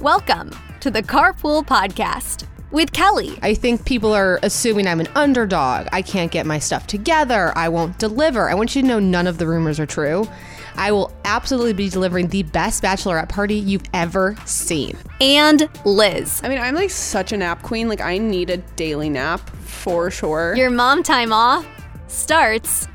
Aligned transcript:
Welcome 0.00 0.52
to 0.78 0.92
the 0.92 1.02
Carpool 1.02 1.66
Podcast 1.66 2.46
with 2.70 2.92
Kelly. 2.92 3.36
I 3.42 3.54
think 3.54 3.84
people 3.84 4.12
are 4.12 4.38
assuming 4.44 4.86
I'm 4.86 5.00
an 5.00 5.08
underdog. 5.16 5.88
I 5.92 6.02
can't 6.02 6.30
get 6.30 6.46
my 6.46 6.60
stuff 6.60 6.86
together. 6.86 7.52
I 7.56 7.68
won't 7.68 7.98
deliver. 7.98 8.48
I 8.48 8.54
want 8.54 8.76
you 8.76 8.82
to 8.82 8.88
know 8.88 9.00
none 9.00 9.26
of 9.26 9.38
the 9.38 9.48
rumors 9.48 9.80
are 9.80 9.86
true. 9.86 10.28
I 10.76 10.92
will 10.92 11.12
absolutely 11.24 11.72
be 11.72 11.88
delivering 11.88 12.28
the 12.28 12.44
best 12.44 12.80
bachelorette 12.82 13.28
party 13.28 13.56
you've 13.56 13.82
ever 13.92 14.36
seen. 14.44 14.96
And 15.20 15.68
Lizz. 15.84 16.42
I 16.44 16.48
mean, 16.48 16.58
I'm 16.58 16.76
like 16.76 16.90
such 16.90 17.32
a 17.32 17.36
nap 17.36 17.62
queen. 17.62 17.88
Like, 17.88 18.00
I 18.00 18.18
need 18.18 18.50
a 18.50 18.58
daily 18.58 19.10
nap 19.10 19.50
for 19.50 20.12
sure. 20.12 20.54
Your 20.54 20.70
mom 20.70 21.02
time 21.02 21.32
off 21.32 21.66
starts 22.06 22.86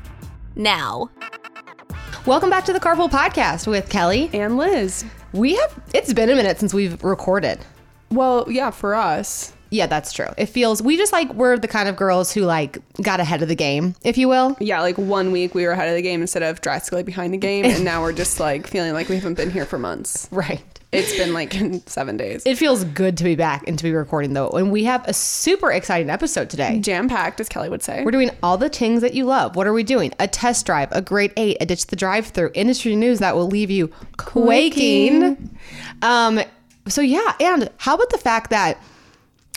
now. 0.56 1.10
Welcome 2.24 2.48
back 2.48 2.64
to 2.64 2.72
the 2.72 2.80
Carpool 2.80 3.10
Podcast 3.10 3.66
with 3.66 3.90
Kelly. 3.90 4.30
and 4.32 4.56
Lizz. 4.56 5.04
We 5.34 5.56
have, 5.56 5.82
it's 5.92 6.12
been 6.12 6.30
a 6.30 6.36
minute 6.36 6.60
since 6.60 6.72
we've 6.72 7.02
recorded. 7.02 7.58
Well, 8.12 8.46
yeah, 8.48 8.70
for 8.70 8.94
us. 8.94 9.52
Yeah, 9.70 9.88
that's 9.88 10.12
true. 10.12 10.28
It 10.38 10.46
feels, 10.46 10.80
we 10.80 10.96
just 10.96 11.12
like, 11.12 11.34
we're 11.34 11.58
the 11.58 11.66
kind 11.66 11.88
of 11.88 11.96
girls 11.96 12.32
who 12.32 12.42
like 12.42 12.78
got 13.02 13.18
ahead 13.18 13.42
of 13.42 13.48
the 13.48 13.56
game, 13.56 13.96
if 14.04 14.16
you 14.16 14.28
will. 14.28 14.56
Yeah, 14.60 14.80
like 14.80 14.96
one 14.96 15.32
week 15.32 15.52
we 15.52 15.66
were 15.66 15.72
ahead 15.72 15.88
of 15.88 15.96
the 15.96 16.02
game 16.02 16.20
instead 16.20 16.44
of 16.44 16.60
drastically 16.60 17.02
behind 17.02 17.34
the 17.34 17.38
game. 17.38 17.64
And 17.64 17.84
now 17.84 18.00
we're 18.00 18.12
just 18.12 18.38
like 18.38 18.68
feeling 18.68 18.92
like 18.92 19.08
we 19.08 19.16
haven't 19.16 19.34
been 19.34 19.50
here 19.50 19.66
for 19.66 19.78
months. 19.78 20.28
Right. 20.34 20.62
It's 20.94 21.16
been 21.16 21.32
like 21.34 21.54
seven 21.86 22.16
days. 22.16 22.42
It 22.46 22.56
feels 22.56 22.84
good 22.84 23.16
to 23.18 23.24
be 23.24 23.34
back 23.34 23.66
and 23.66 23.76
to 23.78 23.84
be 23.84 23.92
recording 23.92 24.32
though. 24.32 24.50
And 24.50 24.70
we 24.70 24.84
have 24.84 25.06
a 25.08 25.12
super 25.12 25.72
exciting 25.72 26.10
episode 26.10 26.48
today. 26.48 26.78
Jam 26.80 27.08
packed, 27.08 27.40
as 27.40 27.48
Kelly 27.48 27.68
would 27.68 27.82
say. 27.82 28.04
We're 28.04 28.10
doing 28.10 28.30
all 28.42 28.56
the 28.56 28.68
things 28.68 29.02
that 29.02 29.14
you 29.14 29.24
love. 29.24 29.56
What 29.56 29.66
are 29.66 29.72
we 29.72 29.82
doing? 29.82 30.12
A 30.20 30.28
test 30.28 30.66
drive, 30.66 30.90
a 30.92 31.02
great 31.02 31.32
eight, 31.36 31.56
a 31.60 31.66
ditch 31.66 31.86
the 31.86 31.96
drive 31.96 32.28
through, 32.28 32.50
industry 32.54 32.96
news 32.96 33.18
that 33.18 33.34
will 33.34 33.48
leave 33.48 33.70
you 33.70 33.90
quaking. 34.16 35.58
Um, 36.02 36.40
so 36.88 37.00
yeah, 37.00 37.34
and 37.40 37.70
how 37.78 37.94
about 37.94 38.10
the 38.10 38.18
fact 38.18 38.50
that 38.50 38.78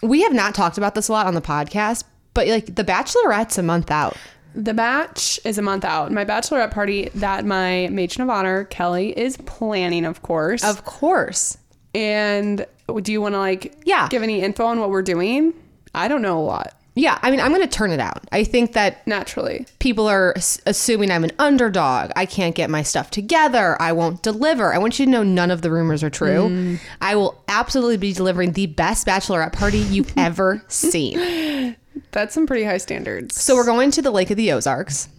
we 0.01 0.23
have 0.23 0.33
not 0.33 0.55
talked 0.55 0.77
about 0.77 0.95
this 0.95 1.07
a 1.07 1.11
lot 1.11 1.27
on 1.27 1.35
the 1.35 1.41
podcast, 1.41 2.03
but 2.33 2.47
like 2.47 2.75
the 2.75 2.83
Bachelorette's 2.83 3.57
a 3.57 3.63
month 3.63 3.91
out. 3.91 4.15
The 4.57 4.73
batch 4.73 5.39
is 5.45 5.57
a 5.57 5.61
month 5.61 5.85
out. 5.85 6.11
My 6.11 6.25
bachelorette 6.25 6.71
party 6.71 7.09
that 7.15 7.45
my 7.45 7.87
matron 7.91 8.23
of 8.23 8.29
honor, 8.31 8.63
Kelly, 8.65 9.17
is 9.17 9.37
planning, 9.37 10.03
of 10.03 10.21
course. 10.23 10.63
Of 10.63 10.83
course. 10.83 11.57
and 11.95 12.65
do 13.01 13.11
you 13.11 13.21
want 13.21 13.33
to 13.35 13.39
like 13.39 13.75
Yeah. 13.85 14.07
give 14.09 14.23
any 14.23 14.41
info 14.41 14.65
on 14.65 14.79
what 14.79 14.89
we're 14.89 15.01
doing? 15.01 15.53
I 15.95 16.07
don't 16.07 16.21
know 16.21 16.37
a 16.39 16.41
lot, 16.41 16.73
Yeah, 16.95 17.17
I 17.21 17.29
mean, 17.31 17.39
I'm 17.39 17.49
going 17.53 17.61
to 17.61 17.67
turn 17.67 17.91
it 17.91 17.99
out. 17.99 18.23
I 18.31 18.43
think 18.43 18.73
that 18.73 19.05
naturally. 19.07 19.65
people 19.79 20.07
are 20.07 20.33
assuming 20.65 21.11
I'm 21.11 21.23
an 21.23 21.31
underdog. 21.39 22.11
I 22.15 22.25
can't 22.25 22.55
get 22.55 22.69
my 22.71 22.81
stuff 22.83 23.09
together. 23.11 23.79
I 23.81 23.91
won't 23.93 24.21
deliver. 24.23 24.73
I 24.73 24.77
want 24.79 24.97
you 24.99 25.05
to 25.05 25.11
know 25.11 25.21
none 25.23 25.51
of 25.51 25.61
the 25.61 25.69
rumors 25.71 26.03
are 26.03 26.09
true. 26.09 26.49
Mm. 26.49 26.79
I 27.01 27.15
will 27.15 27.41
absolutely 27.47 27.97
be 27.97 28.13
delivering 28.13 28.53
the 28.53 28.65
best 28.67 29.05
bachelorette 29.07 29.53
party 29.53 29.77
you've 29.79 30.11
ever 30.17 30.63
seen. 30.67 31.75
That's 32.11 32.33
some 32.33 32.47
pretty 32.47 32.63
high 32.63 32.77
standards. 32.77 33.41
So 33.41 33.55
we're 33.55 33.65
going 33.65 33.91
to 33.91 34.01
the 34.01 34.11
Lake 34.11 34.31
of 34.31 34.37
the 34.37 34.51
Ozarks. 34.51 35.09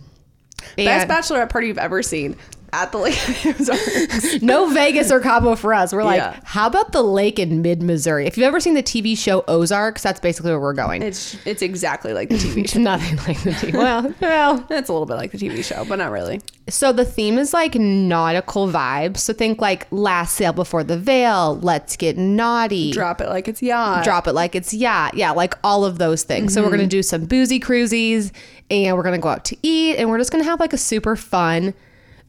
Best 0.77 1.09
bachelorette 1.09 1.51
party 1.51 1.69
you've 1.69 1.79
ever 1.79 2.03
seen 2.03 2.37
at 2.73 2.93
the 2.93 2.99
Lake 2.99 3.29
of 3.29 3.43
the 3.43 3.57
Ozarks. 3.61 4.43
no 4.43 4.69
Vegas 4.71 5.11
or 5.11 5.21
Cabo 5.21 5.55
for 5.57 5.73
us. 5.75 5.93
We're 5.93 6.05
like, 6.05 6.19
Yeah. 6.19 6.39
how 6.45 6.67
about 6.67 6.93
the 6.93 7.03
lake 7.03 7.39
in 7.39 7.63
mid 7.63 7.83
Missouri? 7.83 8.27
If 8.27 8.37
you've 8.37 8.47
ever 8.47 8.61
seen 8.61 8.75
the 8.75 8.83
TV 8.83 9.17
show 9.17 9.45
Ozarks, 9.49 10.03
that's 10.03 10.21
basically 10.21 10.51
where 10.51 10.61
we're 10.61 10.75
going. 10.75 11.03
It's 11.03 11.37
it's 11.47 11.63
exactly 11.63 12.13
like 12.13 12.29
the 12.29 12.37
TV 12.37 12.69
show. 12.73 12.81
nothing 12.81 13.17
like 13.19 13.43
the 13.43 13.51
TV. 13.51 13.73
Well, 13.73 14.15
well, 14.21 14.67
It's 14.71 14.89
a 14.89 14.93
little 14.93 15.07
bit 15.07 15.15
like 15.15 15.33
the 15.33 15.39
TV 15.39 15.65
show, 15.65 15.85
but 15.85 15.97
not 15.97 16.11
really. 16.11 16.41
So 16.69 16.93
the 16.93 17.05
theme 17.05 17.39
is 17.39 17.55
like 17.55 17.75
nautical 17.75 18.69
vibes. 18.69 19.19
So 19.19 19.33
think 19.33 19.61
like 19.61 19.87
last 19.91 20.35
sail 20.35 20.53
before 20.53 20.85
the 20.85 20.99
veil, 20.99 21.59
let's 21.63 21.97
get 21.97 22.19
naughty. 22.19 22.93
Drop 22.93 23.21
it 23.21 23.29
like 23.29 23.49
it's 23.49 23.63
yacht. 23.63 24.05
Drop 24.05 24.27
it 24.27 24.33
like 24.35 24.55
it's 24.55 24.75
yeah, 24.75 25.11
yeah, 25.15 25.31
like 25.31 25.55
all 25.65 25.85
of 25.85 25.99
those 25.99 26.23
things. 26.25 26.53
So 26.53 26.61
we're 26.61 26.69
mm-hmm. 26.69 26.77
gonna 26.77 26.89
do 26.89 27.03
some 27.03 27.25
boozy 27.25 27.59
cruises 27.59 28.33
and 28.71 28.97
we're 28.97 29.03
gonna 29.03 29.19
go 29.19 29.29
out 29.31 29.45
to 29.47 29.57
eat 29.63 29.97
and 29.97 30.11
we're 30.11 30.19
just 30.19 30.31
gonna 30.31 30.45
have 30.45 30.61
like 30.61 30.73
a 30.73 30.79
super 30.79 31.17
fun 31.17 31.73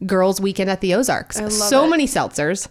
girls' 0.06 0.40
weekend 0.40 0.70
at 0.70 0.80
the 0.80 0.94
Ozarks. 0.94 1.36
so 1.54 1.84
it. 1.84 1.88
many 1.88 2.06
seltzers. 2.06 2.68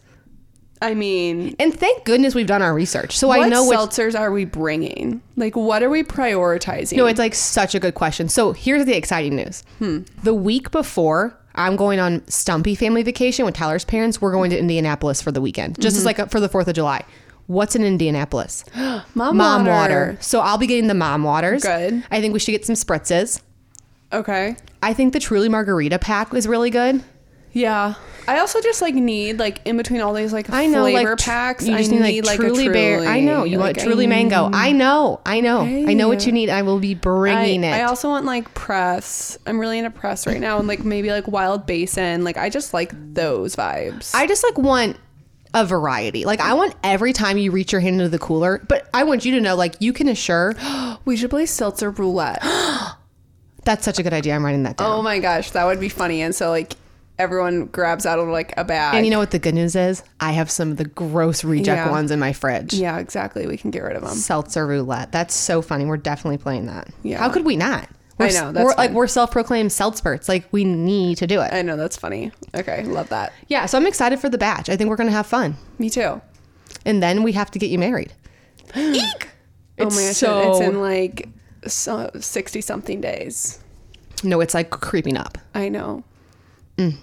I 0.81 0.93
mean, 0.93 1.55
And 1.59 1.77
thank 1.77 2.05
goodness 2.05 2.33
we've 2.33 2.47
done 2.47 2.61
our 2.61 2.73
research. 2.73 3.17
So 3.17 3.27
what 3.27 3.41
I 3.41 3.49
know 3.49 3.67
which 3.67 3.77
seltzers 3.77 4.17
are 4.17 4.31
we 4.31 4.45
bringing? 4.45 5.21
Like, 5.35 5.57
what 5.57 5.83
are 5.83 5.89
we 5.89 6.03
prioritizing? 6.03 6.95
No, 6.95 7.05
it's 7.05 7.19
like 7.19 7.35
such 7.35 7.75
a 7.75 7.79
good 7.81 7.95
question. 7.95 8.29
So 8.29 8.53
here's 8.53 8.85
the 8.85 8.95
exciting 8.95 9.35
news. 9.35 9.63
Hmm. 9.79 9.99
The 10.23 10.33
week 10.33 10.71
before, 10.71 11.37
I'm 11.55 11.75
going 11.75 11.99
on 11.99 12.25
Stumpy 12.29 12.75
family 12.75 13.03
vacation 13.03 13.43
with 13.43 13.55
Tyler's 13.55 13.83
parents. 13.83 14.21
We're 14.21 14.31
going 14.31 14.51
to 14.51 14.57
Indianapolis 14.57 15.21
for 15.21 15.33
the 15.33 15.41
weekend, 15.41 15.81
just 15.81 15.97
Mm-hmm. 15.97 16.07
as 16.07 16.17
like 16.19 16.31
for 16.31 16.39
the 16.39 16.47
4th 16.47 16.67
of 16.67 16.75
July. 16.75 17.03
What's 17.47 17.75
in 17.75 17.83
Indianapolis? 17.83 18.63
mom, 18.75 19.03
Mom 19.15 19.65
water. 19.65 19.69
water. 19.71 20.17
So 20.21 20.39
I'll 20.39 20.57
be 20.59 20.67
getting 20.67 20.87
the 20.87 20.93
mom 20.93 21.23
waters. 21.23 21.63
Good. 21.63 22.05
I 22.09 22.21
think 22.21 22.31
we 22.33 22.39
should 22.39 22.51
get 22.53 22.65
some 22.65 22.75
spritzes. 22.75 23.41
Okay. 24.13 24.55
I 24.81 24.93
think 24.93 25.11
the 25.11 25.19
Truly 25.19 25.49
Margarita 25.49 25.99
pack 25.99 26.33
is 26.33 26.47
really 26.47 26.69
good. 26.69 27.03
Yeah. 27.51 27.95
I 28.27 28.39
also 28.39 28.61
just 28.61 28.79
like 28.79 28.93
need 28.93 29.39
like 29.39 29.61
in 29.65 29.75
between 29.75 30.01
all 30.01 30.13
these 30.13 30.31
like 30.31 30.51
I 30.51 30.67
know, 30.67 30.83
flavor 30.83 31.09
like 31.09 31.17
packs. 31.17 31.67
You 31.67 31.75
just 31.75 31.91
I 31.91 31.97
need, 31.97 32.25
like, 32.25 32.39
truly, 32.39 32.67
a 32.67 32.71
bear. 32.71 32.99
I 33.01 33.21
know 33.21 33.43
you 33.43 33.57
Like, 33.57 33.77
want 33.77 33.79
I 33.79 33.83
truly 33.85 34.05
mango. 34.05 34.51
I 34.53 34.71
know, 34.71 35.19
I 35.25 35.39
know, 35.39 35.61
I 35.61 35.93
know 35.95 36.07
what 36.07 36.27
you 36.27 36.31
need. 36.31 36.49
I 36.49 36.61
will 36.61 36.79
be 36.79 36.93
bringing 36.93 37.63
I, 37.63 37.69
it. 37.69 37.81
I 37.81 37.83
also 37.85 38.07
want 38.09 38.25
like 38.25 38.53
press. 38.53 39.39
I'm 39.47 39.59
really 39.59 39.79
into 39.79 39.89
press 39.89 40.27
right 40.27 40.39
now, 40.39 40.59
and 40.59 40.67
like 40.67 40.83
maybe 40.83 41.09
like 41.09 41.27
Wild 41.27 41.65
Basin. 41.65 42.23
Like 42.23 42.37
I 42.37 42.49
just 42.49 42.71
like 42.71 42.91
those 43.15 43.55
vibes. 43.55 44.13
I 44.13 44.27
just 44.27 44.43
like 44.43 44.59
want 44.59 44.97
a 45.55 45.65
variety. 45.65 46.23
Like 46.25 46.39
I 46.39 46.53
want 46.53 46.75
every 46.83 47.13
time 47.13 47.39
you 47.39 47.49
reach 47.49 47.71
your 47.71 47.81
hand 47.81 47.95
into 47.95 48.09
the 48.09 48.19
cooler, 48.19 48.63
but 48.67 48.87
I 48.93 49.05
want 49.05 49.25
you 49.25 49.31
to 49.33 49.41
know 49.41 49.55
like 49.55 49.75
you 49.79 49.91
can 49.91 50.07
assure 50.07 50.53
we 51.05 51.17
should 51.17 51.31
play 51.31 51.47
seltzer 51.47 51.89
roulette. 51.89 52.43
that's 53.63 53.85
such 53.85 53.97
a 53.97 54.03
good 54.03 54.13
idea. 54.13 54.35
I'm 54.35 54.45
writing 54.45 54.63
that 54.63 54.77
down. 54.77 54.91
oh 54.91 55.01
my 55.01 55.17
gosh, 55.17 55.49
that 55.51 55.65
would 55.65 55.79
be 55.79 55.89
funny. 55.89 56.21
And 56.21 56.35
so 56.35 56.51
like 56.51 56.73
everyone 57.19 57.65
grabs 57.67 58.05
out 58.05 58.17
of 58.17 58.27
like 58.29 58.53
a 58.57 58.63
bag. 58.63 58.95
and 58.95 59.05
you 59.05 59.11
know 59.11 59.19
what 59.19 59.31
the 59.31 59.39
good 59.39 59.53
news 59.53 59.75
is? 59.75 60.01
I 60.19 60.31
have 60.31 60.49
some 60.49 60.71
of 60.71 60.77
the 60.77 60.85
gross 60.85 61.43
reject 61.43 61.85
Yeah. 61.85 61.91
ones 61.91 62.09
in 62.11 62.19
my 62.19 62.33
fridge. 62.33 62.73
yeah, 62.73 62.97
exactly. 62.97 63.45
We 63.45 63.57
can 63.57 63.69
get 63.71 63.83
rid 63.83 63.95
of 63.95 64.01
them. 64.03 64.15
Seltzer 64.15 64.65
roulette. 64.65 65.11
That's 65.11 65.35
so 65.35 65.61
funny. 65.61 65.85
We're 65.85 65.97
definitely 65.97 66.37
playing 66.39 66.65
that. 66.67 66.87
Yeah. 67.03 67.19
How 67.19 67.29
could 67.29 67.45
we 67.45 67.55
not? 67.57 67.87
We're, 68.17 68.25
I 68.27 68.31
know, 68.31 68.51
that's 68.51 68.65
we're 68.65 68.73
like 68.75 68.91
we're 68.91 69.07
self-proclaimed 69.07 69.69
seltzperts. 69.69 70.27
Like 70.27 70.45
we 70.51 70.65
need 70.65 71.17
to 71.19 71.27
do 71.27 71.39
it. 71.41 71.53
I 71.53 71.61
know 71.61 71.77
that's 71.77 71.95
funny. 71.95 72.31
Okay, 72.53 72.83
love 72.83 73.07
that. 73.09 73.31
yeah. 73.47 73.65
So 73.65 73.77
I'm 73.77 73.87
excited 73.87 74.19
for 74.19 74.27
the 74.27 74.37
batch. 74.37 74.69
I 74.69 74.75
think 74.75 74.89
we're 74.89 74.97
gonna 74.97 75.11
have 75.11 75.25
fun. 75.27 75.55
Me 75.77 75.89
too. 75.89 76.21
And 76.85 77.01
then 77.01 77.23
we 77.23 77.31
have 77.33 77.49
to 77.51 77.59
get 77.59 77.69
you 77.69 77.79
married. 77.79 78.11
Eek! 78.75 79.29
oh 79.79 79.85
It's 79.87 79.95
my 79.95 80.01
gosh, 80.01 80.15
so 80.17 80.51
it's 80.51 80.59
in 80.59 80.81
like 80.81 81.29
sixty 82.21 82.59
something 82.61 82.99
days. 82.99 83.59
no, 84.23 84.41
it's 84.41 84.53
like 84.53 84.69
creeping 84.69 85.15
up. 85.17 85.37
I 85.55 85.69
know. 85.69 86.03
Mm. 86.77 86.95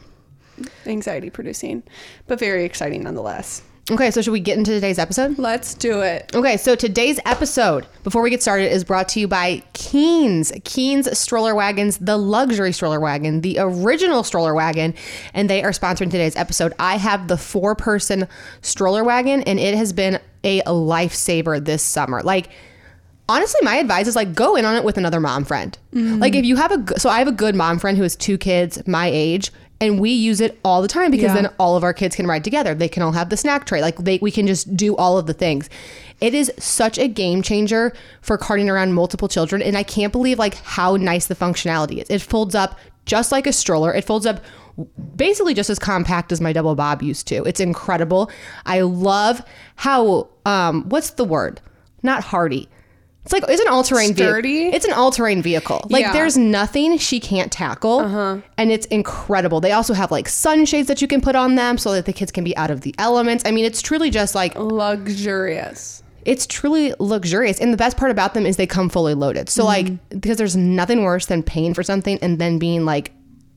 Anxiety 0.87 1.31
producing, 1.31 1.83
but 2.27 2.39
very 2.39 2.65
exciting 2.65 3.03
nonetheless. 3.03 3.63
Okay, 3.89 4.11
so 4.11 4.21
should 4.21 4.33
we 4.33 4.41
get 4.41 4.59
into 4.59 4.73
today's 4.73 4.99
episode? 4.99 5.39
Let's 5.39 5.73
do 5.73 6.01
it. 6.01 6.35
Okay, 6.35 6.57
so 6.57 6.75
today's 6.75 7.21
episode, 7.25 7.87
before 8.03 8.21
we 8.21 8.31
get 8.31 8.43
started, 8.43 8.73
is 8.73 8.83
brought 8.83 9.09
to 9.11 9.21
you 9.21 9.29
by 9.29 9.63
Keenz. 9.75 10.51
Keenz 10.65 11.17
stroller 11.17 11.55
wagons, 11.55 11.99
the 11.99 12.17
luxury 12.17 12.73
stroller 12.73 12.99
wagon, 12.99 13.43
the 13.43 13.59
original 13.61 14.25
stroller 14.25 14.57
wagon, 14.57 14.93
and 15.35 15.49
they 15.49 15.63
are 15.63 15.71
sponsoring 15.71 16.11
today's 16.11 16.35
episode. 16.35 16.73
I 16.81 16.97
have 16.97 17.29
the 17.29 17.37
four 17.37 17.77
person 17.77 18.27
stroller 18.61 19.05
wagon, 19.05 19.43
and 19.43 19.61
it 19.61 19.77
has 19.77 19.93
been 19.93 20.19
a 20.43 20.63
lifesaver 20.63 21.65
this 21.65 21.85
summer. 21.85 22.25
Like, 22.25 22.49
honestly, 23.29 23.61
my 23.63 23.77
advice 23.77 24.09
is 24.09 24.17
like 24.17 24.35
go 24.35 24.57
in 24.57 24.65
on 24.65 24.75
it 24.75 24.83
with 24.83 24.99
another 24.99 25.21
mom 25.21 25.45
friend. 25.45 25.79
Mm-hmm. 25.95 26.19
Like, 26.19 26.35
if 26.35 26.45
you 26.45 26.57
have 26.57 26.73
a, 26.73 26.99
so 26.99 27.09
I 27.09 27.21
have 27.21 27.29
a 27.29 27.33
good 27.33 27.55
mom 27.55 27.79
friend 27.79 27.97
who 27.97 28.03
has 28.03 28.17
two 28.17 28.37
kids 28.37 28.85
my 28.89 29.07
age. 29.07 29.53
And 29.81 30.01
we 30.01 30.11
use 30.11 30.41
it 30.41 30.59
all 30.65 30.81
the 30.81 30.89
time 30.89 31.11
because 31.11 31.35
Yeah. 31.35 31.43
then 31.43 31.51
all 31.59 31.77
of 31.77 31.85
our 31.85 31.93
kids 31.93 32.17
can 32.17 32.27
ride 32.27 32.45
together. 32.45 32.75
They 32.75 32.89
can 32.89 33.03
all 33.03 33.13
have 33.13 33.29
the 33.29 33.37
snack 33.37 33.67
tray. 33.67 33.83
Like 33.83 33.97
they, 33.99 34.19
we 34.23 34.31
can 34.31 34.47
just 34.47 34.75
do 34.77 34.97
all 34.97 35.19
of 35.19 35.27
the 35.27 35.35
things. 35.35 35.69
It 36.21 36.33
is 36.33 36.51
such 36.59 36.97
a 36.99 37.09
game 37.09 37.43
changer 37.43 37.93
for 38.23 38.39
carting 38.39 38.71
around 38.71 38.95
multiple 38.95 39.29
children, 39.29 39.61
and 39.61 39.77
I 39.77 39.83
can't 39.83 40.13
believe 40.13 40.39
like 40.39 40.55
how 40.55 40.97
nice 40.97 41.27
the 41.27 41.35
functionality 41.35 41.99
is. 42.03 42.09
It 42.09 42.23
folds 42.23 42.55
up 42.55 42.79
just 43.05 43.31
like 43.33 43.47
a 43.47 43.53
stroller. 43.53 43.93
It 43.93 44.05
folds 44.07 44.25
up 44.25 44.41
basically 45.15 45.53
just 45.55 45.69
as 45.71 45.79
compact 45.79 46.33
as 46.33 46.41
my 46.41 46.53
double 46.55 46.75
bob 46.75 47.03
used 47.03 47.27
to. 47.29 47.43
It's 47.45 47.61
incredible. 47.61 48.31
I 48.65 48.81
love 48.81 49.43
how 49.77 50.29
um 50.47 50.89
what's 50.89 51.11
the 51.11 51.25
word? 51.25 51.61
Not 52.03 52.25
hardy. 52.25 52.69
It's 53.27 53.33
like 53.33 53.43
it's 53.49 53.61
an 53.61 53.67
all-terrain 53.69 54.15
vehicle. 54.15 54.43
It's 54.73 54.85
an 54.85 54.93
all-terrain 54.93 55.43
vehicle. 55.43 55.85
Like 55.91 56.03
Yeah. 56.03 56.13
there's 56.13 56.37
nothing 56.37 56.97
she 56.97 57.19
can't 57.19 57.51
tackle, 57.51 57.99
uh-huh. 57.99 58.37
and 58.57 58.71
it's 58.71 58.87
incredible. 58.87 59.61
They 59.61 59.73
also 59.73 59.95
have 59.95 60.13
like 60.13 60.29
sunshades 60.29 60.87
that 60.87 61.03
you 61.03 61.09
can 61.09 61.21
put 61.21 61.35
on 61.35 61.57
them 61.57 61.77
so 61.77 61.93
that 61.93 62.05
the 62.05 62.13
kids 62.13 62.31
can 62.31 62.45
be 62.45 62.57
out 62.57 62.71
of 62.71 62.83
the 62.83 62.95
elements. 62.99 63.43
I 63.45 63.51
mean, 63.51 63.65
it's 63.65 63.83
truly 63.83 64.11
just 64.11 64.37
like 64.37 64.55
Luxurious. 64.57 66.05
it's 66.25 66.47
truly 66.47 66.95
luxurious. 66.99 67.61
And 67.61 67.73
the 67.73 67.77
best 67.77 67.97
part 67.97 68.11
about 68.11 68.35
them 68.35 68.47
is 68.47 68.57
they 68.57 68.67
come 68.67 68.89
fully 68.89 69.15
loaded. 69.15 69.49
So 69.49 69.65
like 69.65 69.87
mm-hmm. 69.87 70.19
because 70.19 70.39
there's 70.39 70.57
nothing 70.57 71.03
worse 71.03 71.27
than 71.27 71.43
paying 71.43 71.75
for 71.75 71.83
something 71.83 72.19
and 72.23 72.39
then 72.39 72.59
being 72.59 72.85
like, 72.85 73.13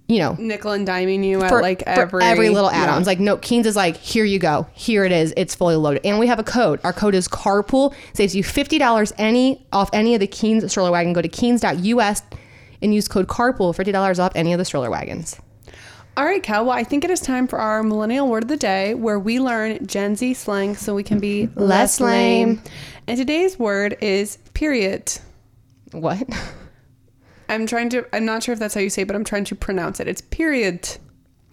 you 0.10 0.18
know, 0.18 0.36
Nickel 0.40 0.72
and 0.72 0.88
diming 0.88 1.24
you 1.24 1.44
at 1.44 1.52
like 1.52 1.84
every 1.86 2.24
every 2.24 2.50
little 2.50 2.72
yeah. 2.72 2.80
add-ons. 2.80 3.06
Like 3.06 3.20
no, 3.20 3.38
Keenz 3.38 3.68
is 3.68 3.76
like, 3.76 3.96
here 3.96 4.26
you 4.26 4.40
go, 4.40 4.68
here 4.74 5.06
it 5.06 5.12
is, 5.12 5.36
it's 5.38 5.54
fully 5.54 5.76
loaded, 5.76 6.04
and 6.04 6.18
we 6.18 6.26
have 6.26 6.40
a 6.40 6.44
code. 6.44 6.80
Our 6.84 6.92
code 6.92 7.14
is 7.14 7.28
carpool. 7.28 7.94
Saves 8.14 8.36
you 8.36 8.44
fifty 8.44 8.80
dollars 8.80 9.14
any 9.20 9.64
off 9.72 9.92
any 9.94 10.16
of 10.16 10.20
the 10.20 10.28
Keenz 10.28 10.68
stroller 10.72 10.92
wagon. 10.92 11.14
Go 11.14 11.22
to 11.22 11.30
Keenz.us 11.30 12.24
and 12.82 12.94
use 12.94 13.08
code 13.08 13.28
carpool 13.28 13.74
fifty 13.76 13.92
dollars 13.92 14.18
off 14.18 14.32
any 14.34 14.52
of 14.52 14.58
the 14.58 14.66
stroller 14.66 14.90
wagons. 14.90 15.40
All 16.18 16.26
right, 16.26 16.42
Cal. 16.42 16.66
Well, 16.66 16.76
I 16.76 16.84
think 16.84 17.06
it 17.06 17.12
is 17.12 17.20
time 17.20 17.48
for 17.48 17.60
our 17.60 17.84
millennial 17.84 18.28
word 18.28 18.44
of 18.44 18.50
the 18.50 18.58
day, 18.58 18.96
where 18.96 19.20
we 19.20 19.40
learn 19.40 19.86
Gen 19.86 20.16
Z 20.16 20.34
slang 20.34 20.76
so 20.76 20.96
we 20.96 21.04
can 21.04 21.20
be 21.20 21.50
Less 21.54 22.02
lame. 22.02 22.62
And 23.06 23.16
today's 23.16 23.60
word 23.60 23.96
is 24.02 24.38
period. 24.56 25.14
What? 25.92 26.28
I'm 27.50 27.66
trying 27.66 27.90
to. 27.90 28.06
I'm 28.16 28.26
not 28.26 28.44
sure 28.44 28.54
if 28.54 28.60
that's 28.60 28.74
how 28.74 28.80
you 28.80 28.90
say, 28.90 29.02
it, 29.02 29.08
but 29.08 29.16
I'm 29.16 29.26
trying 29.26 29.46
to 29.46 29.56
pronounce 29.56 30.00
it. 30.00 30.08
It's 30.08 30.22
period. 30.22 30.98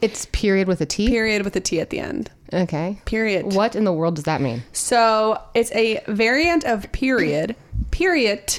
It's 0.02 0.26
period 0.26 0.68
with 0.68 0.80
a 0.82 0.86
T. 0.86 1.08
Period 1.08 1.42
with 1.42 1.56
a 1.56 1.60
T 1.60 1.80
at 1.80 1.90
the 1.90 1.98
end. 1.98 2.30
Okay. 2.52 3.00
Period. 3.06 3.54
What 3.54 3.74
in 3.74 3.84
the 3.84 3.92
world 3.92 4.16
does 4.16 4.24
that 4.24 4.40
mean? 4.40 4.62
So 4.72 5.40
it's 5.54 5.72
a 5.72 6.02
variant 6.06 6.64
of 6.64 6.92
period. 6.92 7.56
Period 7.90 8.58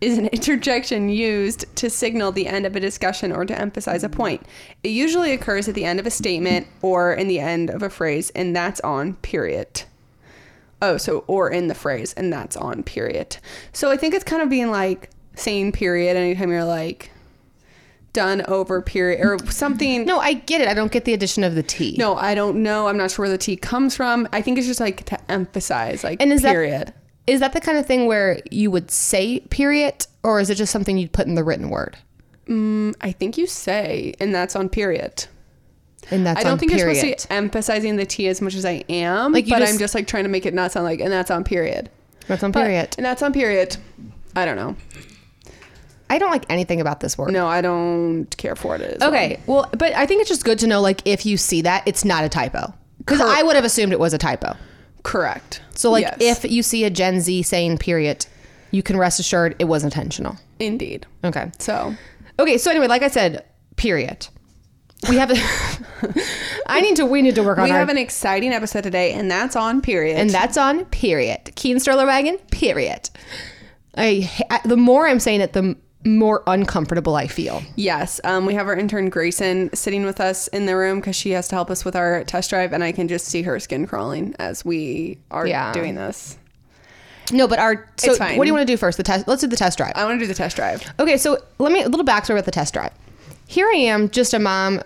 is 0.00 0.16
an 0.16 0.26
interjection 0.32 1.10
used 1.10 1.64
to 1.76 1.90
signal 1.90 2.32
the 2.32 2.46
end 2.46 2.64
of 2.64 2.74
a 2.74 2.80
discussion 2.80 3.32
or 3.32 3.44
to 3.44 3.58
emphasize 3.58 4.02
a 4.02 4.08
point. 4.08 4.42
It 4.82 4.90
usually 4.90 5.32
occurs 5.32 5.68
at 5.68 5.74
the 5.74 5.84
end 5.84 6.00
of 6.00 6.06
a 6.06 6.10
statement 6.10 6.66
or 6.80 7.12
in 7.12 7.28
the 7.28 7.38
end 7.38 7.68
of 7.70 7.82
a 7.82 7.90
phrase, 7.90 8.30
and 8.30 8.56
that's 8.56 8.80
on 8.80 9.16
period. 9.16 9.82
Oh, 10.80 10.96
so 10.96 11.24
or 11.26 11.50
in 11.50 11.68
the 11.68 11.74
phrase, 11.74 12.14
and 12.14 12.32
that's 12.32 12.56
on 12.56 12.82
period. 12.82 13.36
So 13.72 13.90
I 13.90 13.96
think 13.96 14.14
it's 14.14 14.24
kind 14.24 14.42
of 14.42 14.48
being 14.48 14.70
like 14.70 15.10
saying 15.40 15.72
period 15.72 16.16
anytime 16.16 16.50
you're 16.50 16.64
like 16.64 17.10
done 18.12 18.42
over 18.48 18.80
period 18.82 19.24
or 19.24 19.38
something. 19.50 20.04
No, 20.06 20.18
I 20.18 20.32
get 20.34 20.60
it. 20.60 20.68
I 20.68 20.74
don't 20.74 20.90
get 20.90 21.04
the 21.04 21.12
addition 21.14 21.44
of 21.44 21.54
the 21.54 21.62
T. 21.62 21.94
No, 21.98 22.16
I 22.16 22.34
don't 22.34 22.62
know. 22.62 22.88
I'm 22.88 22.96
not 22.96 23.10
sure 23.10 23.24
where 23.24 23.30
the 23.30 23.38
T 23.38 23.56
comes 23.56 23.94
from. 23.94 24.26
I 24.32 24.42
think 24.42 24.58
it's 24.58 24.66
just 24.66 24.80
like 24.80 25.04
to 25.06 25.30
emphasize, 25.30 26.02
like 26.04 26.20
And 26.22 26.32
is 26.32 26.42
that- 26.42 26.52
period. 26.52 26.92
Is 27.26 27.40
that 27.40 27.52
the 27.52 27.60
kind 27.60 27.76
of 27.76 27.84
thing 27.84 28.06
where 28.06 28.40
you 28.50 28.70
would 28.70 28.90
say 28.90 29.40
period, 29.50 30.06
or 30.22 30.40
is 30.40 30.48
it 30.48 30.54
just 30.54 30.72
something 30.72 30.96
you'd 30.96 31.12
put 31.12 31.26
in 31.26 31.34
the 31.34 31.44
written 31.44 31.68
word? 31.68 31.98
Mm, 32.48 32.94
I 33.02 33.12
think 33.12 33.36
you 33.36 33.46
say, 33.46 34.14
and 34.18 34.34
that's 34.34 34.56
on 34.56 34.70
period. 34.70 35.26
And 36.10 36.24
that's 36.24 36.40
I 36.40 36.42
don't 36.44 36.52
on 36.52 36.58
think 36.58 36.72
period. 36.72 36.86
you're 36.86 36.94
supposed 36.94 37.18
to 37.24 37.28
be 37.28 37.34
emphasizing 37.34 37.96
the 37.96 38.06
T 38.06 38.28
as 38.28 38.40
much 38.40 38.54
as 38.54 38.64
I 38.64 38.82
am, 38.88 39.32
Like, 39.34 39.46
but 39.46 39.58
just- 39.58 39.72
I'm 39.74 39.78
just 39.78 39.94
like 39.94 40.06
trying 40.06 40.22
to 40.22 40.30
make 40.30 40.46
it 40.46 40.54
not 40.54 40.72
sound 40.72 40.84
like, 40.84 41.00
and 41.00 41.12
that's 41.12 41.30
on 41.30 41.44
period. 41.44 41.90
That's 42.28 42.42
on 42.42 42.50
But- 42.50 42.62
period. 42.64 42.94
and 42.96 43.04
that's 43.04 43.22
on 43.22 43.34
period. 43.34 43.76
I 44.34 44.46
don't 44.46 44.56
know. 44.56 44.74
I 46.10 46.18
don't 46.18 46.30
like 46.30 46.44
anything 46.48 46.80
about 46.80 47.00
this 47.00 47.16
word. 47.18 47.32
No, 47.32 47.46
I 47.46 47.60
don't 47.60 48.26
care 48.36 48.56
for 48.56 48.74
it. 48.76 48.80
as 48.80 48.98
well. 49.00 49.10
Okay, 49.10 49.40
well, 49.46 49.68
but 49.76 49.92
I 49.94 50.06
think 50.06 50.20
it's 50.20 50.30
just 50.30 50.44
good 50.44 50.58
to 50.60 50.66
know, 50.66 50.80
like, 50.80 51.02
if 51.04 51.26
you 51.26 51.36
see 51.36 51.62
that, 51.62 51.82
it's 51.86 52.04
not 52.04 52.24
a 52.24 52.28
typo. 52.28 52.72
Because 52.98 53.18
Cor- 53.18 53.28
I 53.28 53.42
would 53.42 53.56
have 53.56 53.64
assumed 53.64 53.92
it 53.92 54.00
was 54.00 54.12
a 54.14 54.18
typo. 54.18 54.54
Correct. 55.02 55.62
So, 55.74 55.90
like, 55.90 56.02
Yes. 56.18 56.44
if 56.44 56.50
you 56.50 56.62
see 56.62 56.84
a 56.84 56.90
Gen 56.90 57.20
Z 57.20 57.42
saying 57.42 57.78
period, 57.78 58.26
you 58.70 58.82
can 58.82 58.96
rest 58.96 59.20
assured 59.20 59.54
it 59.58 59.64
was 59.64 59.84
intentional. 59.84 60.36
Indeed. 60.58 61.06
Okay. 61.24 61.50
So, 61.58 61.94
Okay, 62.40 62.56
so 62.58 62.70
anyway, 62.70 62.86
like 62.86 63.02
I 63.02 63.08
said, 63.08 63.44
period. 63.76 64.28
We 65.08 65.16
have 65.16 65.30
a. 65.30 65.36
I 66.66 66.80
need 66.80 66.96
to. 66.96 67.06
We 67.06 67.22
need 67.22 67.34
to 67.36 67.42
work 67.42 67.58
on 67.58 67.64
we 67.64 67.70
our. 67.70 67.78
have 67.78 67.88
an 67.88 67.98
exciting 67.98 68.52
episode 68.52 68.82
today, 68.82 69.12
and 69.12 69.30
that's 69.30 69.56
on 69.56 69.80
period. 69.80 70.18
and 70.18 70.30
that's 70.30 70.56
on 70.56 70.84
period. 70.86 71.40
Keenz 71.56 71.80
stroller 71.82 72.06
wagon. 72.06 72.38
Period. 72.50 73.08
I, 73.96 74.30
I 74.50 74.60
the 74.64 74.76
more 74.76 75.06
I'm 75.08 75.20
saying 75.20 75.40
it, 75.40 75.52
the 75.52 75.76
more 76.04 76.42
uncomfortable 76.46 77.16
I 77.16 77.26
feel. 77.26 77.62
Yes, 77.76 78.20
um, 78.24 78.46
we 78.46 78.54
have 78.54 78.66
our 78.68 78.76
intern 78.76 79.08
Grayson 79.10 79.70
sitting 79.74 80.04
with 80.04 80.20
us 80.20 80.48
in 80.48 80.66
the 80.66 80.76
room 80.76 81.00
because 81.00 81.16
she 81.16 81.30
has 81.32 81.48
to 81.48 81.54
help 81.56 81.70
us 81.70 81.84
with 81.84 81.96
our 81.96 82.24
test 82.24 82.50
drive, 82.50 82.72
and 82.72 82.82
I 82.84 82.92
can 82.92 83.08
just 83.08 83.26
see 83.26 83.42
her 83.42 83.58
skin 83.60 83.86
crawling 83.86 84.34
as 84.38 84.64
we 84.64 85.18
are 85.30 85.46
Yeah. 85.46 85.72
doing 85.72 85.94
this. 85.96 86.38
No, 87.30 87.46
but 87.46 87.58
our. 87.58 87.86
So, 87.98 88.10
It's 88.10 88.18
fine. 88.18 88.38
what 88.38 88.44
do 88.44 88.48
you 88.48 88.54
want 88.54 88.66
to 88.66 88.72
do 88.72 88.76
first? 88.78 88.96
The 88.96 89.02
test. 89.02 89.28
Let's 89.28 89.42
do 89.42 89.48
the 89.48 89.56
test 89.56 89.76
drive. 89.76 89.92
I 89.96 90.04
want 90.04 90.18
to 90.18 90.24
do 90.24 90.28
the 90.28 90.34
test 90.34 90.56
drive. 90.56 90.82
Okay, 90.98 91.18
so 91.18 91.36
let 91.58 91.72
me 91.72 91.82
a 91.82 91.88
little 91.88 92.06
backstory 92.06 92.30
about 92.30 92.46
the 92.46 92.50
test 92.50 92.72
drive. 92.72 92.90
Here 93.46 93.66
I 93.66 93.76
am, 93.76 94.08
just 94.08 94.32
a 94.32 94.38
mom, 94.38 94.80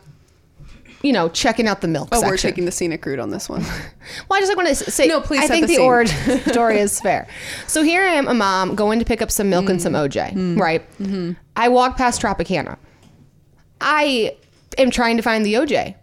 you 1.02 1.12
know, 1.12 1.28
checking 1.28 1.66
out 1.69 1.81
the 1.81 1.88
milk 1.88 2.08
Oh, 2.12 2.16
section. 2.16 2.31
we're 2.31 2.37
taking 2.37 2.64
the 2.64 2.72
scenic 2.72 3.04
route 3.04 3.19
on 3.19 3.31
this 3.31 3.49
one. 3.49 3.60
well, 4.28 4.38
I 4.38 4.40
just 4.40 4.49
like 4.49 4.56
want 4.56 4.69
to 4.69 4.75
say, 4.90 5.06
No, 5.08 5.20
please 5.20 5.40
I 5.40 5.49
think 5.49 5.66
the 5.66 5.76
the, 5.76 5.82
origin 5.82 6.40
story 6.46 6.78
is 6.78 7.00
fair. 7.00 7.26
So 7.66 7.82
here 7.82 8.02
I 8.02 8.14
am, 8.14 8.28
a 8.28 8.34
mom 8.34 8.75
going 8.75 8.99
to 8.99 9.04
pick 9.04 9.20
up 9.22 9.31
some 9.31 9.50
milk 9.50 9.69
and 9.69 9.78
Mm. 9.78 9.82
some 9.82 9.93
OJ. 9.94 10.31
Mm-hmm. 10.32 10.56
Right. 10.60 10.84
I 11.56 11.69
walk 11.69 11.96
past 11.96 12.22
Tropicana. 12.22 12.76
I 13.81 14.37
am 14.78 14.90
trying 14.90 15.16
to 15.16 15.22
find 15.22 15.44
the 15.44 15.54
OJ. 15.54 15.94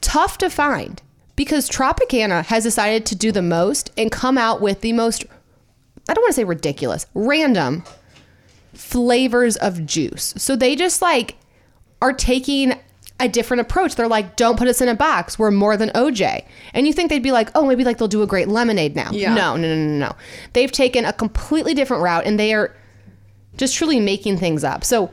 Tough 0.00 0.38
to 0.38 0.50
find 0.50 1.00
because 1.36 1.68
Tropicana 1.68 2.44
has 2.46 2.64
decided 2.64 3.06
to 3.06 3.14
do 3.14 3.30
the 3.30 3.42
most 3.42 3.90
and 3.96 4.10
come 4.10 4.36
out 4.38 4.60
with 4.60 4.80
the 4.80 4.92
most. 4.92 5.24
I 6.08 6.14
don't 6.14 6.22
want 6.22 6.30
to 6.32 6.36
say 6.36 6.44
ridiculous, 6.44 7.06
random 7.14 7.84
flavors 8.74 9.56
of 9.56 9.86
juice. 9.86 10.34
So 10.36 10.56
they 10.56 10.74
just 10.74 11.00
like 11.02 11.36
are 12.00 12.12
taking 12.12 12.80
a 13.20 13.28
different 13.28 13.60
approach. 13.60 13.94
They're 13.94 14.08
like, 14.08 14.36
don't 14.36 14.58
put 14.58 14.68
us 14.68 14.80
in 14.80 14.88
a 14.88 14.94
box. 14.94 15.38
We're 15.38 15.50
more 15.50 15.76
than 15.76 15.90
OJ. 15.90 16.44
And 16.74 16.86
you 16.86 16.92
think 16.92 17.08
they'd 17.10 17.22
be 17.22 17.32
like, 17.32 17.50
oh, 17.54 17.66
maybe 17.66 17.84
like 17.84 17.98
they'll 17.98 18.08
do 18.08 18.22
a 18.22 18.26
great 18.26 18.48
lemonade 18.48 18.96
now. 18.96 19.10
Yeah. 19.12 19.34
No, 19.34 19.56
no, 19.56 19.68
no, 19.68 19.76
no, 19.76 20.06
no. 20.06 20.16
They've 20.52 20.72
taken 20.72 21.04
a 21.04 21.12
completely 21.12 21.74
different 21.74 22.02
route 22.02 22.26
and 22.26 22.38
they 22.38 22.52
are 22.52 22.74
just 23.56 23.74
truly 23.74 24.00
making 24.00 24.38
things 24.38 24.64
up. 24.64 24.84
So 24.84 25.10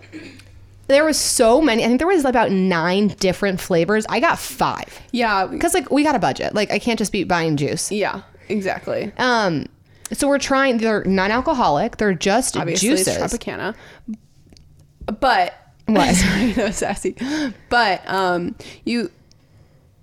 there 0.88 1.06
was 1.06 1.20
so 1.20 1.62
many. 1.62 1.84
I 1.84 1.88
think 1.88 2.00
there 2.00 2.08
was 2.08 2.26
about 2.26 2.52
nine 2.52 3.10
different 3.20 3.62
flavors. 3.62 4.06
I 4.10 4.20
got 4.20 4.40
five 4.40 5.00
yeah, 5.12 5.46
because 5.46 5.74
like 5.76 5.92
we 5.92 6.04
got 6.04 6.16
a 6.16 6.20
budget. 6.20 6.56
Like 6.56 6.72
I 6.72 6.80
can't 6.80 6.98
just 6.98 7.12
be 7.12 7.24
buying 7.24 7.58
juice. 7.58 7.92
yeah, 7.92 8.24
exactly. 8.48 9.12
Um, 9.18 9.68
so 10.12 10.28
we're 10.28 10.40
trying. 10.40 10.80
They're 10.80 11.04
non-alcoholic. 11.04 11.98
They're 11.98 12.16
just 12.16 12.58
Obviously, 12.58 12.90
juices. 12.90 13.08
it's 13.08 13.34
Tropicana, 13.38 13.76
but 15.20 15.54
What? 15.96 16.16
Sorry, 16.16 16.52
that 16.54 16.66
was 16.68 16.78
sassy. 16.78 17.16
But 17.70 18.02
um, 18.10 18.56
you 18.86 19.12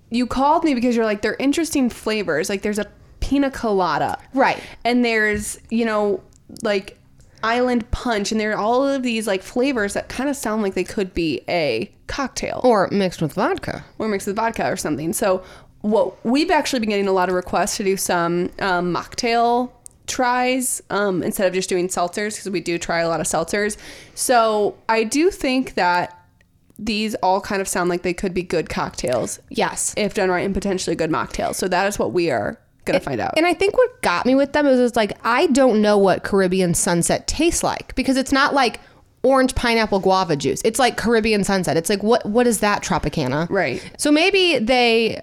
you 0.09 0.25
called 0.27 0.63
me 0.63 0.73
because 0.73 0.95
you're 0.95 1.05
like 1.05 1.21
they're 1.21 1.35
interesting 1.39 1.89
flavors. 1.89 2.49
Like 2.49 2.61
there's 2.61 2.79
a 2.79 2.87
pina 3.19 3.51
colada, 3.51 4.17
Right. 4.33 4.61
And 4.85 5.03
there's 5.03 5.59
you 5.69 5.85
know 5.85 6.21
like 6.63 6.97
island 7.43 7.89
punch, 7.91 8.31
and 8.31 8.39
there 8.39 8.53
are 8.53 8.57
all 8.57 8.87
of 8.87 9.03
these 9.03 9.27
like 9.27 9.43
flavors 9.43 9.93
that 9.93 10.09
kind 10.09 10.29
of 10.29 10.35
sound 10.35 10.61
like 10.63 10.73
they 10.73 10.83
could 10.83 11.13
be 11.13 11.41
a 11.47 11.91
cocktail 12.07 12.61
or 12.63 12.87
mixed 12.91 13.21
with 13.21 13.33
vodka. 13.33 13.83
or 13.99 14.07
mixed 14.07 14.27
with 14.27 14.35
vodka 14.35 14.71
or 14.71 14.77
something. 14.77 15.13
So 15.13 15.43
what 15.81 16.23
we've 16.25 16.49
actually 16.51 16.79
been 16.79 16.89
getting 16.89 17.07
a 17.07 17.11
lot 17.11 17.29
of 17.29 17.35
requests 17.35 17.77
to 17.77 17.83
do 17.83 17.95
some 17.97 18.49
um, 18.59 18.93
mocktail 18.93 19.71
tries 20.07 20.81
um, 20.89 21.21
instead 21.21 21.47
of 21.47 21.53
just 21.53 21.69
doing 21.69 21.87
seltzers 21.87 22.35
because 22.35 22.49
we 22.49 22.59
do 22.61 22.77
try 22.79 22.99
a 22.99 23.07
lot 23.07 23.19
of 23.19 23.27
seltzers. 23.27 23.77
So 24.15 24.75
I 24.89 25.03
do 25.03 25.29
think 25.29 25.75
that 25.75 26.13
these 26.79 27.15
all 27.15 27.41
kind 27.41 27.61
of 27.61 27.67
sound 27.67 27.89
like 27.89 28.03
they 28.03 28.13
could 28.13 28.33
be 28.33 28.43
good 28.43 28.69
cocktails 28.69 29.39
Yes. 29.49 29.93
if 29.97 30.13
done 30.13 30.29
right 30.29 30.45
and 30.45 30.53
potentially 30.53 30.95
good 30.95 31.09
mocktails. 31.09 31.55
So 31.55 31.67
that 31.67 31.87
is 31.87 31.97
what 31.99 32.13
we 32.13 32.29
are 32.29 32.59
gonna 32.85 32.99
find 32.99 33.19
out. 33.19 33.33
And 33.35 33.45
I 33.45 33.53
think 33.53 33.75
what 33.75 34.01
got 34.01 34.25
me 34.25 34.35
with 34.35 34.53
them 34.53 34.65
is 34.67 34.79
it's 34.79 34.95
like 34.95 35.17
I 35.25 35.47
don't 35.47 35.81
know 35.81 35.97
what 35.97 36.23
Caribbean 36.23 36.73
sunset 36.73 37.27
tastes 37.27 37.63
like 37.63 37.95
because 37.95 38.15
it's 38.15 38.31
not 38.31 38.53
like 38.53 38.79
orange 39.23 39.55
pineapple 39.55 39.99
guava 39.99 40.35
juice. 40.35 40.61
It's 40.63 40.79
like 40.79 40.95
Caribbean 40.97 41.43
sunset. 41.43 41.75
It's 41.77 41.89
like 41.89 42.03
what 42.03 42.25
what 42.25 42.47
is 42.47 42.59
that 42.59 42.83
Tropicana? 42.83 43.49
Right. 43.49 43.83
So 43.97 44.11
maybe 44.11 44.59
they 44.59 45.21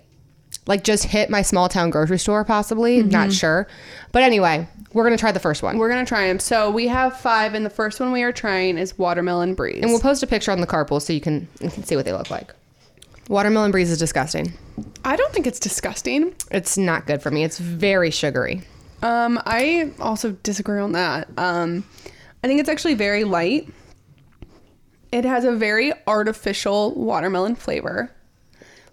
like 0.67 0.83
just 0.83 1.05
hit 1.05 1.31
my 1.31 1.43
small 1.43 1.69
town 1.69 1.91
grocery 1.91 2.19
store 2.19 2.45
possibly, 2.45 3.03
not 3.03 3.33
sure. 3.33 3.67
But 4.12 4.23
anyway, 4.23 4.67
we're 4.95 5.11
to 5.11 5.17
try 5.17 5.33
the 5.33 5.41
first 5.41 5.63
one. 5.63 5.77
We're 5.77 5.89
gonna 5.91 6.07
try 6.07 6.29
them. 6.29 6.39
So 6.39 6.71
we 6.71 6.87
have 6.89 7.19
five, 7.19 7.53
and 7.55 7.67
the 7.67 7.71
first 7.71 8.01
one 8.01 8.13
we 8.13 8.23
are 8.23 8.33
trying 8.33 8.79
is 8.79 8.97
watermelon 8.97 9.55
breeze. 9.55 9.83
and 9.83 9.91
we'll 9.91 10.01
post 10.01 10.23
a 10.23 10.27
picture 10.27 10.53
on 10.53 10.61
the 10.61 10.67
carpool 10.67 11.03
so 11.03 11.13
you 11.13 11.21
can, 11.21 11.47
you 11.61 11.69
can 11.69 11.85
see 11.85 11.97
what 11.97 12.05
they 12.05 12.13
look 12.13 12.31
like. 12.31 12.55
Watermelon 13.29 13.71
breeze 13.71 13.91
is 13.91 13.99
disgusting. 13.99 14.53
I 15.05 15.17
don't 15.17 15.33
think 15.33 15.47
it's 15.47 15.59
disgusting. 15.59 16.35
It's 16.51 16.79
not 16.79 17.07
good 17.07 17.23
for 17.23 17.31
me. 17.31 17.43
It's 17.45 17.59
very 17.59 18.11
sugary. 18.11 18.63
Um, 19.03 19.41
I 19.45 19.93
also 19.99 20.33
disagree 20.43 20.81
on 20.81 20.93
that. 20.93 21.29
Um, 21.37 21.85
I 22.43 22.47
think 22.47 22.61
it's 22.61 22.69
actually 22.69 22.95
very 22.95 23.25
light. 23.25 23.69
It 25.11 25.25
has 25.25 25.45
a 25.45 25.53
very 25.53 25.93
artificial 26.07 26.95
watermelon 26.95 27.55
flavor. 27.57 28.11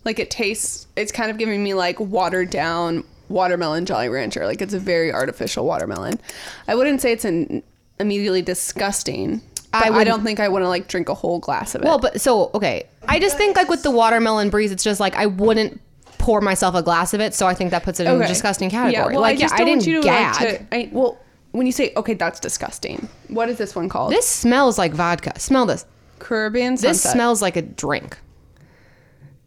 Like 0.04 0.20
it 0.20 0.32
tastes, 0.32 0.88
it's 0.96 1.12
kind 1.12 1.30
of 1.30 1.38
giving 1.38 1.64
me 1.64 1.74
like 1.74 2.00
watered 2.00 2.50
down 2.50 3.04
watermelon 3.32 3.86
Jolly 3.86 4.10
Rancher. 4.10 4.46
Like 4.46 4.62
it's 4.62 4.74
a 4.74 4.80
very 4.80 5.12
artificial 5.12 5.66
watermelon. 5.66 6.20
I 6.68 6.76
wouldn't 6.76 7.02
say 7.02 7.12
it's 7.12 7.26
an 7.26 7.64
immediately 8.00 8.42
disgusting. 8.42 9.42
I 9.74 9.90
I, 9.90 10.04
don't 10.04 10.24
think 10.24 10.40
I 10.42 10.50
want 10.50 10.64
to 10.66 10.68
like 10.70 10.88
drink 10.90 11.08
a 11.08 11.14
whole 11.14 11.40
glass 11.40 11.76
of 11.76 11.82
it. 11.82 11.86
Well, 11.86 11.98
but 12.00 12.20
so 12.20 12.52
okay. 12.54 12.88
I 13.08 13.20
just 13.20 13.38
think 13.38 13.56
like 13.56 13.70
with 13.70 13.84
the 13.84 13.92
watermelon 13.92 14.50
breeze, 14.50 14.72
it's 14.72 14.84
just 14.84 15.00
like 15.00 15.16
I 15.16 15.28
wouldn't 15.28 15.80
pour 16.18 16.42
myself 16.42 16.76
a 16.76 16.84
glass 16.84 17.14
of 17.14 17.22
it, 17.22 17.34
so 17.34 17.48
I 17.48 17.54
think 17.54 17.72
that 17.72 17.84
puts 17.84 18.00
it 18.00 18.06
in 18.06 18.14
the 18.18 18.26
Okay. 18.26 18.28
disgusting 18.28 18.70
category. 18.70 18.94
Yeah, 18.94 19.12
well, 19.14 19.22
like 19.22 19.38
I 19.38 19.40
just 19.42 19.54
yeah, 19.54 19.58
don't 19.60 19.68
I 19.68 19.72
want 19.72 19.82
didn't 19.86 19.96
you 19.96 20.02
to 20.02 20.08
gag. 20.08 20.42
like 20.42 20.70
to. 20.70 20.76
I, 20.76 20.90
well, 20.92 21.18
when 21.52 21.66
you 21.66 21.72
say 21.72 21.94
okay, 21.96 22.14
that's 22.14 22.40
disgusting. 22.40 23.08
What 23.30 23.50
is 23.50 23.58
this 23.58 23.74
one 23.76 23.88
called? 23.90 24.12
this 24.12 24.28
smells 24.28 24.78
like 24.78 24.94
vodka. 24.94 25.40
Smell 25.40 25.66
this. 25.66 25.86
Caribbean 26.20 26.78
Sunset. 26.78 26.92
This 27.04 27.12
smells 27.14 27.42
like 27.42 27.56
a 27.56 27.62
drink. 27.62 28.18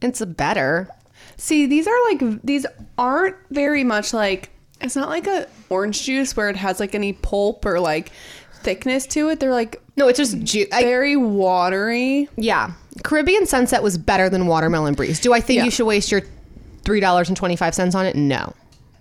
It's 0.02 0.20
a 0.20 0.26
better. 0.26 0.88
See, 1.36 1.66
these 1.66 1.86
are 1.86 1.96
like 2.10 2.42
these 2.42 2.66
aren't 2.98 3.36
very 3.50 3.84
much 3.84 4.12
like 4.14 4.50
it's 4.80 4.96
not 4.96 5.08
like 5.08 5.26
a 5.26 5.46
orange 5.70 6.02
juice 6.04 6.36
where 6.36 6.48
it 6.50 6.56
has 6.56 6.80
like 6.80 6.94
any 6.94 7.12
pulp 7.12 7.64
or 7.66 7.80
like 7.80 8.10
thickness 8.62 9.06
to 9.08 9.28
it. 9.28 9.40
They're 9.40 9.52
like 9.52 9.82
No, 9.96 10.08
it's 10.08 10.18
just 10.18 10.38
ju- 10.40 10.66
I, 10.72 10.82
very 10.82 11.16
watery. 11.16 12.28
yeah. 12.36 12.72
Caribbean 13.02 13.46
Sunset 13.46 13.82
was 13.82 13.98
better 13.98 14.28
than 14.28 14.46
Watermelon 14.46 14.94
Breeze. 14.94 15.20
Do 15.20 15.32
I 15.32 15.40
think 15.40 15.58
Yeah. 15.58 15.64
you 15.64 15.70
should 15.70 15.86
waste 15.86 16.10
your 16.12 16.22
three 16.84 17.00
dollars 17.00 17.28
and 17.28 17.36
twenty 17.36 17.56
five 17.56 17.74
cents 17.74 17.94
on 17.94 18.06
it? 18.06 18.14
No. 18.16 18.52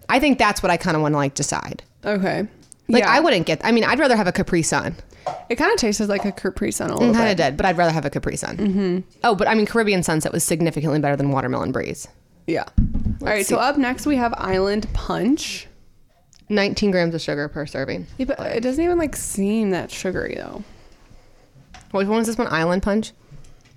I 0.10 0.20
think 0.20 0.38
that's 0.38 0.62
what 0.64 0.70
I 0.72 0.78
kind 0.78 0.96
of 0.96 1.02
want 1.02 1.14
to 1.14 1.18
like 1.18 1.34
decide. 1.36 1.84
Okay. 2.06 2.48
Like 2.90 3.04
Yeah. 3.04 3.10
I 3.12 3.20
wouldn't 3.20 3.46
get. 3.46 3.62
I 3.64 3.72
mean, 3.72 3.84
I'd 3.84 4.00
rather 4.00 4.16
have 4.16 4.28
a 4.28 4.32
Capri 4.32 4.62
Sun. 4.62 4.96
It 5.50 5.56
kind 5.56 5.72
of 5.72 5.78
tastes 5.78 6.02
like 6.02 6.26
a 6.26 6.32
Capri 6.32 6.72
Sun 6.72 6.90
a 6.90 6.94
little 6.96 7.14
Kind 7.14 7.30
of 7.32 7.38
bit. 7.38 7.44
did, 7.44 7.58
but 7.58 7.66
I'd 7.66 7.78
rather 7.78 7.92
have 7.92 8.06
a 8.06 8.10
Capri 8.10 8.36
Sun. 8.36 8.58
Mm-hmm. 8.58 9.00
Oh, 9.24 9.36
but 9.36 9.48
I 9.48 9.54
mean, 9.56 9.66
Caribbean 9.66 10.04
Sunset 10.04 10.32
was 10.34 10.44
significantly 10.44 11.00
better 11.00 11.16
than 11.16 11.32
Watermelon 11.32 11.72
Breeze. 11.72 12.08
Yeah. 12.48 12.66
All 13.22 13.28
right. 13.28 13.46
So 13.46 13.58
up 13.58 13.78
next 13.78 14.06
we 14.06 14.16
have 14.18 14.34
Island 14.38 14.88
Punch. 14.94 15.68
19 16.50 16.92
grams 16.92 17.16
of 17.16 17.22
sugar 17.22 17.48
per 17.48 17.66
serving. 17.66 18.06
Yeah, 18.18 18.26
but 18.26 18.40
it 18.42 18.62
doesn't 18.62 18.84
even 18.84 18.98
like 18.98 19.16
seem 19.16 19.70
that 19.72 19.90
sugary 19.92 20.36
though. 20.36 20.64
Which 21.92 22.08
one 22.08 22.20
is 22.22 22.28
this 22.28 22.38
one? 22.38 22.48
Island 22.48 22.84
Punch? 22.84 23.12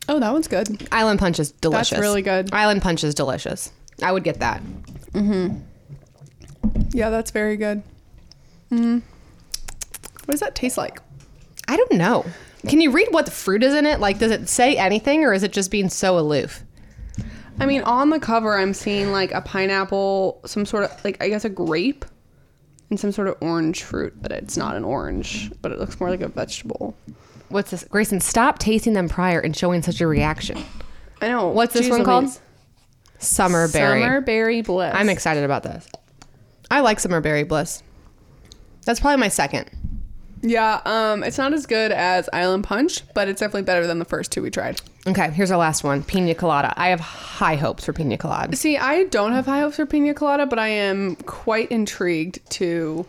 Oh, 0.08 0.18
that 0.18 0.32
one's 0.32 0.48
good. 0.48 0.88
Island 0.90 1.18
Punch 1.20 1.38
is 1.38 1.52
delicious. 1.52 1.90
That's 1.90 2.00
really 2.00 2.22
good. 2.22 2.52
Island 2.52 2.82
Punch 2.82 3.04
is 3.04 3.14
delicious. 3.14 3.72
I 4.02 4.10
would 4.12 4.24
get 4.24 4.40
that. 4.40 4.62
Mm-hmm. 5.12 5.58
Yeah, 6.90 7.10
that's 7.10 7.30
very 7.30 7.56
good. 7.56 7.82
Mm. 8.70 9.02
What 10.24 10.32
does 10.32 10.40
that 10.40 10.54
taste 10.54 10.76
like? 10.76 11.00
I 11.68 11.76
don't 11.76 11.92
know. 11.92 12.25
Can 12.68 12.80
you 12.80 12.90
read 12.90 13.08
what 13.11 13.26
the 13.26 13.30
fruit 13.30 13.62
is 13.62 13.75
in 13.75 13.87
it? 13.87 14.00
Like, 14.00 14.18
does 14.18 14.32
it 14.32 14.49
say 14.49 14.76
anything 14.76 15.25
or 15.25 15.32
is 15.32 15.42
it 15.42 15.52
just 15.52 15.70
being 15.70 15.88
so 15.88 16.18
aloof? 16.18 16.62
I 17.58 17.66
mean, 17.66 17.82
on 17.82 18.11
the 18.11 18.20
cover, 18.20 18.58
I'm 18.58 18.75
seeing 18.75 19.12
like 19.12 19.32
a 19.32 19.40
pineapple, 19.40 20.40
some 20.44 20.66
sort 20.66 20.85
of 20.85 21.04
like 21.04 21.23
I 21.23 21.28
guess 21.28 21.44
a 21.44 21.49
grape, 21.49 22.04
and 22.90 23.00
some 23.00 23.12
sort 23.12 23.28
of 23.28 23.37
orange 23.40 23.82
fruit, 23.82 24.14
but 24.20 24.30
it's 24.30 24.56
not 24.56 24.76
an 24.76 24.85
orange, 24.85 25.50
but 25.62 25.73
it 25.73 25.78
looks 25.78 25.99
more 25.99 26.11
like 26.11 26.20
a 26.20 26.28
vegetable. 26.28 26.94
What's 27.49 27.70
this? 27.70 27.85
Grayson, 27.85 28.20
stop 28.20 28.58
tasting 28.58 28.92
them 28.92 29.08
prior 29.08 29.40
and 29.40 29.56
showing 29.56 29.82
such 29.82 30.00
a 30.00 30.06
reaction. 30.06 30.62
I 31.23 31.28
know. 31.28 31.49
What's 31.49 31.73
this 31.73 31.87
Jeez 31.87 31.90
one 31.90 32.04
called? 32.04 32.25
Louise. 32.25 32.40
Summer 33.18 33.68
berry. 33.68 34.02
Summer 34.02 34.20
berry 34.20 34.61
bliss. 34.61 34.92
I'm 34.94 35.08
excited 35.08 35.44
about 35.44 35.62
this. 35.62 35.88
I 36.70 36.80
like 36.80 37.00
summer 37.00 37.20
berry 37.20 37.44
bliss. 37.44 37.82
That's 38.85 39.00
probably 39.00 39.18
my 39.18 39.28
second. 39.28 39.70
Yeah, 40.48 40.80
um, 40.84 41.24
it's 41.24 41.38
not 41.38 41.52
as 41.52 41.66
good 41.66 41.90
as 41.90 42.28
Island 42.32 42.64
Punch, 42.64 43.02
but 43.14 43.28
it's 43.28 43.40
definitely 43.40 43.62
better 43.62 43.86
than 43.86 43.98
the 43.98 44.04
first 44.04 44.30
two 44.30 44.42
we 44.42 44.50
tried. 44.50 44.80
Okay, 45.06 45.30
here's 45.30 45.50
our 45.50 45.58
last 45.58 45.82
one 45.82 46.02
pina 46.04 46.34
colada. 46.34 46.72
I 46.76 46.88
have 46.88 47.00
high 47.00 47.56
hopes 47.56 47.84
for 47.84 47.92
pina 47.92 48.16
colada. 48.16 48.56
See, 48.56 48.76
I 48.76 49.04
don't 49.04 49.32
have 49.32 49.46
high 49.46 49.60
hopes 49.60 49.76
for 49.76 49.86
pina 49.86 50.14
colada, 50.14 50.46
but 50.46 50.58
I 50.58 50.68
am 50.68 51.16
quite 51.16 51.70
intrigued 51.72 52.48
to 52.52 53.06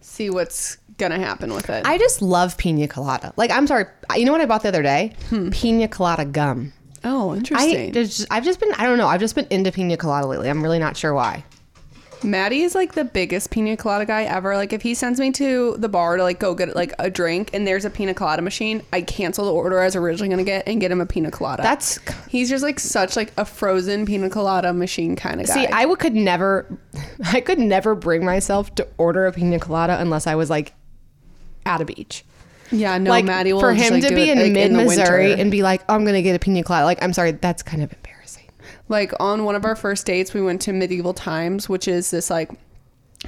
see 0.00 0.30
what's 0.30 0.78
gonna 0.98 1.18
happen 1.18 1.52
with 1.54 1.70
it. 1.70 1.86
I 1.86 1.96
just 1.96 2.22
love 2.22 2.58
pina 2.58 2.88
colada. 2.88 3.32
Like, 3.36 3.50
I'm 3.50 3.66
sorry. 3.66 3.86
You 4.16 4.24
know 4.24 4.32
what 4.32 4.40
I 4.40 4.46
bought 4.46 4.62
the 4.62 4.68
other 4.68 4.82
day? 4.82 5.12
Pina 5.52 5.86
colada 5.88 6.24
gum. 6.24 6.72
oh, 7.04 7.32
I 7.32 7.36
interesting. 7.36 7.92
just, 7.92 8.26
I've 8.30 8.44
just 8.44 8.58
been 8.60 8.72
I 8.74 8.84
don't 8.84 8.98
know 8.98 9.06
I've 9.06 9.20
just 9.20 9.34
been 9.34 9.46
into 9.50 9.70
pina 9.70 9.96
colada 9.96 10.26
lately. 10.26 10.48
I'm 10.48 10.62
really 10.62 10.78
not 10.78 10.96
sure 10.96 11.14
why. 11.14 11.44
Maddie 12.24 12.62
is 12.62 12.74
like 12.74 12.92
the 12.92 13.04
biggest 13.04 13.50
pina 13.50 13.76
colada 13.76 14.06
guy 14.06 14.24
ever. 14.24 14.56
Like 14.56 14.72
if 14.72 14.82
he 14.82 14.94
sends 14.94 15.18
me 15.18 15.30
to 15.32 15.76
the 15.78 15.88
bar 15.88 16.16
to 16.16 16.22
like 16.22 16.38
go 16.38 16.54
get 16.54 16.74
like 16.76 16.92
a 16.98 17.10
drink 17.10 17.50
and 17.52 17.66
there's 17.66 17.84
a 17.84 17.90
pina 17.90 18.14
colada 18.14 18.42
machine, 18.42 18.82
I 18.92 19.02
cancel 19.02 19.46
the 19.46 19.52
order 19.52 19.80
I 19.80 19.84
was 19.84 19.96
originally 19.96 20.28
gonna 20.28 20.44
get 20.44 20.66
and 20.66 20.80
get 20.80 20.90
him 20.90 21.00
a 21.00 21.06
pina 21.06 21.30
colada. 21.30 21.62
That's 21.62 21.98
he's 22.28 22.48
just 22.48 22.62
like 22.62 22.78
such 22.80 23.16
like 23.16 23.32
a 23.36 23.44
frozen 23.44 24.06
pina 24.06 24.30
colada 24.30 24.72
machine 24.72 25.16
kind 25.16 25.40
of 25.40 25.46
guy. 25.46 25.54
see 25.54 25.66
I 25.66 25.84
would 25.84 25.98
could 25.98 26.14
never 26.14 26.66
I 27.32 27.40
could 27.40 27.58
never 27.58 27.94
bring 27.94 28.24
myself 28.24 28.74
to 28.76 28.86
order 28.98 29.26
a 29.26 29.32
pina 29.32 29.58
colada 29.58 30.00
unless 30.00 30.26
I 30.26 30.34
was 30.34 30.50
like 30.50 30.74
at 31.64 31.80
a 31.80 31.84
beach. 31.84 32.24
yeah, 32.70 32.98
no, 32.98 33.10
like 33.10 33.24
Maddie 33.24 33.52
will 33.52 33.60
for 33.60 33.74
just, 33.74 33.84
him 33.84 33.94
like, 33.94 34.08
to 34.08 34.14
be 34.14 34.30
it, 34.30 34.38
in 34.38 34.42
like, 34.42 34.52
mid 34.52 34.72
Missouri 34.72 35.34
and 35.34 35.50
be 35.50 35.62
like, 35.62 35.82
oh, 35.88 35.94
I'm 35.94 36.04
gonna 36.04 36.22
get 36.22 36.34
a 36.34 36.38
pina 36.38 36.62
colada. 36.62 36.86
Like, 36.86 37.02
I'm 37.02 37.12
sorry, 37.12 37.32
that's 37.32 37.62
kind 37.62 37.82
of 37.82 37.92
embarrassing. 37.92 38.11
Like 38.88 39.12
on 39.20 39.44
one 39.44 39.54
of 39.54 39.64
our 39.64 39.76
first 39.76 40.06
dates 40.06 40.34
we 40.34 40.42
went 40.42 40.60
to 40.62 40.72
medieval 40.72 41.14
times 41.14 41.68
which 41.68 41.88
is 41.88 42.10
this 42.10 42.30
like 42.30 42.50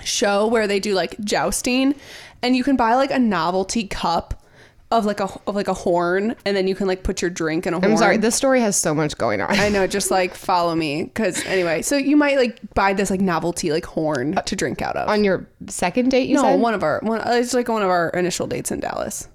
show 0.02 0.46
where 0.46 0.66
they 0.66 0.80
do 0.80 0.94
like 0.94 1.18
jousting 1.20 1.94
and 2.42 2.56
you 2.56 2.64
can 2.64 2.76
buy 2.76 2.94
like 2.94 3.10
a 3.10 3.18
novelty 3.18 3.86
cup 3.86 4.42
of 4.90 5.04
like 5.04 5.18
a 5.18 5.28
of 5.46 5.54
like 5.54 5.68
a 5.68 5.74
horn 5.74 6.36
and 6.44 6.56
then 6.56 6.68
you 6.68 6.74
can 6.74 6.86
like 6.86 7.02
put 7.02 7.20
your 7.20 7.30
drink 7.30 7.66
in 7.66 7.74
a 7.74 7.80
horn 7.80 7.92
I'm 7.92 7.98
sorry, 7.98 8.16
this 8.16 8.34
story 8.34 8.60
has 8.60 8.76
so 8.76 8.94
much 8.94 9.16
going 9.18 9.40
on. 9.40 9.50
I 9.50 9.68
know, 9.68 9.86
just 9.86 10.10
like 10.10 10.34
follow 10.34 10.74
me, 10.74 11.04
because 11.04 11.44
anyway. 11.46 11.82
So 11.82 11.96
you 11.96 12.16
might 12.16 12.36
like 12.36 12.60
buy 12.74 12.92
this 12.92 13.10
like 13.10 13.20
novelty 13.20 13.72
like 13.72 13.84
horn 13.84 14.38
uh, 14.38 14.42
to 14.42 14.54
drink 14.54 14.82
out 14.82 14.96
of. 14.96 15.08
on 15.08 15.24
your 15.24 15.48
second 15.68 16.10
date, 16.10 16.28
you 16.28 16.36
no, 16.36 16.42
said? 16.42 16.60
one 16.60 16.74
of 16.74 16.82
our 16.82 17.00
one. 17.02 17.20
It's 17.26 17.54
like 17.54 17.68
one 17.68 17.82
of 17.82 17.88
our 17.88 18.10
initial 18.10 18.46
dates 18.46 18.70
in 18.70 18.80
Dallas. 18.80 19.28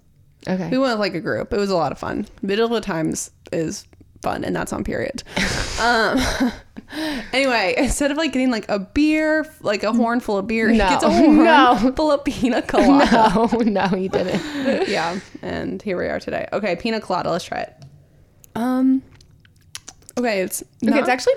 okay. 0.47 0.69
We 0.69 0.77
went 0.77 0.93
with 0.93 0.99
like 0.99 1.15
a 1.15 1.21
group. 1.21 1.51
It 1.51 1.57
was 1.57 1.71
a 1.71 1.75
lot 1.75 1.91
of 1.91 1.99
fun. 1.99 2.27
Medieval 2.41 2.79
Times 2.79 3.31
is 3.51 3.85
fun, 4.21 4.43
and 4.43 4.55
that's 4.55 4.73
on 4.73 4.83
period. 4.83 5.23
um. 5.81 6.19
Anyway, 7.33 7.75
instead 7.77 8.09
of 8.09 8.17
like 8.17 8.31
getting 8.33 8.49
like 8.49 8.67
a 8.67 8.79
beer, 8.79 9.45
like 9.61 9.83
a 9.83 9.93
horn 9.93 10.19
full 10.19 10.39
of 10.39 10.47
beer, 10.47 10.69
he 10.69 10.77
No. 10.79 10.89
gets 10.89 11.03
a 11.03 11.09
horn 11.11 11.37
No. 11.43 11.93
full 11.95 12.11
of 12.11 12.23
pina 12.23 12.61
colada. 12.63 13.31
no, 13.35 13.45
no, 13.89 13.95
you 13.95 14.09
didn't. 14.09 14.89
yeah, 14.89 15.19
and 15.43 15.79
here 15.83 15.95
we 15.99 16.07
are 16.07 16.19
today. 16.19 16.47
Okay, 16.51 16.75
pina 16.77 16.99
colada. 16.99 17.29
Let's 17.29 17.45
try 17.45 17.59
it. 17.59 17.75
Um. 18.55 19.03
Okay, 20.17 20.41
it's 20.41 20.63
Okay, 20.83 20.97
it's 20.97 21.07
actually 21.09 21.35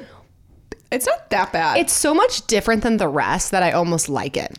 it's 0.90 1.04
not 1.06 1.28
that 1.28 1.52
bad. 1.52 1.76
it's 1.76 1.92
so 1.92 2.14
much 2.14 2.46
different 2.46 2.82
than 2.82 2.96
the 2.96 3.08
rest 3.08 3.50
that 3.50 3.62
I 3.62 3.72
almost 3.72 4.08
like 4.08 4.38
it. 4.38 4.56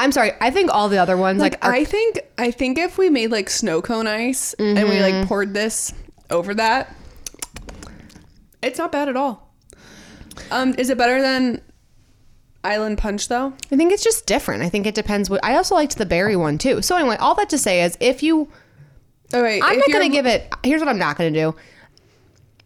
I'm 0.00 0.10
sorry. 0.10 0.32
I 0.40 0.50
think 0.50 0.70
all 0.72 0.88
the 0.88 0.98
other 0.98 1.16
ones 1.16 1.40
like, 1.40 1.52
like 1.52 1.64
are, 1.64 1.72
I 1.72 1.84
think 1.84 2.20
I 2.38 2.50
think 2.50 2.76
if 2.76 2.98
we 2.98 3.08
made 3.08 3.30
like 3.30 3.50
snow 3.50 3.82
cone 3.82 4.08
ice 4.08 4.52
and 4.54 4.76
we 4.88 4.96
Mm-hmm. 4.96 5.18
like 5.18 5.28
poured 5.28 5.54
this 5.54 5.92
over 6.30 6.54
that, 6.54 6.94
it's 8.62 8.78
not 8.78 8.92
bad 8.92 9.08
at 9.08 9.16
all. 9.16 9.54
Um, 10.50 10.74
is 10.78 10.90
it 10.90 10.98
better 10.98 11.20
than 11.20 11.60
Island 12.64 12.98
Punch 12.98 13.28
though? 13.28 13.52
I 13.72 13.76
think 13.76 13.92
it's 13.92 14.04
just 14.04 14.26
different. 14.26 14.62
I 14.62 14.68
think 14.68 14.86
it 14.86 14.94
depends 14.94 15.30
what 15.30 15.44
I 15.44 15.56
also 15.56 15.74
liked 15.74 15.96
the 15.96 16.06
berry 16.06 16.36
one 16.36 16.58
too. 16.58 16.82
So 16.82 16.96
anyway, 16.96 17.16
all 17.16 17.34
that 17.36 17.48
to 17.50 17.58
say 17.58 17.82
is 17.82 17.96
if 18.00 18.22
you 18.22 18.48
Oh 19.32 19.42
wait, 19.42 19.62
I'm 19.62 19.78
if 19.78 19.88
not 19.88 19.92
going 19.92 20.10
to 20.10 20.16
give 20.16 20.26
it. 20.26 20.52
Here's 20.64 20.80
what 20.80 20.88
I'm 20.88 20.98
not 20.98 21.18
going 21.18 21.32
to 21.32 21.38
do. 21.38 21.56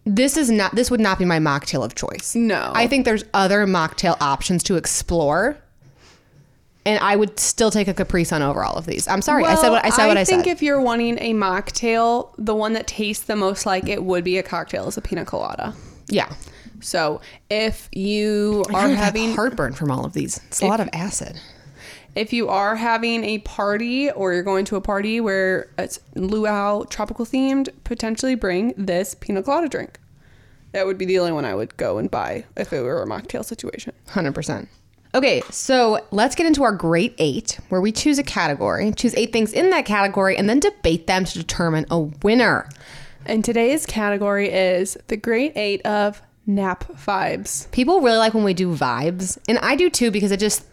This 0.05 0.37
is 0.37 0.51
not. 0.51 0.75
This 0.75 0.91
would 0.91 1.01
not 1.01 1.19
be 1.19 1.25
my 1.25 1.39
mocktail 1.39 1.85
of 1.85 1.95
choice. 1.95 2.35
No. 2.35 2.73
I 2.75 2.87
think 2.87 3.05
there's 3.05 3.25
other 3.35 3.67
mocktail 3.67 4.17
options 4.21 4.63
to 4.65 4.77
explore, 4.77 5.57
and 6.85 6.99
I 7.03 7.17
would 7.17 7.39
still 7.39 7.71
take 7.71 7.89
a 7.89 7.95
Capri 7.95 8.25
Sun 8.25 8.43
over 8.43 8.65
all 8.65 8.75
of 8.75 8.87
these. 8.87 9.07
I'm 9.09 9.23
sorry. 9.23 9.45
I 9.45 9.55
said 9.55 9.71
what 9.71 9.85
I 9.85 9.91
said. 9.91 10.07
what 10.09 10.17
I 10.17 10.25
think 10.25 10.45
said. 10.45 10.53
if 10.53 10.63
you're 10.63 10.81
wanting 10.81 11.19
a 11.21 11.33
mocktail, 11.35 12.35
the 12.39 12.55
one 12.55 12.73
that 12.75 12.87
tastes 12.87 13.25
the 13.25 13.37
most 13.37 13.67
like 13.67 13.89
it 13.89 14.03
would 14.05 14.25
be 14.25 14.39
a 14.39 14.43
cocktail 14.43 14.89
is 14.89 14.97
a 14.97 15.01
pina 15.01 15.25
colada. 15.25 15.75
yeah, 16.09 16.33
So 16.81 17.21
if 17.51 17.89
you 17.93 18.65
I 18.69 18.73
are 18.73 18.81
kind 18.81 18.93
of 18.93 18.99
have 18.99 19.05
having 19.07 19.35
heartburn 19.35 19.75
from 19.75 19.91
all 19.91 20.05
of 20.05 20.13
these. 20.13 20.39
It's 20.49 20.61
a 20.61 20.67
lot 20.67 20.81
of 20.81 20.89
acid. 20.93 21.39
if 22.15 22.33
you 22.33 22.49
are 22.49 22.77
having 22.77 23.25
a 23.25 23.39
party 23.39 24.11
or 24.11 24.33
you're 24.35 24.43
going 24.43 24.65
to 24.67 24.77
a 24.77 24.81
party 24.81 25.21
where 25.21 25.71
it's 25.79 26.01
luau 26.17 26.83
tropical 26.91 27.25
themed, 27.25 27.69
potentially 27.85 28.35
bring 28.35 28.75
this 28.77 29.15
pina 29.15 29.43
colada 29.43 29.69
drink. 29.69 29.99
That 30.73 30.87
would 30.87 30.99
be 30.99 31.05
the 31.05 31.19
only 31.19 31.33
one 31.33 31.45
I 31.45 31.55
would 31.55 31.77
go 31.77 31.99
and 31.99 32.11
buy 32.11 32.45
if 32.57 32.73
it 32.73 32.81
were 32.83 33.03
a 33.03 33.07
mocktail 33.07 33.45
situation. 33.45 33.93
Hundred 34.09 34.35
percent. 34.35 34.69
Okay, 35.15 35.43
so 35.51 36.01
let's 36.11 36.35
get 36.35 36.47
into 36.47 36.63
our 36.63 36.73
great 36.73 37.15
eight, 37.19 37.59
where 37.69 37.81
we 37.81 37.93
choose 37.93 38.19
a 38.19 38.23
category, 38.23 38.91
choose 38.93 39.15
eight 39.15 39.33
things 39.33 39.53
in 39.53 39.71
that 39.71 39.85
category, 39.85 40.37
and 40.37 40.49
then 40.49 40.59
debate 40.59 41.07
them 41.07 41.25
to 41.27 41.39
determine 41.39 41.85
a 41.91 42.01
winner. 42.01 42.69
And 43.27 43.45
today's 43.45 43.85
category 43.87 44.51
is 44.51 44.97
the 45.09 45.17
great 45.17 45.53
eight 45.57 45.85
of 45.87 46.23
nap 46.45 46.85
vibes. 46.95 47.71
people 47.71 48.01
really 48.01 48.17
like 48.17 48.35
when 48.35 48.43
we 48.43 48.53
do 48.53 48.75
vibes 48.75 49.39
and 49.49 49.61
i 49.61 49.77
do 49.77 49.89
too 49.89 50.11
because 50.11 50.33
it 50.33 50.41
just 50.41 50.65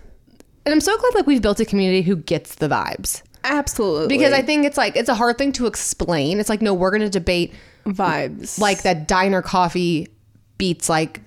and 0.66 0.74
i'm 0.74 0.82
so 0.82 0.98
glad 0.98 1.14
like 1.14 1.28
we've 1.28 1.44
built 1.44 1.60
a 1.60 1.66
community 1.66 2.02
who 2.02 2.16
gets 2.16 2.56
the 2.56 2.68
vibes 2.68 3.22
Absolutely. 3.44 4.08
because 4.08 4.34
I 4.34 4.42
think 4.42 4.66
it's 4.66 4.78
like 4.78 4.96
it's 4.96 5.10
a 5.10 5.16
hard 5.16 5.38
thing 5.38 5.52
to 5.54 5.66
explain. 5.68 6.40
It's 6.40 6.50
like 6.50 6.62
no, 6.62 6.74
we're 6.74 6.92
gonna 6.92 7.10
debate 7.10 7.54
vibes 7.86 8.60
like 8.60 8.82
that 8.84 9.08
diner 9.08 9.42
coffee 9.42 10.08
beats 10.58 10.90
like 10.90 11.22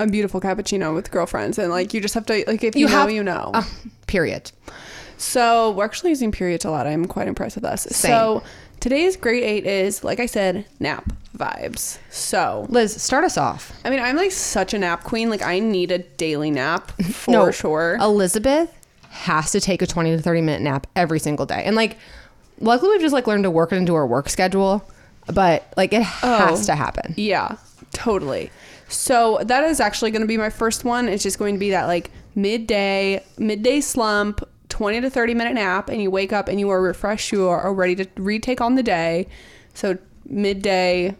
a 0.00 0.06
beautiful 0.06 0.40
cappuccino 0.40 0.94
with 0.94 1.10
girlfriends, 1.10 1.58
and 1.58 1.70
like 1.70 1.94
you 1.94 2.00
just 2.00 2.14
have 2.14 2.26
to 2.26 2.44
like 2.46 2.62
if 2.64 2.74
you, 2.76 2.82
You 2.82 2.86
know, 2.86 2.92
have- 3.00 3.10
you 3.10 3.22
know. 3.22 3.50
uh, 3.54 3.64
period. 4.06 4.50
So 5.18 5.70
we're 5.72 5.84
actually 5.84 6.10
using 6.10 6.30
periods 6.32 6.64
a 6.64 6.70
lot. 6.70 6.86
I'm 6.86 7.06
quite 7.06 7.28
impressed 7.28 7.56
with 7.56 7.64
us. 7.64 7.82
Same. 7.84 8.10
So 8.10 8.42
today's 8.80 9.16
great 9.16 9.42
eight 9.42 9.64
is, 9.66 10.04
like 10.04 10.20
I 10.20 10.26
said, 10.26 10.66
nap 10.78 11.10
vibes. 11.36 11.98
So 12.10 12.66
Lizz, 12.68 13.00
start 13.00 13.24
us 13.24 13.38
off. 13.38 13.72
I 13.84 13.90
mean, 13.90 14.00
I'm 14.00 14.16
like 14.16 14.32
such 14.32 14.74
a 14.74 14.78
nap 14.78 15.04
queen. 15.04 15.30
Like 15.30 15.42
I 15.42 15.58
need 15.58 15.90
a 15.90 15.98
daily 15.98 16.50
nap 16.50 16.90
for 17.12 17.30
no, 17.30 17.50
sure. 17.50 17.96
Elizabeth 18.00 18.70
has 19.08 19.50
to 19.52 19.60
take 19.60 19.80
a 19.80 19.86
20 19.86 20.16
to 20.16 20.22
30 20.22 20.40
minute 20.42 20.60
nap 20.60 20.86
every 20.94 21.18
single 21.18 21.46
day. 21.46 21.62
And 21.64 21.74
like, 21.74 21.96
luckily 22.60 22.90
we've 22.90 23.00
just 23.00 23.14
like 23.14 23.26
learned 23.26 23.44
to 23.44 23.50
work 23.50 23.72
it 23.72 23.76
into 23.76 23.94
our 23.94 24.06
work 24.06 24.28
schedule, 24.28 24.86
but 25.32 25.72
like 25.78 25.94
it 25.94 26.02
has 26.02 26.62
Oh. 26.62 26.64
to 26.66 26.74
happen. 26.74 27.14
Yeah, 27.16 27.56
totally. 27.94 28.50
So 28.88 29.40
that 29.42 29.64
is 29.64 29.80
actually 29.80 30.10
going 30.10 30.22
to 30.22 30.28
be 30.28 30.36
my 30.36 30.50
first 30.50 30.84
one. 30.84 31.08
It's 31.08 31.22
just 31.22 31.38
going 31.38 31.54
to 31.54 31.58
be 31.58 31.70
that 31.70 31.86
like 31.86 32.10
midday, 32.34 33.24
midday 33.38 33.80
slump, 33.80 34.46
20 34.68 35.00
to 35.00 35.10
30 35.10 35.34
minute 35.34 35.54
nap, 35.54 35.88
and 35.88 36.00
you 36.00 36.10
wake 36.10 36.32
up 36.32 36.48
and 36.48 36.60
you 36.60 36.68
are 36.70 36.80
refreshed. 36.80 37.32
You 37.32 37.48
are 37.48 37.72
ready 37.72 37.96
to 37.96 38.08
retake 38.16 38.60
on 38.60 38.74
the 38.74 38.82
day. 38.82 39.26
So 39.74 39.98
midday 40.24 41.16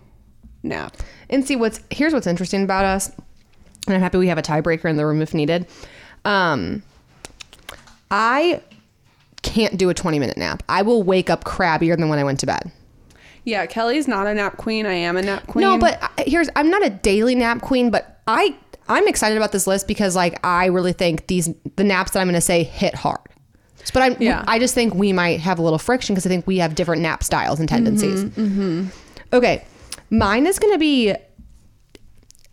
nap. 0.62 0.96
And 1.28 1.44
see 1.44 1.56
what's 1.56 1.80
here's 1.90 2.12
what's 2.12 2.26
interesting 2.26 2.62
about 2.62 2.85
us. 2.85 3.11
And 3.87 3.94
I'm 3.94 4.00
happy 4.00 4.18
we 4.18 4.28
have 4.28 4.38
a 4.38 4.42
tiebreaker 4.42 4.88
in 4.90 4.96
the 4.96 5.06
room 5.06 5.23
if 5.23 5.35
needed. 5.35 5.66
Um, 6.25 6.82
I 8.11 8.61
can't 9.42 9.76
do 9.76 9.90
a 9.90 9.94
20 9.94 10.18
minute 10.18 10.37
nap. 10.37 10.62
I 10.68 10.82
will 10.82 11.02
wake 11.02 11.30
up 11.30 11.44
crabbier 11.44 11.96
than 11.96 12.08
when 12.08 12.18
I 12.18 12.25
went 12.25 12.40
to 12.40 12.46
bed. 12.46 12.70
Yeah, 13.46 13.64
Kelly's 13.66 14.06
not 14.08 14.26
a 14.26 14.34
nap 14.34 14.56
queen. 14.58 14.84
I 14.86 14.92
am 14.92 15.16
a 15.16 15.22
nap 15.22 15.46
queen. 15.46 15.62
No, 15.62 15.78
but 15.78 15.98
I- 16.02 16.24
here's 16.26 16.48
I'm 16.56 16.68
not 16.68 16.84
a 16.84 16.90
daily 16.90 17.34
nap 17.34 17.62
queen, 17.62 17.90
but 17.90 18.20
I 18.26 18.54
I'm 18.88 19.06
excited 19.08 19.36
about 19.38 19.52
this 19.52 19.66
list 19.66 19.86
because 19.88 20.14
like 20.16 20.38
I 20.44 20.66
really 20.66 20.92
think 20.92 21.28
these 21.28 21.48
the 21.76 21.84
naps 21.84 22.10
that 22.10 22.20
I'm 22.20 22.26
going 22.26 22.34
to 22.34 22.40
say 22.40 22.62
hit 22.64 22.94
hard. 22.94 23.20
But 23.94 24.02
I'm 24.02 24.16
Yeah. 24.20 24.44
I 24.48 24.58
just 24.58 24.74
think 24.74 24.94
we 24.94 25.12
might 25.12 25.38
have 25.40 25.60
a 25.60 25.62
little 25.62 25.78
friction 25.78 26.14
because 26.14 26.26
I 26.26 26.28
think 26.28 26.46
we 26.46 26.58
have 26.58 26.74
different 26.74 27.02
nap 27.02 27.22
styles 27.22 27.60
and 27.60 27.68
tendencies. 27.68 28.24
Mm-hmm, 28.24 28.86
Okay, 29.32 29.64
mine 30.10 30.46
is 30.46 30.58
going 30.58 30.72
to 30.72 30.78
be. 30.78 31.14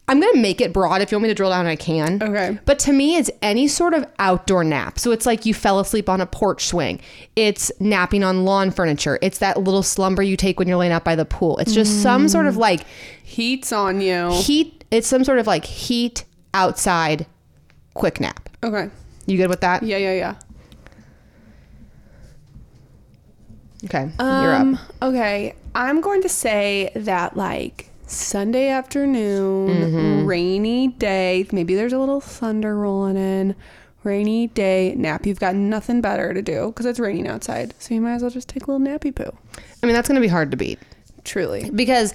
I'm 0.08 0.20
going 0.20 0.34
to 0.34 0.40
make 0.42 0.60
it 0.60 0.74
broad. 0.74 1.02
If 1.02 1.12
you 1.12 1.16
want 1.18 1.24
me 1.24 1.30
to 1.30 1.34
drill 1.36 1.50
down, 1.50 1.66
I 1.66 1.78
can. 1.78 2.22
Okay. 2.22 2.60
But 2.66 2.78
to 2.80 2.92
me, 2.92 3.16
it's 3.16 3.32
any 3.42 3.70
sort 3.70 3.94
of 3.94 4.06
outdoor 4.20 4.64
nap. 4.66 5.00
So 5.00 5.12
it's 5.12 5.26
like 5.26 5.46
you 5.46 5.54
fell 5.54 5.80
asleep 5.80 6.10
on 6.10 6.20
a 6.20 6.26
porch 6.26 6.66
swing. 6.66 7.00
It's 7.38 7.72
napping 7.80 8.22
on 8.22 8.44
lawn 8.44 8.70
furniture. 8.72 9.18
It's 9.22 9.38
that 9.38 9.58
little 9.62 9.82
slumber 9.82 10.22
you 10.22 10.36
take 10.36 10.60
when 10.60 10.68
you're 10.68 10.78
laying 10.78 10.92
out 10.92 11.06
by 11.06 11.16
the 11.16 11.24
pool. 11.24 11.58
It's 11.60 11.74
just 11.74 12.02
some 12.04 12.28
sort 12.28 12.46
Mm. 12.46 12.50
of 12.50 12.58
like 12.58 12.82
heat's 13.24 13.72
on 13.72 14.02
you. 14.02 14.30
heat. 14.34 14.84
It's 14.92 15.08
some 15.08 15.24
sort 15.24 15.40
of 15.40 15.48
like 15.48 15.64
heat 15.64 16.26
outside 16.54 17.26
quick 17.94 18.20
nap. 18.20 18.50
Okay. 18.62 18.90
You 19.26 19.38
good 19.38 19.48
with 19.50 19.62
that? 19.62 19.84
Yeah, 19.84 19.98
yeah, 19.98 20.14
yeah. 20.14 20.36
Okay. 23.86 24.10
you're 24.20 24.56
Um, 24.56 24.76
up. 24.76 24.82
Okay, 25.02 25.56
I'm 25.76 26.00
going 26.02 26.22
to 26.22 26.30
say 26.30 26.92
that 26.96 27.36
like 27.36 27.90
Sunday 28.08 28.68
afternoon, 28.70 29.70
Mm-hmm. 29.70 30.26
rainy 30.26 30.88
day. 30.90 31.46
Maybe 31.52 31.76
there's 31.76 31.94
a 31.94 32.00
little 32.00 32.22
thunder 32.22 32.76
rolling 32.78 33.18
in. 33.18 33.56
Rainy 34.04 34.48
day 34.48 34.94
nap. 34.98 35.26
You've 35.26 35.40
got 35.40 35.56
nothing 35.56 36.02
better 36.02 36.34
to 36.34 36.42
do 36.42 36.68
because 36.68 36.86
it's 36.86 37.00
raining 37.00 37.26
outside, 37.28 37.74
so 37.80 37.94
you 37.94 38.02
might 38.02 38.16
as 38.16 38.22
well 38.22 38.32
just 38.32 38.50
take 38.50 38.68
a 38.68 38.72
little 38.72 38.86
nappy 38.86 39.16
poo. 39.16 39.32
I 39.82 39.86
mean, 39.86 39.96
that's 39.96 40.10
going 40.10 40.16
to 40.16 40.22
be 40.22 40.28
hard 40.28 40.52
to 40.52 40.58
beat 40.58 40.78
Truly. 41.24 41.70
because 41.74 42.14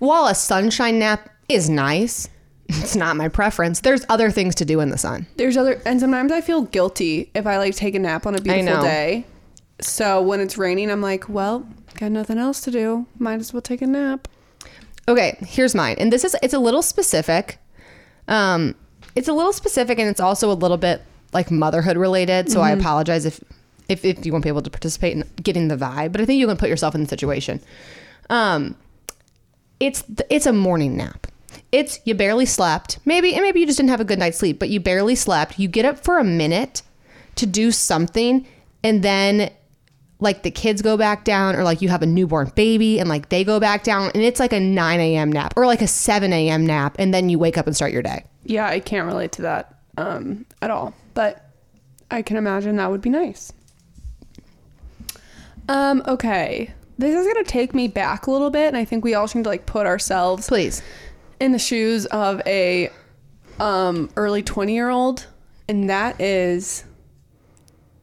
while 0.00 0.26
a 0.26 0.34
sunshine 0.34 0.98
nap 0.98 1.30
is 1.48 1.70
nice, 1.70 2.28
it's 2.68 2.94
not 2.94 3.16
my 3.16 3.28
preference. 3.28 3.80
There's 3.80 4.04
other 4.10 4.30
things 4.30 4.54
to 4.56 4.66
do 4.66 4.80
in 4.80 4.90
the 4.90 4.98
sun. 4.98 5.26
There's 5.38 5.56
other, 5.56 5.80
and 5.86 5.98
sometimes 5.98 6.30
I 6.30 6.42
feel 6.42 6.60
guilty 6.62 7.30
if 7.34 7.46
I 7.46 7.56
like 7.56 7.74
take 7.74 7.94
a 7.94 7.98
nap 7.98 8.26
on 8.26 8.34
a 8.34 8.40
beautiful 8.42 8.82
day. 8.82 9.24
So 9.80 10.20
when 10.20 10.40
it's 10.40 10.58
raining, 10.58 10.90
I'm 10.90 11.00
like, 11.00 11.26
well, 11.30 11.66
got 11.94 12.12
nothing 12.12 12.36
else 12.36 12.60
to 12.62 12.70
do. 12.70 13.06
Might 13.18 13.40
as 13.40 13.54
well 13.54 13.62
take 13.62 13.80
a 13.80 13.86
nap. 13.86 14.28
Okay, 15.10 15.36
here's 15.40 15.74
mine. 15.74 15.96
And 15.98 16.12
this 16.12 16.22
is 16.22 16.36
it's 16.40 16.54
a 16.54 16.58
little 16.60 16.82
specific. 16.82 17.58
Um 18.28 18.76
it's 19.16 19.26
a 19.26 19.32
little 19.32 19.52
specific 19.52 19.98
and 19.98 20.08
it's 20.08 20.20
also 20.20 20.52
a 20.52 20.54
little 20.54 20.76
bit 20.76 21.02
like 21.32 21.50
motherhood 21.50 21.96
related, 21.96 22.50
so 22.50 22.60
I 22.60 22.70
apologize 22.70 23.24
if 23.26 23.42
if 23.88 24.04
if 24.04 24.24
you 24.24 24.30
won't 24.30 24.44
be 24.44 24.48
able 24.48 24.62
to 24.62 24.70
participate 24.70 25.16
in 25.16 25.24
getting 25.42 25.66
the 25.66 25.76
vibe, 25.76 26.12
but 26.12 26.20
I 26.20 26.24
think 26.24 26.38
you 26.38 26.46
can 26.46 26.56
put 26.56 26.68
yourself 26.68 26.94
in 26.94 27.02
the 27.02 27.08
situation. 27.08 27.60
Um 28.28 28.76
it's 29.80 30.04
it's 30.30 30.46
a 30.46 30.52
morning 30.52 30.96
nap. 30.96 31.26
It's 31.72 31.98
you 32.04 32.14
barely 32.14 32.46
slept. 32.46 33.00
Maybe 33.04 33.34
and 33.34 33.42
maybe 33.42 33.58
you 33.58 33.66
just 33.66 33.78
didn't 33.78 33.90
have 33.90 34.00
a 34.00 34.04
good 34.04 34.20
night's 34.20 34.38
sleep, 34.38 34.60
but 34.60 34.68
you 34.68 34.78
barely 34.78 35.16
slept. 35.16 35.58
You 35.58 35.66
get 35.66 35.84
up 35.84 35.98
for 35.98 36.18
a 36.18 36.24
minute 36.24 36.82
to 37.34 37.46
do 37.46 37.72
something 37.72 38.46
and 38.84 39.02
then 39.02 39.50
like 40.20 40.42
the 40.42 40.50
kids 40.50 40.82
go 40.82 40.96
back 40.96 41.24
down 41.24 41.56
or 41.56 41.64
like 41.64 41.80
you 41.82 41.88
have 41.88 42.02
a 42.02 42.06
newborn 42.06 42.52
baby 42.54 42.98
and 43.00 43.08
like 43.08 43.28
they 43.30 43.42
go 43.42 43.58
back 43.58 43.82
down 43.82 44.10
and 44.14 44.22
it's 44.22 44.38
like 44.38 44.52
a 44.52 44.60
9 44.60 45.00
a.m 45.00 45.32
nap 45.32 45.54
or 45.56 45.66
like 45.66 45.80
a 45.82 45.86
7 45.86 46.32
a.m 46.32 46.66
nap 46.66 46.96
and 46.98 47.12
then 47.12 47.28
you 47.28 47.38
wake 47.38 47.56
up 47.56 47.66
and 47.66 47.74
start 47.74 47.92
your 47.92 48.02
day 48.02 48.24
Yeah, 48.44 48.66
I 48.66 48.80
can't 48.80 49.06
relate 49.06 49.32
to 49.32 49.42
that 49.42 49.74
um, 49.96 50.46
at 50.62 50.70
all, 50.70 50.94
but 51.14 51.50
I 52.10 52.22
can 52.22 52.36
imagine 52.36 52.76
that 52.76 52.90
would 52.90 53.00
be 53.02 53.10
nice. 53.10 53.52
Um, 55.68 56.02
okay. 56.06 56.72
This 56.98 57.14
is 57.14 57.26
gonna 57.26 57.44
take 57.44 57.74
me 57.74 57.88
back 57.88 58.26
a 58.26 58.30
little 58.30 58.50
bit, 58.50 58.68
and 58.68 58.76
I 58.76 58.84
think 58.84 59.04
we 59.04 59.14
all 59.14 59.26
need 59.34 59.44
to 59.44 59.48
like 59.48 59.64
put 59.66 59.86
ourselves 59.86 60.48
please 60.48 60.82
in 61.38 61.52
the 61.52 61.58
shoes 61.58 62.06
of 62.06 62.42
a 62.46 62.90
um, 63.58 64.10
early 64.16 64.42
twenty 64.42 64.74
year 64.74 64.90
old, 64.90 65.26
and 65.68 65.88
that 65.88 66.20
is 66.20 66.84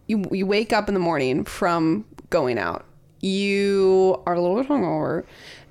you 0.07 0.23
you 0.31 0.45
wake 0.45 0.73
up 0.73 0.87
in 0.87 0.93
the 0.93 0.99
morning 0.99 1.43
from 1.45 2.05
going 2.29 2.57
out. 2.57 2.85
You 3.21 4.21
are 4.25 4.33
a 4.33 4.41
little 4.41 4.57
bit 4.57 4.67
hungover, 4.69 5.25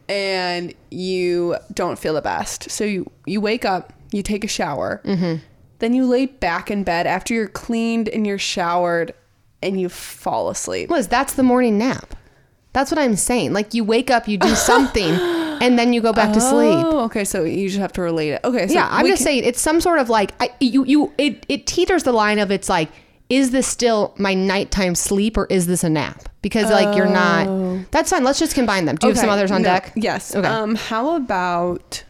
and 0.09 0.75
you 0.91 1.57
don't 1.73 1.99
feel 1.99 2.15
the 2.15 2.23
best. 2.23 2.71
So 2.71 2.85
you 2.85 3.11
you 3.27 3.41
wake 3.41 3.65
up, 3.65 3.93
you 4.13 4.23
take 4.23 4.45
a 4.45 4.49
shower, 4.49 5.01
mm-hmm. 5.05 5.43
then 5.79 5.95
you 5.95 6.07
lay 6.07 6.27
back 6.27 6.71
in 6.71 6.85
bed 6.85 7.07
after 7.07 7.35
you're 7.35 7.49
cleaned 7.49 8.09
and 8.09 8.27
you're 8.27 8.39
showered, 8.39 9.15
and 9.63 9.81
you 9.81 9.89
fall 9.89 10.51
asleep. 10.51 10.91
Lizz, 10.91 11.09
that's 11.09 11.35
the 11.35 11.43
morning 11.43 11.79
nap 11.79 12.15
that's 12.77 12.91
what 12.91 12.99
i'm 12.99 13.17
saying 13.17 13.55
like 13.55 13.73
you 13.73 13.83
wake 13.83 14.11
up 14.11 14.29
you 14.29 14.37
do 14.37 14.55
something 14.55 15.15
and 15.63 15.79
then 15.79 15.95
you 15.95 16.03
go 16.03 16.13
back 16.13 16.35
to 16.35 16.41
sleep 16.43 16.77
Oh, 16.85 17.05
okay. 17.05 17.25
So 17.25 17.45
you 17.45 17.69
just 17.69 17.81
have 17.81 17.93
to 17.95 18.03
relate 18.03 18.31
it. 18.31 18.41
Okay. 18.45 18.69
So 18.69 18.75
yeah 18.75 18.89
i'm 18.91 19.07
just 19.07 19.21
can- 19.21 19.25
saying 19.25 19.45
it's 19.45 19.61
some 19.61 19.81
sort 19.81 19.99
of 19.99 20.11
like 20.11 20.33
I, 20.43 20.51
you 20.61 20.85
you 20.85 21.13
it, 21.17 21.47
it 21.49 21.67
teeters 21.67 22.03
the 22.03 22.13
line 22.13 22.39
of 22.39 22.51
it's 22.51 22.69
like 22.69 22.91
is 23.29 23.51
this 23.51 23.67
still 23.67 24.15
my 24.19 24.35
nighttime 24.35 24.95
sleep 24.95 25.37
or 25.37 25.47
is 25.47 25.67
this 25.67 25.83
a 25.85 25.89
nap 25.89 26.29
because 26.43 26.71
like 26.71 26.97
you're 26.97 27.09
not 27.09 27.91
that's 27.91 28.11
fine 28.11 28.23
let's 28.25 28.39
just 28.39 28.55
combine 28.55 28.85
them 28.85 28.97
do 28.97 29.07
you 29.09 29.13
have 29.13 29.19
some 29.19 29.29
Oh. 29.29 29.33
Others 29.33 29.51
on 29.51 29.63
no, 29.63 29.69
deck 29.69 29.93
Yes. 29.97 30.35
okay 30.35 30.47
Um, 30.47 30.75
how 30.77 31.17
about 31.17 32.05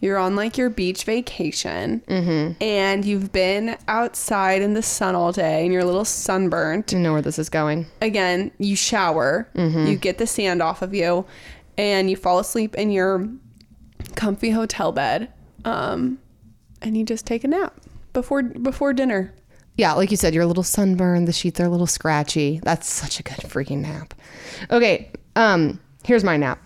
you're 0.00 0.18
on 0.18 0.34
like 0.36 0.56
your 0.58 0.70
beach 0.70 1.04
vacation 1.04 2.02
Mm-hmm. 2.08 2.62
and 2.62 3.04
you've 3.04 3.32
been 3.32 3.76
outside 3.88 4.62
in 4.62 4.74
the 4.74 4.82
sun 4.82 5.14
all 5.14 5.32
day 5.32 5.64
and 5.64 5.72
you're 5.72 5.82
a 5.82 5.86
little 5.86 6.04
sunburnt. 6.06 6.92
I 6.94 6.98
know 6.98 7.12
where 7.12 7.20
this 7.22 7.38
is 7.38 7.48
going. 7.50 7.86
Again, 8.00 8.50
you 8.58 8.76
shower, 8.76 9.48
Mm-hmm. 9.54 9.86
you 9.86 9.96
get 9.96 10.16
the 10.18 10.26
sand 10.26 10.62
off 10.62 10.80
of 10.82 10.94
you, 10.94 11.26
and 11.76 12.08
you 12.10 12.16
fall 12.16 12.38
asleep 12.38 12.74
in 12.76 12.90
your 12.90 13.28
comfy 14.16 14.50
hotel 14.50 14.90
bed. 14.92 15.32
Um, 15.66 16.18
and 16.80 16.96
you 16.96 17.04
just 17.04 17.26
take 17.26 17.44
a 17.44 17.48
nap 17.48 17.74
before 18.14 18.42
before 18.42 18.92
dinner. 18.94 19.34
Yeah, 19.80 19.94
like 19.94 20.10
you 20.10 20.16
said, 20.16 20.34
you're 20.34 20.42
a 20.44 20.46
little 20.46 20.62
sunburned. 20.62 21.26
The 21.26 21.32
sheets 21.32 21.58
are 21.60 21.64
a 21.64 21.68
little 21.70 21.86
scratchy. 21.86 22.60
That's 22.62 22.86
such 22.88 23.18
a 23.18 23.22
good 23.22 23.36
freaking 23.36 23.78
nap. 23.78 24.12
Okay, 24.70 25.10
um, 25.36 25.80
here's 26.04 26.22
my 26.22 26.36
nap. 26.36 26.58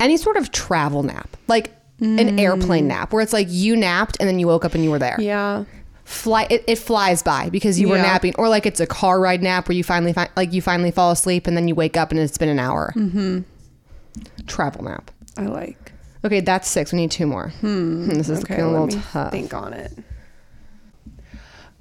Any 0.00 0.16
sort 0.16 0.36
of 0.36 0.50
travel 0.50 1.02
nap, 1.04 1.36
like 1.46 1.72
an 2.00 2.38
airplane 2.38 2.88
nap, 2.88 3.12
where 3.12 3.22
it's 3.22 3.32
like 3.32 3.46
you 3.50 3.76
napped 3.76 4.16
and 4.20 4.28
then 4.28 4.38
you 4.38 4.46
woke 4.46 4.64
up 4.64 4.74
and 4.74 4.82
you 4.84 4.90
were 4.90 4.98
there. 4.98 5.16
Yeah. 5.20 5.64
Fly, 6.04 6.46
it, 6.50 6.64
it 6.66 6.76
flies 6.76 7.22
by 7.22 7.48
because 7.48 7.80
you 7.80 7.88
were 7.88 7.96
Yeah. 7.96 8.02
napping, 8.02 8.34
or 8.36 8.48
like 8.48 8.66
it's 8.66 8.80
a 8.80 8.86
car 8.86 9.18
ride 9.20 9.42
nap 9.42 9.68
where 9.68 9.76
you 9.76 9.84
finally 9.84 10.12
fi- 10.12 10.28
like 10.36 10.52
you 10.52 10.60
finally 10.60 10.90
fall 10.90 11.12
asleep 11.12 11.46
and 11.46 11.56
then 11.56 11.66
you 11.68 11.74
wake 11.74 11.96
up 11.96 12.10
and 12.10 12.20
it's 12.20 12.36
been 12.36 12.50
an 12.50 12.58
hour. 12.58 12.92
Mm-hmm. 12.96 13.40
Travel 14.46 14.84
nap. 14.84 15.10
I 15.38 15.46
like. 15.46 15.92
Okay, 16.24 16.40
that's 16.40 16.68
six. 16.68 16.92
We 16.92 16.98
need 16.98 17.10
two 17.10 17.26
more. 17.26 17.50
Hmm. 17.60 18.08
This 18.08 18.28
is 18.28 18.40
Okay, 18.40 18.56
getting 18.56 18.64
a 18.64 18.70
let 18.72 18.80
little 18.82 18.98
me 18.98 19.04
tough. 19.12 19.30
think 19.30 19.54
on 19.54 19.72
it. 19.72 19.92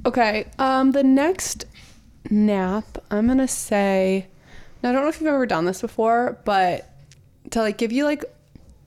Okay, 0.05 0.47
um, 0.59 0.91
the 0.91 1.03
next 1.03 1.65
nap, 2.29 2.97
I'm 3.09 3.27
gonna 3.27 3.47
say. 3.47 4.27
Now, 4.81 4.89
I 4.89 4.91
don't 4.91 5.03
know 5.03 5.07
if 5.07 5.21
you've 5.21 5.27
ever 5.27 5.45
done 5.45 5.63
this 5.63 5.79
before, 5.79 6.39
but 6.43 6.89
to 7.51 7.61
like 7.61 7.77
give 7.77 7.91
you 7.93 8.03
like 8.03 8.25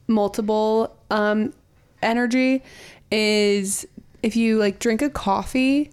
multiple 0.08 0.94
um 1.10 1.52
energy 2.02 2.62
is 3.10 3.86
if 4.22 4.36
you 4.36 4.58
like 4.58 4.78
drink 4.78 5.00
a 5.00 5.08
coffee, 5.08 5.90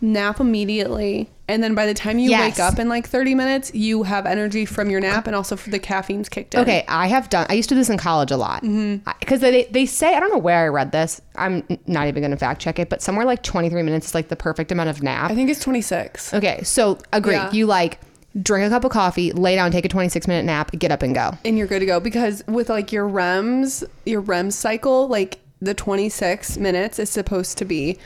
nap 0.00 0.40
immediately, 0.40 1.28
and 1.48 1.62
then 1.62 1.74
by 1.74 1.86
the 1.86 1.94
time 1.94 2.18
you 2.18 2.30
Yes. 2.30 2.58
wake 2.58 2.60
up 2.60 2.78
in 2.78 2.88
like 2.88 3.08
30 3.08 3.34
minutes, 3.34 3.72
you 3.74 4.02
have 4.04 4.26
energy 4.26 4.64
from 4.64 4.90
your 4.90 5.00
nap 5.00 5.26
and 5.26 5.34
also 5.34 5.56
for 5.56 5.70
the 5.70 5.78
caffeine's 5.78 6.28
kicked 6.28 6.54
in. 6.54 6.60
Okay, 6.60 6.84
I 6.88 7.08
have 7.08 7.28
done. 7.30 7.46
I 7.48 7.54
used 7.54 7.68
to 7.70 7.74
do 7.74 7.80
this 7.80 7.90
in 7.90 7.98
college 7.98 8.30
a 8.30 8.36
lot 8.36 8.62
mm-hmm. 8.62 9.08
because 9.20 9.40
they 9.40 9.64
they 9.64 9.86
say 9.86 10.14
I 10.14 10.20
don't 10.20 10.30
know 10.30 10.38
where 10.38 10.64
I 10.64 10.68
read 10.68 10.92
this. 10.92 11.20
I'm 11.36 11.62
not 11.86 12.06
even 12.06 12.22
going 12.22 12.30
to 12.30 12.36
fact 12.36 12.60
check 12.60 12.78
it, 12.78 12.88
but 12.88 13.02
somewhere 13.02 13.24
like 13.26 13.42
23 13.42 13.82
minutes 13.82 14.08
is 14.08 14.14
like 14.14 14.28
the 14.28 14.36
perfect 14.36 14.70
amount 14.72 14.90
of 14.90 15.02
nap. 15.02 15.30
I 15.30 15.34
think 15.34 15.50
it's 15.50 15.60
26. 15.60 16.34
Okay, 16.34 16.62
so 16.62 16.98
agree. 17.12 17.34
Yeah. 17.34 17.50
You 17.52 17.66
like 17.66 18.00
drink 18.42 18.66
a 18.66 18.68
cup 18.68 18.84
of 18.84 18.92
coffee, 18.92 19.32
lay 19.32 19.56
down, 19.56 19.70
take 19.72 19.84
a 19.84 19.88
26 19.88 20.28
minute 20.28 20.44
nap, 20.44 20.70
get 20.72 20.92
up 20.92 21.02
and 21.02 21.14
go. 21.14 21.32
and 21.44 21.56
you're 21.58 21.66
good 21.66 21.80
to 21.80 21.86
go 21.86 21.98
because 21.98 22.44
with 22.46 22.68
like 22.68 22.92
your 22.92 23.08
REMs, 23.08 23.82
your 24.04 24.20
REM 24.20 24.50
cycle, 24.50 25.08
like 25.08 25.38
the 25.60 25.74
26 25.74 26.56
minutes 26.58 26.98
is 27.00 27.10
supposed 27.10 27.58
to 27.58 27.64
be 27.64 27.98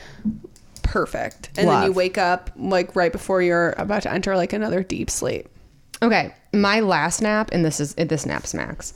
perfect. 0.83 1.49
And 1.57 1.67
then 1.67 1.85
you 1.85 1.91
wake 1.91 2.17
up 2.17 2.51
like 2.55 2.95
right 2.95 3.11
before 3.11 3.41
you're 3.41 3.73
about 3.77 4.03
to 4.03 4.11
enter 4.11 4.35
like 4.35 4.53
another 4.53 4.83
deep 4.83 5.09
sleep. 5.09 5.47
Okay, 6.01 6.33
my 6.53 6.81
last 6.81 7.21
nap, 7.21 7.49
and 7.51 7.63
this 7.63 7.79
is 7.79 7.95
this 7.95 8.25
nap's 8.25 8.53
max. 8.53 8.93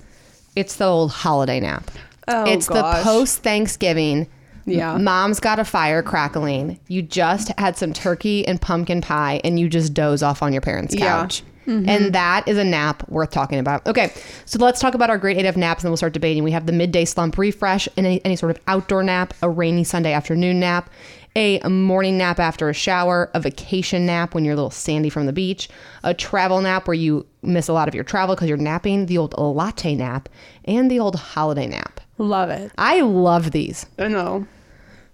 It's 0.56 0.76
the 0.76 0.86
old 0.86 1.12
holiday 1.12 1.60
nap. 1.60 1.89
Oh, 2.28 2.45
it's 2.45 2.67
gosh. 2.67 2.97
the 2.97 3.04
post 3.04 3.43
Thanksgiving. 3.43 4.28
Yeah. 4.65 4.97
Mom's 4.97 5.39
got 5.39 5.60
a 5.60 5.63
fire 5.63 6.04
crackling. 6.04 6.78
You 6.89 7.02
just 7.02 7.58
had 7.58 7.78
some 7.78 7.93
turkey 7.93 8.45
and 8.45 8.62
pumpkin 8.62 9.02
pie, 9.02 9.39
and 9.43 9.60
you 9.60 9.69
just 9.69 9.93
doze 9.93 10.21
off 10.21 10.43
on 10.43 10.52
your 10.52 10.62
parents' 10.62 10.93
Yeah. 10.93 11.21
couch. 11.21 11.43
Mm-hmm. 11.67 11.89
And 11.89 12.13
that 12.13 12.47
is 12.47 12.58
a 12.58 12.63
nap 12.63 13.08
worth 13.10 13.32
talking 13.32 13.60
about. 13.60 13.86
Okay, 13.86 14.13
so 14.45 14.58
let's 14.60 14.80
talk 14.80 14.93
about 14.93 15.10
our 15.10 15.17
great 15.17 15.38
eight 15.38 15.45
of 15.45 15.58
naps, 15.58 15.82
and 15.82 15.88
then 15.88 15.91
we'll 15.91 15.97
start 15.97 16.13
debating. 16.13 16.43
We 16.43 16.52
have 16.52 16.65
the 16.65 16.71
midday 16.71 17.04
slump 17.06 17.38
refresh, 17.38 17.88
and 17.97 18.06
any, 18.06 18.23
any 18.26 18.36
sort 18.38 18.52
of 18.52 18.62
outdoor 18.67 19.04
nap, 19.04 19.34
a 19.41 19.50
rainy 19.50 19.84
Sunday 19.84 20.13
afternoon 20.13 20.60
nap, 20.60 20.89
a 21.38 21.69
morning 21.69 22.17
nap 22.17 22.39
after 22.39 22.67
a 22.67 22.73
shower, 22.73 23.30
a 23.36 23.39
vacation 23.39 24.08
nap 24.08 24.34
when 24.34 24.43
you're 24.43 24.54
a 24.54 24.56
little 24.56 24.71
sandy 24.71 25.10
from 25.10 25.28
the 25.28 25.34
beach, 25.34 25.69
a 26.04 26.13
travel 26.13 26.60
nap 26.62 26.88
where 26.88 26.95
you 26.95 27.28
miss 27.43 27.67
a 27.67 27.73
lot 27.73 27.88
of 27.88 27.93
your 27.93 28.04
travel 28.04 28.36
because 28.36 28.50
you're 28.50 28.58
napping, 28.58 29.06
the 29.06 29.19
old 29.19 29.36
latte 29.38 29.93
nap, 29.93 30.30
and 30.65 30.89
the 30.89 31.00
old 31.00 31.15
holiday 31.15 31.67
nap. 31.67 32.02
Love 32.17 32.50
it. 32.50 32.71
I 32.80 33.02
love 33.02 33.52
these. 33.52 33.86
I 34.00 34.08
know. 34.08 34.47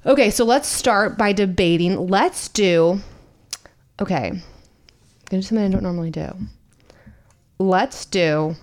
Okay, 0.05 0.29
so 0.29 0.45
let's 0.45 0.69
start 0.69 1.17
by 1.17 1.33
debating. 1.33 2.07
Let's 2.07 2.47
do. 2.47 3.01
Okay, 4.01 4.29
I'm 4.29 4.41
gonna 5.29 5.41
do 5.41 5.41
something 5.41 5.65
I 5.65 5.69
don't 5.69 5.83
normally 5.83 6.11
do. 6.11 6.31
Let's 7.59 8.05
do. 8.05 8.55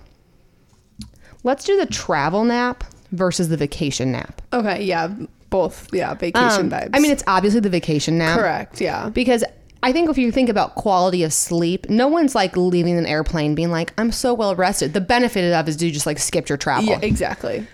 Let's 1.44 1.64
do 1.64 1.76
the 1.76 1.86
travel 1.86 2.44
nap 2.44 2.84
versus 3.12 3.50
the 3.50 3.56
vacation 3.58 4.12
nap. 4.12 4.40
Okay, 4.52 4.82
yeah, 4.82 5.14
both. 5.50 5.88
Yeah, 5.92 6.14
vacation 6.14 6.66
Um, 6.66 6.70
vibes. 6.70 6.90
I 6.94 7.00
mean, 7.00 7.10
it's 7.10 7.24
obviously 7.26 7.60
the 7.60 7.68
vacation 7.70 8.18
nap. 8.18 8.38
correct. 8.38 8.80
Yeah. 8.80 9.08
Because 9.10 9.44
I 9.82 9.92
think 9.92 10.08
if 10.10 10.18
you 10.18 10.30
think 10.30 10.48
about 10.48 10.74
quality 10.74 11.22
of 11.24 11.32
sleep, 11.32 11.88
no 11.88 12.06
one's 12.08 12.34
like 12.34 12.56
leaving 12.56 12.96
an 12.98 13.06
airplane 13.06 13.54
being 13.54 13.70
like, 13.70 13.92
I'm 13.98 14.12
so 14.12 14.34
well 14.34 14.54
rested. 14.54 14.92
The 14.94 15.00
benefit 15.00 15.52
of 15.52 15.68
is 15.68 15.82
you 15.82 15.90
just 15.90 16.06
like 16.06 16.18
skipped 16.18 16.48
your 16.48 16.58
travel. 16.58 16.84
Yeah, 16.88 16.98
exactly. 17.02 17.66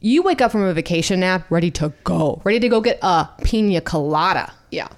You 0.00 0.22
wake 0.22 0.40
up 0.40 0.50
from 0.52 0.62
a 0.62 0.72
vacation 0.72 1.20
nap 1.20 1.44
ready 1.50 1.70
to 1.72 1.92
go, 2.04 2.40
ready 2.44 2.58
to 2.60 2.68
go 2.70 2.80
get 2.80 2.98
a 3.02 3.28
pina 3.44 3.80
colada. 3.82 4.52
Yeah. 4.70 4.88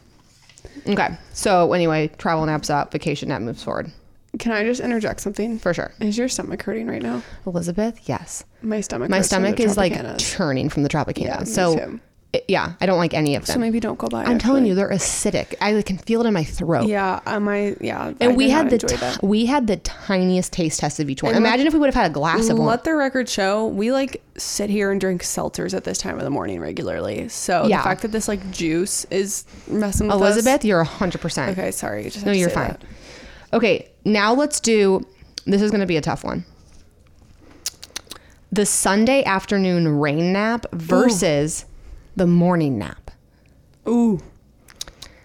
Okay. 0.87 1.09
So 1.33 1.73
anyway, 1.73 2.09
travel 2.19 2.47
naps 2.47 2.71
up, 2.71 2.93
vacation 2.93 3.29
nap 3.29 3.43
moves 3.43 3.63
forward. 3.63 3.91
Can 4.39 4.53
I 4.53 4.65
just 4.65 4.81
interject 4.81 5.21
something? 5.21 5.59
For 5.59 5.75
sure. 5.75 5.93
Is 6.01 6.17
your 6.17 6.29
stomach 6.29 6.63
hurting 6.63 6.87
right 6.87 7.03
now? 7.03 7.23
Elizabeth, 7.47 8.09
yes. 8.09 8.45
My 8.63 8.81
stomach. 8.81 9.11
My 9.11 9.19
hurts 9.19 9.29
from 9.29 9.43
stomach 9.43 9.57
the 9.59 9.65
is 9.65 9.77
like 9.77 9.93
Tropicanas. 9.93 10.19
churning 10.37 10.69
from 10.71 10.85
the 10.85 10.89
Tropicana. 10.89 11.25
Yeah, 11.25 11.41
me 11.41 11.45
so 11.47 11.77
too. 11.77 12.01
Yeah, 12.49 12.75
I 12.81 12.87
don't 12.87 12.97
like 12.97 13.13
any 13.13 13.37
of 13.37 13.45
them. 13.45 13.55
So 13.55 13.61
maybe 13.61 13.79
don't 13.79 13.99
go 13.99 14.09
by. 14.09 14.25
I'm 14.25 14.39
telling 14.39 14.65
you, 14.65 14.75
they're 14.75 14.89
acidic. 14.89 15.55
I 15.61 15.83
can 15.83 15.99
feel 15.99 16.23
it 16.23 16.27
in 16.27 16.33
my 16.33 16.45
throat. 16.45 16.87
Yeah, 16.89 17.21
um, 17.27 17.47
I 17.47 17.77
yeah. 17.81 18.05
I 18.07 18.15
And 18.21 18.37
we 18.39 18.49
had 18.49 18.71
the 18.71 18.79
that. 18.79 19.23
we 19.23 19.45
had 19.45 19.67
the 19.67 19.77
tiniest 19.77 20.51
taste 20.53 20.81
test 20.81 20.99
of 20.99 21.11
each 21.11 21.23
one. 21.23 21.35
And 21.35 21.45
let- 21.45 21.51
Imagine 21.51 21.67
if 21.67 21.75
we 21.75 21.79
would 21.81 21.89
have 21.89 21.95
had 21.95 22.11
a 22.11 22.15
glass 22.15 22.49
of 22.49 22.57
one. 22.57 22.67
Let 22.67 22.85
the 22.85 22.95
record 22.95 23.29
show 23.29 23.67
we 23.67 23.93
like 23.93 24.23
sit 24.39 24.71
here 24.71 24.91
and 24.91 24.99
drink 24.99 25.23
seltzers 25.23 25.75
at 25.75 25.85
this 25.85 25.99
time 25.99 26.17
of 26.17 26.25
the 26.25 26.31
morning 26.31 26.59
regularly. 26.59 27.29
So 27.29 27.67
Yeah. 27.67 27.79
the 27.79 27.83
fact 27.85 28.01
that 28.03 28.13
this 28.13 28.29
like 28.29 28.51
juice 28.51 29.05
is 29.11 29.45
messing 29.69 30.07
with 30.07 30.17
Elizabeth, 30.17 30.61
us. 30.61 30.65
you're 30.65 30.85
hundred 30.85 31.21
percent. 31.21 31.59
Okay, 31.59 31.71
sorry. 31.71 32.05
Just 32.09 32.25
No, 32.25 32.33
you're 32.33 32.49
fine. 32.49 32.69
that. 32.69 32.83
Okay, 33.53 33.91
now 34.07 34.33
let's 34.33 34.59
do. 34.59 35.07
This 35.45 35.61
is 35.61 35.71
going 35.71 35.81
to 35.83 35.87
be 35.87 35.99
a 35.99 36.01
tough 36.01 36.25
one. 36.25 36.47
The 38.51 38.65
Sunday 38.67 39.23
afternoon 39.25 39.99
rain 39.99 40.33
nap 40.33 40.67
versus 40.73 41.65
the 42.17 42.27
morning 42.27 42.79
nap. 42.79 43.11
Ooh. 43.89 44.21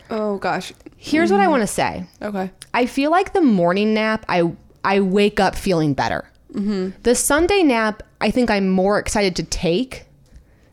Oh 0.09 0.37
gosh. 0.37 0.73
Here's 0.95 1.31
what 1.31 1.39
I 1.39 1.45
mm. 1.45 1.51
want 1.51 1.61
to 1.61 1.67
say. 1.67 2.05
Okay. 2.21 2.51
I 2.73 2.85
feel 2.85 3.11
like 3.11 3.33
the 3.33 3.41
morning 3.41 3.93
nap, 3.93 4.25
I 4.29 4.51
I 4.83 4.99
wake 5.01 5.39
up 5.39 5.55
feeling 5.55 5.93
better. 5.93 6.29
Mm-hmm. 6.53 7.01
The 7.03 7.15
Sunday 7.15 7.63
nap, 7.63 8.03
I 8.21 8.31
think 8.31 8.49
I'm 8.49 8.69
more 8.69 8.99
excited 8.99 9.35
to 9.37 9.43
take. 9.43 10.05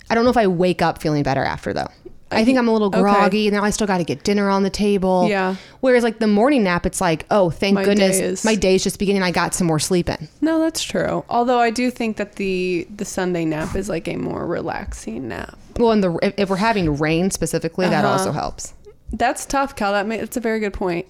I 0.08 0.14
don't 0.14 0.24
know 0.24 0.30
if 0.30 0.36
I 0.36 0.46
wake 0.46 0.82
up 0.82 1.02
feeling 1.02 1.22
better 1.22 1.42
after 1.42 1.72
though. 1.72 1.88
I 2.30 2.44
think 2.44 2.58
I'm 2.58 2.68
a 2.68 2.72
little 2.72 2.88
okay. 2.88 3.00
groggy. 3.00 3.50
Now 3.50 3.62
I 3.62 3.70
still 3.70 3.86
got 3.86 3.98
to 3.98 4.04
get 4.04 4.24
dinner 4.24 4.50
on 4.50 4.62
the 4.62 4.70
table. 4.70 5.28
Yeah. 5.28 5.56
Whereas 5.80 6.02
like 6.02 6.18
the 6.18 6.26
morning 6.26 6.64
nap, 6.64 6.86
it's 6.86 7.00
like, 7.00 7.26
oh, 7.30 7.50
thank 7.50 7.74
My 7.74 7.84
goodness, 7.84 8.18
day 8.18 8.24
is- 8.24 8.44
my 8.44 8.54
day's 8.54 8.82
just 8.82 8.98
beginning. 8.98 9.22
I 9.22 9.30
got 9.30 9.54
some 9.54 9.66
more 9.66 9.78
sleep 9.78 10.08
in. 10.08 10.28
No, 10.40 10.58
that's 10.58 10.82
true. 10.82 11.24
Although 11.28 11.60
I 11.60 11.70
do 11.70 11.90
think 11.90 12.16
that 12.16 12.36
the 12.36 12.86
the 12.94 13.04
Sunday 13.04 13.44
nap 13.44 13.76
is 13.76 13.88
like 13.88 14.08
a 14.08 14.16
more 14.16 14.46
relaxing 14.46 15.28
nap. 15.28 15.58
Well, 15.78 15.92
and 15.92 16.02
the 16.02 16.18
if, 16.22 16.34
if 16.36 16.50
we're 16.50 16.56
having 16.56 16.96
rain 16.96 17.30
specifically, 17.30 17.86
that 17.88 18.04
Uh-huh. 18.04 18.12
also 18.14 18.32
helps. 18.32 18.74
That's 19.12 19.44
tough, 19.46 19.76
Cal. 19.76 19.92
That 19.92 20.06
ma- 20.06 20.16
that's 20.16 20.36
a 20.36 20.40
very 20.40 20.60
good 20.60 20.72
point. 20.72 21.06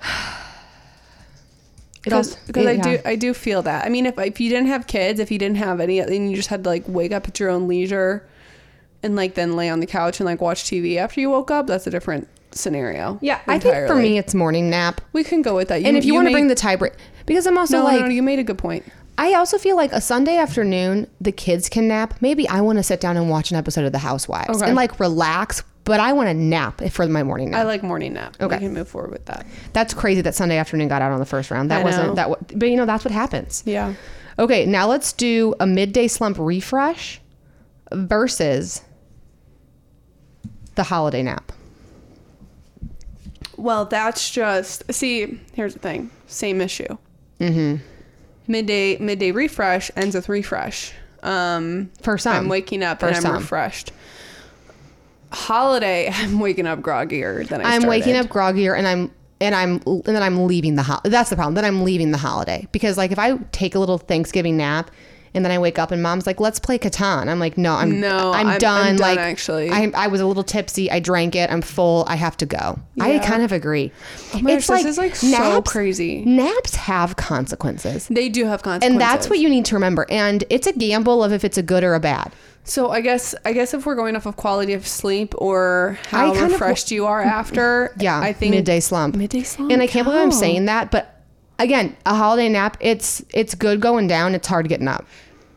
It 2.04 2.12
also- 2.12 2.38
Because 2.46 2.66
I 2.66 2.72
yeah. 2.72 2.82
do 2.82 2.98
I 3.04 3.16
do 3.16 3.34
feel 3.34 3.62
that. 3.62 3.84
I 3.84 3.88
mean, 3.88 4.06
if 4.06 4.16
if 4.18 4.38
you 4.40 4.48
didn't 4.48 4.68
have 4.68 4.86
kids, 4.86 5.18
if 5.18 5.30
you 5.32 5.38
didn't 5.38 5.56
have 5.56 5.80
any, 5.80 5.98
and 5.98 6.30
you 6.30 6.36
just 6.36 6.48
had 6.48 6.62
to 6.64 6.70
like 6.70 6.84
wake 6.86 7.10
up 7.12 7.26
at 7.26 7.40
your 7.40 7.50
own 7.50 7.66
leisure, 7.66 8.24
and 9.02 9.16
like 9.16 9.34
then 9.34 9.56
lay 9.56 9.68
on 9.68 9.80
the 9.80 9.86
couch 9.86 10.20
and 10.20 10.24
like 10.26 10.40
watch 10.40 10.62
TV 10.64 10.98
after 10.98 11.20
you 11.20 11.30
woke 11.30 11.50
up, 11.50 11.66
that's 11.66 11.84
a 11.86 11.90
different 11.90 12.28
scenario. 12.52 13.18
Yeah, 13.20 13.40
I 13.48 13.58
think 13.58 13.74
for 13.74 13.80
entirely. 13.82 14.02
me, 14.02 14.18
it's 14.18 14.34
morning 14.34 14.70
nap. 14.70 15.00
we 15.12 15.24
can 15.24 15.42
go 15.42 15.56
with 15.56 15.66
that. 15.68 15.82
and 15.82 15.96
if 15.96 16.04
you, 16.04 16.14
want 16.14 16.28
to 16.28 16.32
bring 16.32 16.46
the 16.46 16.54
tiebreak, 16.54 16.94
because 17.26 17.44
I'm 17.44 17.58
also 17.58 17.78
no, 17.78 17.84
like, 17.84 18.00
no, 18.02 18.06
no, 18.06 18.12
you 18.12 18.22
made 18.22 18.38
a 18.38 18.44
good 18.44 18.58
point. 18.58 18.84
I 19.18 19.34
also 19.34 19.56
feel 19.58 19.76
like 19.76 19.92
a 19.92 20.00
Sunday 20.00 20.36
afternoon, 20.36 21.08
the 21.20 21.32
kids 21.32 21.68
can 21.68 21.88
nap. 21.88 22.14
Maybe 22.20 22.46
I 22.48 22.60
want 22.60 22.78
to 22.78 22.82
sit 22.82 23.00
down 23.00 23.16
and 23.16 23.30
watch 23.30 23.50
an 23.50 23.56
episode 23.56 23.84
of 23.86 23.92
The 23.92 23.98
Housewives 23.98 24.58
Okay. 24.58 24.66
and 24.66 24.76
like 24.76 25.00
relax, 25.00 25.62
but 25.84 26.00
I 26.00 26.12
want 26.12 26.28
to 26.28 26.34
nap 26.34 26.82
for 26.90 27.06
my 27.06 27.22
morning 27.22 27.50
nap. 27.52 27.60
I 27.60 27.62
like 27.64 27.82
morning 27.82 28.12
nap. 28.12 28.36
Okay. 28.40 28.56
we 28.56 28.60
can 28.60 28.74
move 28.74 28.88
forward 28.88 29.12
with 29.12 29.24
that. 29.26 29.46
That's 29.72 29.94
crazy 29.94 30.20
that 30.20 30.34
Sunday 30.34 30.58
afternoon 30.58 30.88
got 30.88 31.00
out 31.00 31.12
on 31.12 31.18
the 31.18 31.24
first 31.26 31.50
round. 31.50 31.70
That 31.70 31.80
I 31.80 31.84
wasn't 31.84 32.16
that, 32.16 32.28
wa- 32.28 32.36
but 32.54 32.68
you 32.68 32.76
know 32.76 32.84
that's 32.86 33.04
what 33.04 33.12
happens. 33.12 33.62
Yeah. 33.64 33.94
Okay, 34.38 34.66
now 34.66 34.86
let's 34.86 35.14
do 35.14 35.54
a 35.60 35.66
midday 35.66 36.08
slump 36.08 36.36
refresh 36.38 37.20
versus 37.92 38.82
the 40.74 40.82
holiday 40.82 41.22
nap. 41.22 41.52
Well, 43.56 43.86
that's 43.86 44.30
just 44.30 44.92
see. 44.92 45.40
Here's 45.54 45.72
the 45.72 45.78
thing. 45.80 46.10
Same 46.26 46.60
issue. 46.60 46.98
Mm-hmm. 47.40 47.76
Midday 48.48 48.98
midday 48.98 49.32
refresh 49.32 49.90
ends 49.96 50.14
with 50.14 50.28
refresh. 50.28 50.92
Um, 51.22 51.90
For 52.02 52.18
some. 52.18 52.36
I'm 52.36 52.48
waking 52.48 52.82
up 52.82 53.00
For 53.00 53.06
and 53.06 53.16
I'm 53.16 53.22
some. 53.22 53.34
refreshed. 53.36 53.92
Holiday, 55.32 56.10
I'm 56.12 56.38
waking 56.40 56.66
up 56.66 56.80
groggier 56.80 57.46
than 57.48 57.60
I 57.60 57.74
I'm 57.74 57.82
waking 57.86 58.16
up 58.16 58.26
groggier 58.26 58.76
and 58.76 58.86
I'm 58.86 59.10
and 59.40 59.54
I'm 59.54 59.82
and 59.86 60.02
then 60.04 60.22
I'm 60.22 60.46
leaving 60.46 60.76
the 60.76 60.82
ho- 60.84 61.00
that's 61.04 61.30
the 61.30 61.36
problem. 61.36 61.54
Then 61.54 61.64
I'm 61.64 61.82
leaving 61.84 62.10
the 62.10 62.18
holiday 62.18 62.66
because 62.72 62.96
like 62.96 63.10
if 63.12 63.18
I 63.18 63.36
take 63.52 63.74
a 63.74 63.78
little 63.78 63.98
Thanksgiving 63.98 64.56
nap 64.56 64.90
and 65.36 65.44
then 65.44 65.52
I 65.52 65.58
wake 65.58 65.78
up 65.78 65.90
and 65.92 66.02
mom's 66.02 66.26
like, 66.26 66.40
"Let's 66.40 66.58
play 66.58 66.78
Catan." 66.78 67.28
I'm 67.28 67.38
like, 67.38 67.56
"No, 67.56 67.74
I'm 67.74 68.00
No, 68.00 68.32
I'm, 68.32 68.46
I'm- 68.48 68.58
done." 68.58 68.86
I'm 68.86 68.96
done, 68.96 68.96
like 68.96 69.18
actually. 69.18 69.70
I 69.70 69.90
I 69.94 70.06
was 70.08 70.20
a 70.20 70.26
little 70.26 70.42
tipsy. 70.42 70.90
I 70.90 70.98
drank 70.98 71.36
it. 71.36 71.50
I'm 71.50 71.62
full. 71.62 72.04
I 72.08 72.16
have 72.16 72.36
to 72.38 72.46
go. 72.46 72.78
I 73.00 73.18
kind 73.20 73.42
of 73.42 73.52
agree. 73.52 73.92
Oh 74.34 74.40
my 74.40 74.54
gosh, 74.54 74.66
this 74.66 74.84
is, 74.84 74.98
like, 74.98 75.14
so 75.14 75.62
crazy. 75.62 76.24
Naps 76.24 76.74
have 76.74 77.16
consequences. 77.16 78.08
They 78.08 78.28
do 78.28 78.46
have 78.46 78.62
consequences, 78.62 78.90
And 78.90 79.00
that's 79.00 79.28
what 79.30 79.38
you 79.38 79.48
need 79.48 79.64
to 79.66 79.74
remember. 79.76 80.06
And 80.10 80.42
it's 80.50 80.66
a 80.66 80.72
gamble 80.72 81.22
of 81.22 81.32
if 81.32 81.44
it's 81.44 81.58
a 81.58 81.62
good 81.62 81.84
or 81.84 81.94
a 81.94 82.00
bad. 82.00 82.32
So 82.64 82.90
I 82.90 83.00
guess 83.00 83.34
I 83.44 83.52
guess 83.52 83.74
if 83.74 83.86
we're 83.86 83.94
going 83.94 84.16
off 84.16 84.26
of 84.26 84.36
quality 84.36 84.72
of 84.72 84.86
sleep 84.86 85.34
or 85.38 85.98
how 86.08 86.32
kind 86.32 86.46
of- 86.46 86.52
refreshed 86.52 86.90
you 86.90 87.06
are 87.06 87.22
after, 87.22 87.94
Yeah, 87.98 88.18
I 88.18 88.32
think 88.32 88.50
midday 88.54 88.80
slump. 88.80 89.14
Midday 89.14 89.42
slump, 89.42 89.70
And 89.70 89.80
I 89.82 89.86
can't 89.86 90.04
believe 90.04 90.20
I'm 90.22 90.32
saying 90.32 90.64
that, 90.64 90.90
but 90.90 91.22
again, 91.60 91.96
a 92.06 92.14
holiday 92.14 92.48
nap, 92.48 92.76
it's 92.80 93.22
it's 93.32 93.54
good 93.54 93.80
going 93.80 94.08
down. 94.08 94.34
It's 94.34 94.48
hard 94.48 94.68
getting 94.68 94.88
up. 94.88 95.06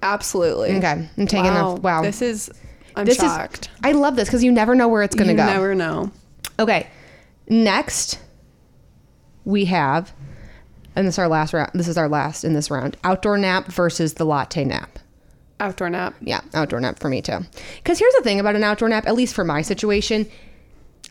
Absolutely. 0.01 0.75
Okay, 0.77 1.07
I'm 1.17 1.27
taking 1.27 1.51
wow. 1.51 1.71
off. 1.71 1.79
Wow, 1.79 2.01
This 2.01 2.21
is. 2.21 2.49
I'm 2.95 3.05
this 3.05 3.17
shocked. 3.17 3.65
is. 3.67 3.69
I 3.83 3.91
love 3.91 4.15
this 4.15 4.27
because 4.27 4.43
you 4.43 4.51
never 4.51 4.75
know 4.75 4.87
where 4.87 5.03
it's 5.03 5.15
going 5.15 5.27
to 5.27 5.33
you 5.33 5.37
go. 5.37 5.45
never 5.45 5.75
know. 5.75 6.11
Okay, 6.57 6.87
next 7.47 8.19
we 9.45 9.65
have, 9.65 10.13
and 10.95 11.07
this 11.07 11.15
is 11.15 11.19
our 11.19 11.27
last 11.27 11.53
round. 11.53 11.71
This 11.73 11.87
is 11.87 11.97
our 11.97 12.09
last 12.09 12.43
in 12.43 12.53
this 12.53 12.69
round. 12.71 12.97
Outdoor 13.03 13.37
nap 13.37 13.67
versus 13.67 14.15
the 14.15 14.25
latte 14.25 14.65
nap. 14.65 14.99
Outdoor 15.61 15.89
nap. 15.89 16.15
Yeah, 16.21 16.41
outdoor 16.53 16.79
nap 16.79 16.99
for 16.99 17.09
me 17.09 17.21
too. 17.21 17.39
Because 17.77 17.99
here's 17.99 18.13
the 18.15 18.21
thing 18.23 18.39
about 18.39 18.55
an 18.55 18.63
outdoor 18.63 18.89
nap, 18.89 19.07
at 19.07 19.15
least 19.15 19.35
for 19.35 19.43
my 19.43 19.61
situation, 19.61 20.29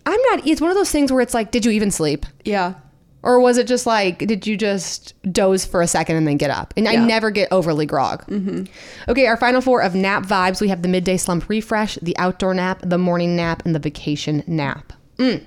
I'm 0.05 0.21
not. 0.31 0.47
It's 0.47 0.61
one 0.61 0.71
of 0.71 0.77
those 0.77 0.91
things 0.91 1.13
where 1.13 1.21
it's 1.21 1.35
like, 1.35 1.51
did 1.51 1.65
you 1.65 1.71
even 1.71 1.91
sleep? 1.91 2.27
Yeah. 2.45 2.75
Or 3.23 3.41
was 3.41 3.59
it 3.59 3.67
just 3.67 3.85
like, 3.85 4.19
did 4.19 4.47
you 4.47 4.57
just 4.57 5.21
doze 5.33 5.65
for 5.65 5.83
a 5.83 5.89
second 5.89 6.17
and 6.17 6.27
then 6.27 6.37
get 6.37 6.51
up? 6.51 6.73
And 6.77 6.89
I 6.89 6.95
never 6.95 7.31
get 7.31 7.49
overly 7.51 7.85
grog. 7.85 8.25
Mm-hmm. 8.27 8.65
Okay, 9.11 9.27
our 9.27 9.37
final 9.37 9.61
four 9.61 9.83
of 9.83 9.95
nap 9.95 10.25
vibes 10.25 10.61
we 10.61 10.69
have 10.69 10.83
the 10.83 10.89
midday 10.89 11.17
slump 11.17 11.49
refresh, 11.49 11.97
the 11.97 12.17
outdoor 12.17 12.55
nap, 12.55 12.81
the 12.83 12.99
morning 12.99 13.35
nap, 13.35 13.65
and 13.65 13.75
the 13.75 13.81
vacation 13.81 14.45
nap. 14.47 14.93
Mm. 15.17 15.45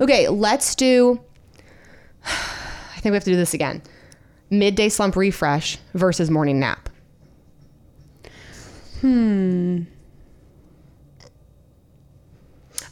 Okay, 0.00 0.28
let's 0.28 0.74
do. 0.74 1.20
I 2.24 3.00
think 3.00 3.12
we 3.12 3.16
have 3.16 3.24
to 3.24 3.30
do 3.30 3.36
this 3.36 3.54
again. 3.54 3.82
Midday 4.50 4.90
slump 4.90 5.16
refresh 5.16 5.78
versus 5.94 6.30
morning 6.30 6.60
nap. 6.60 6.90
Hmm. 9.00 9.84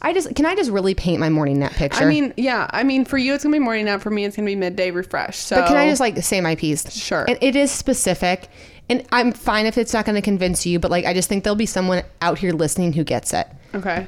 I 0.01 0.13
just 0.13 0.33
can 0.35 0.45
I 0.45 0.55
just 0.55 0.71
really 0.71 0.95
paint 0.95 1.19
my 1.19 1.29
morning 1.29 1.59
nap 1.59 1.73
picture? 1.73 2.03
I 2.03 2.07
mean, 2.07 2.33
yeah. 2.37 2.67
I 2.71 2.83
mean, 2.83 3.05
for 3.05 3.17
you, 3.17 3.33
it's 3.33 3.43
gonna 3.43 3.53
be 3.55 3.59
morning 3.59 3.85
nap. 3.85 4.01
For 4.01 4.09
me, 4.09 4.25
it's 4.25 4.35
gonna 4.35 4.45
be 4.47 4.55
midday 4.55 4.91
refresh. 4.91 5.37
So, 5.37 5.57
But 5.57 5.67
can 5.67 5.77
I 5.77 5.87
just 5.89 5.99
like 5.99 6.17
say 6.23 6.41
my 6.41 6.55
piece? 6.55 6.91
Sure. 6.91 7.25
And 7.27 7.37
it 7.41 7.55
is 7.55 7.71
specific, 7.71 8.47
and 8.89 9.05
I'm 9.11 9.31
fine 9.31 9.65
if 9.67 9.77
it's 9.77 9.93
not 9.93 10.05
going 10.05 10.15
to 10.15 10.21
convince 10.21 10.65
you. 10.65 10.79
But 10.79 10.91
like, 10.91 11.05
I 11.05 11.13
just 11.13 11.29
think 11.29 11.43
there'll 11.43 11.55
be 11.55 11.65
someone 11.65 12.03
out 12.21 12.39
here 12.39 12.51
listening 12.51 12.93
who 12.93 13.03
gets 13.03 13.33
it. 13.33 13.47
okay? 13.75 14.07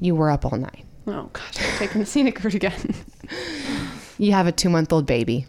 You 0.00 0.14
were 0.16 0.30
up 0.30 0.44
all 0.44 0.58
night. 0.58 0.84
Oh 1.06 1.30
gosh, 1.32 1.54
I'm 1.60 1.78
taking 1.78 2.00
the 2.00 2.06
scenic 2.12 2.42
route 2.42 2.54
again. 2.54 2.94
You 4.18 4.32
have 4.32 4.46
a 4.46 4.52
two 4.52 4.68
month 4.70 4.92
old 4.92 5.06
baby. 5.06 5.46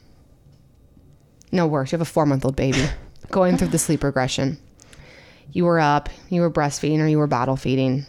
No 1.52 1.68
worse. 1.68 1.92
You 1.92 1.98
have 1.98 2.08
a 2.08 2.12
four 2.12 2.26
month 2.26 2.46
old 2.46 2.56
baby 2.56 2.84
going 3.32 3.58
through 3.58 3.68
the 3.70 3.78
sleep 3.80 4.04
regression. 4.04 4.58
You 5.52 5.66
were 5.66 5.80
up. 5.80 6.10
You 6.30 6.42
were 6.42 6.50
breastfeeding 6.52 7.00
or 7.00 7.08
you 7.08 7.18
were 7.20 7.28
bottle 7.28 7.56
feeding. 7.56 8.06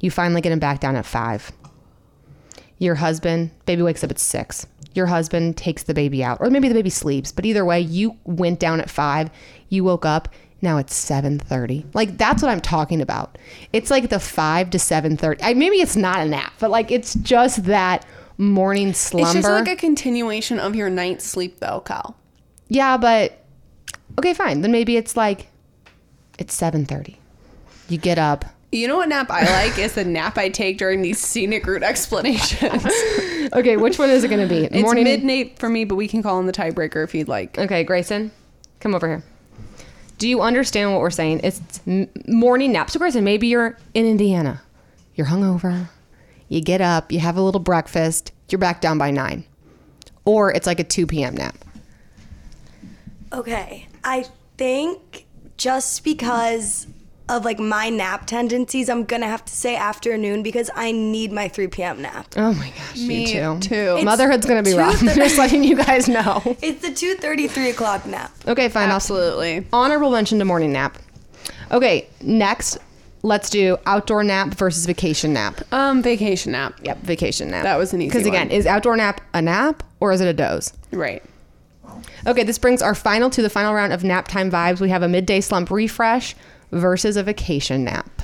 You 0.00 0.10
finally 0.10 0.40
get 0.40 0.52
him 0.52 0.58
back 0.58 0.80
down 0.80 0.96
at 0.96 1.06
five. 1.06 1.52
Your 2.78 2.96
husband, 2.96 3.50
baby 3.64 3.82
wakes 3.82 4.04
up 4.04 4.10
at 4.10 4.18
six. 4.18 4.66
Your 4.94 5.06
husband 5.06 5.56
takes 5.56 5.82
the 5.82 5.94
baby 5.94 6.24
out, 6.24 6.38
or 6.40 6.50
maybe 6.50 6.68
the 6.68 6.74
baby 6.74 6.90
sleeps. 6.90 7.32
But 7.32 7.44
either 7.46 7.64
way, 7.64 7.80
you 7.80 8.16
went 8.24 8.60
down 8.60 8.80
at 8.80 8.90
five. 8.90 9.30
You 9.68 9.84
woke 9.84 10.04
up. 10.06 10.28
Now 10.62 10.78
it's 10.78 10.94
seven 10.94 11.38
thirty. 11.38 11.84
Like 11.92 12.16
that's 12.16 12.42
what 12.42 12.50
I'm 12.50 12.60
talking 12.60 13.00
about. 13.02 13.36
It's 13.72 13.90
like 13.90 14.08
the 14.08 14.18
five 14.18 14.70
to 14.70 14.78
seven 14.78 15.16
thirty. 15.16 15.54
Maybe 15.54 15.76
it's 15.76 15.96
not 15.96 16.20
a 16.20 16.24
nap, 16.24 16.54
but 16.58 16.70
like 16.70 16.90
it's 16.90 17.14
just 17.14 17.64
that 17.64 18.06
morning 18.38 18.92
slumber. 18.94 19.26
It's 19.28 19.46
just 19.46 19.48
like 19.48 19.68
a 19.68 19.76
continuation 19.76 20.58
of 20.58 20.74
your 20.74 20.90
night's 20.90 21.24
sleep, 21.24 21.60
though, 21.60 21.80
Kyle. 21.80 22.16
Yeah, 22.68 22.96
but 22.96 23.44
okay, 24.18 24.34
fine. 24.34 24.62
Then 24.62 24.72
maybe 24.72 24.96
it's 24.96 25.16
like 25.16 25.48
it's 26.38 26.54
seven 26.54 26.86
thirty. 26.86 27.18
You 27.88 27.98
get 27.98 28.18
up. 28.18 28.44
You 28.72 28.88
know 28.88 28.96
what 28.96 29.08
nap 29.08 29.30
I 29.30 29.44
like 29.44 29.78
is 29.78 29.94
the 29.94 30.04
nap 30.04 30.36
I 30.36 30.48
take 30.48 30.78
during 30.78 31.00
these 31.00 31.18
scenic 31.18 31.66
route 31.66 31.82
explanations. 31.82 32.86
Okay, 33.52 33.76
which 33.76 33.96
one 33.96 34.10
is 34.10 34.24
it 34.24 34.28
going 34.28 34.40
to 34.40 34.52
be? 34.52 34.64
it's 34.64 34.92
midnight 34.92 35.56
for 35.60 35.68
me, 35.68 35.84
but 35.84 35.94
we 35.94 36.08
can 36.08 36.20
call 36.20 36.40
in 36.40 36.46
the 36.46 36.52
tiebreaker 36.52 37.04
if 37.04 37.14
you'd 37.14 37.28
like. 37.28 37.56
Okay, 37.56 37.84
Grayson, 37.84 38.32
come 38.80 38.92
over 38.92 39.06
here. 39.06 39.22
Do 40.18 40.28
you 40.28 40.40
understand 40.40 40.92
what 40.92 41.00
we're 41.00 41.10
saying? 41.10 41.42
It's 41.44 41.80
m- 41.86 42.08
morning 42.26 42.72
nap. 42.72 42.90
So, 42.90 42.98
Grayson, 42.98 43.22
maybe 43.22 43.46
you're 43.46 43.78
in 43.94 44.04
Indiana. 44.04 44.62
You're 45.14 45.28
hungover. 45.28 45.88
You 46.48 46.60
get 46.60 46.80
up. 46.80 47.12
You 47.12 47.20
have 47.20 47.36
a 47.36 47.40
little 47.40 47.60
breakfast. 47.60 48.32
You're 48.48 48.58
back 48.58 48.80
down 48.80 48.98
by 48.98 49.12
nine, 49.12 49.44
or 50.24 50.52
it's 50.52 50.66
like 50.66 50.80
a 50.80 50.84
two 50.84 51.06
p.m. 51.06 51.36
nap. 51.36 51.56
Okay, 53.32 53.86
I 54.02 54.26
think 54.56 55.26
just 55.56 56.02
because 56.02 56.88
of 57.28 57.44
like 57.44 57.58
my 57.58 57.88
nap 57.88 58.26
tendencies, 58.26 58.88
I'm 58.88 59.04
gonna 59.04 59.26
have 59.26 59.44
to 59.44 59.52
say 59.52 59.76
afternoon 59.76 60.42
because 60.42 60.70
I 60.74 60.92
need 60.92 61.32
my 61.32 61.48
3 61.48 61.66
p.m. 61.68 62.02
nap. 62.02 62.26
Oh 62.36 62.52
my 62.54 62.68
gosh, 62.70 62.96
Me 62.98 63.08
me 63.08 63.32
too. 63.32 63.58
too. 63.60 64.02
Motherhood's 64.04 64.46
gonna 64.46 64.62
be 64.62 64.74
rough. 64.74 64.96
thir- 64.98 65.14
Just 65.14 65.38
letting 65.38 65.64
you 65.64 65.76
guys 65.76 66.08
know. 66.08 66.56
It's 66.62 66.82
the 66.82 66.88
2:33 66.92 67.70
o'clock 67.70 68.06
nap. 68.06 68.32
Okay, 68.46 68.68
fine. 68.68 68.88
I'll 68.90 68.96
Absolutely. 68.96 69.66
honorable 69.72 70.10
mention 70.10 70.38
to 70.38 70.44
morning 70.44 70.72
nap. 70.72 70.98
Okay, 71.72 72.08
next, 72.22 72.78
let's 73.22 73.50
do 73.50 73.76
outdoor 73.86 74.22
nap 74.22 74.54
versus 74.54 74.86
vacation 74.86 75.32
nap. 75.32 75.60
Um, 75.72 76.02
vacation 76.02 76.52
nap. 76.52 76.78
Yep, 76.84 76.98
vacation 77.02 77.50
nap. 77.50 77.64
That 77.64 77.76
was 77.76 77.92
an 77.92 78.00
easy 78.02 78.08
one. 78.08 78.12
Because 78.12 78.26
again, 78.28 78.50
is 78.52 78.66
outdoor 78.66 78.96
nap 78.96 79.20
a 79.34 79.42
nap 79.42 79.82
or 79.98 80.12
is 80.12 80.20
it 80.20 80.28
a 80.28 80.32
doze? 80.32 80.72
Right. 80.92 81.24
Okay, 82.26 82.42
this 82.44 82.58
brings 82.58 82.82
our 82.82 82.94
final 82.94 83.30
to 83.30 83.42
the 83.42 83.50
final 83.50 83.72
round 83.74 83.92
of 83.92 84.04
nap 84.04 84.28
time 84.28 84.50
vibes. 84.50 84.80
We 84.80 84.90
have 84.90 85.02
a 85.02 85.08
midday 85.08 85.40
slump 85.40 85.70
refresh 85.70 86.34
versus 86.72 87.16
a 87.16 87.22
vacation 87.22 87.84
nap. 87.84 88.22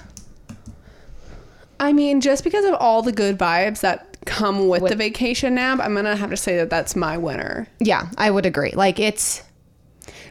I 1.80 1.92
mean, 1.92 2.20
just 2.20 2.44
because 2.44 2.64
of 2.64 2.74
all 2.74 3.02
the 3.02 3.12
good 3.12 3.36
vibes 3.38 3.80
that 3.80 4.16
come 4.24 4.68
with, 4.68 4.86
the 4.88 4.94
vacation 4.96 5.56
nap, 5.56 5.80
I'm 5.82 5.94
gonna 5.94 6.14
have 6.16 6.30
to 6.30 6.36
say 6.36 6.56
that 6.58 6.70
that's 6.70 6.94
my 6.94 7.18
winner. 7.18 7.66
Yeah, 7.80 8.08
I 8.16 8.30
would 8.30 8.46
agree. 8.46 8.70
Like 8.72 9.00
it's 9.00 9.42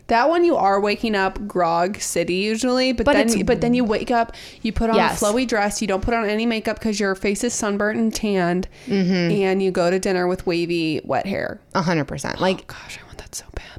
That 0.07 0.29
one 0.29 0.45
you 0.45 0.55
are 0.55 0.79
waking 0.79 1.15
up 1.15 1.45
grog 1.47 1.97
city 1.99 2.35
usually, 2.35 2.93
but, 2.93 3.05
But 3.05 3.13
then 3.13 3.45
but 3.45 3.59
then 3.61 3.73
you 3.73 3.83
wake 3.83 4.11
up, 4.11 4.33
you 4.61 4.71
put 4.71 4.89
on 4.89 4.95
Yes. 4.95 5.21
a 5.21 5.25
flowy 5.25 5.45
dress, 5.47 5.81
you 5.81 5.87
don't 5.87 6.01
put 6.01 6.13
on 6.13 6.29
any 6.29 6.45
makeup 6.45 6.79
because 6.79 6.99
your 7.01 7.15
face 7.15 7.43
is 7.43 7.53
sunburnt 7.53 7.99
and 7.99 8.13
tanned, 8.15 8.67
Mm-hmm. 8.87 9.41
and 9.43 9.61
you 9.61 9.71
go 9.71 9.89
to 9.91 9.99
dinner 9.99 10.27
with 10.27 10.45
wavy 10.47 11.01
wet 11.03 11.25
hair. 11.25 11.59
hundred 11.75 12.05
percent. 12.05 12.39
Like 12.39 12.67
Gosh, 12.67 12.97
I 13.01 13.05
want 13.07 13.17
that 13.17 13.35
so 13.35 13.45
bad. 13.55 13.70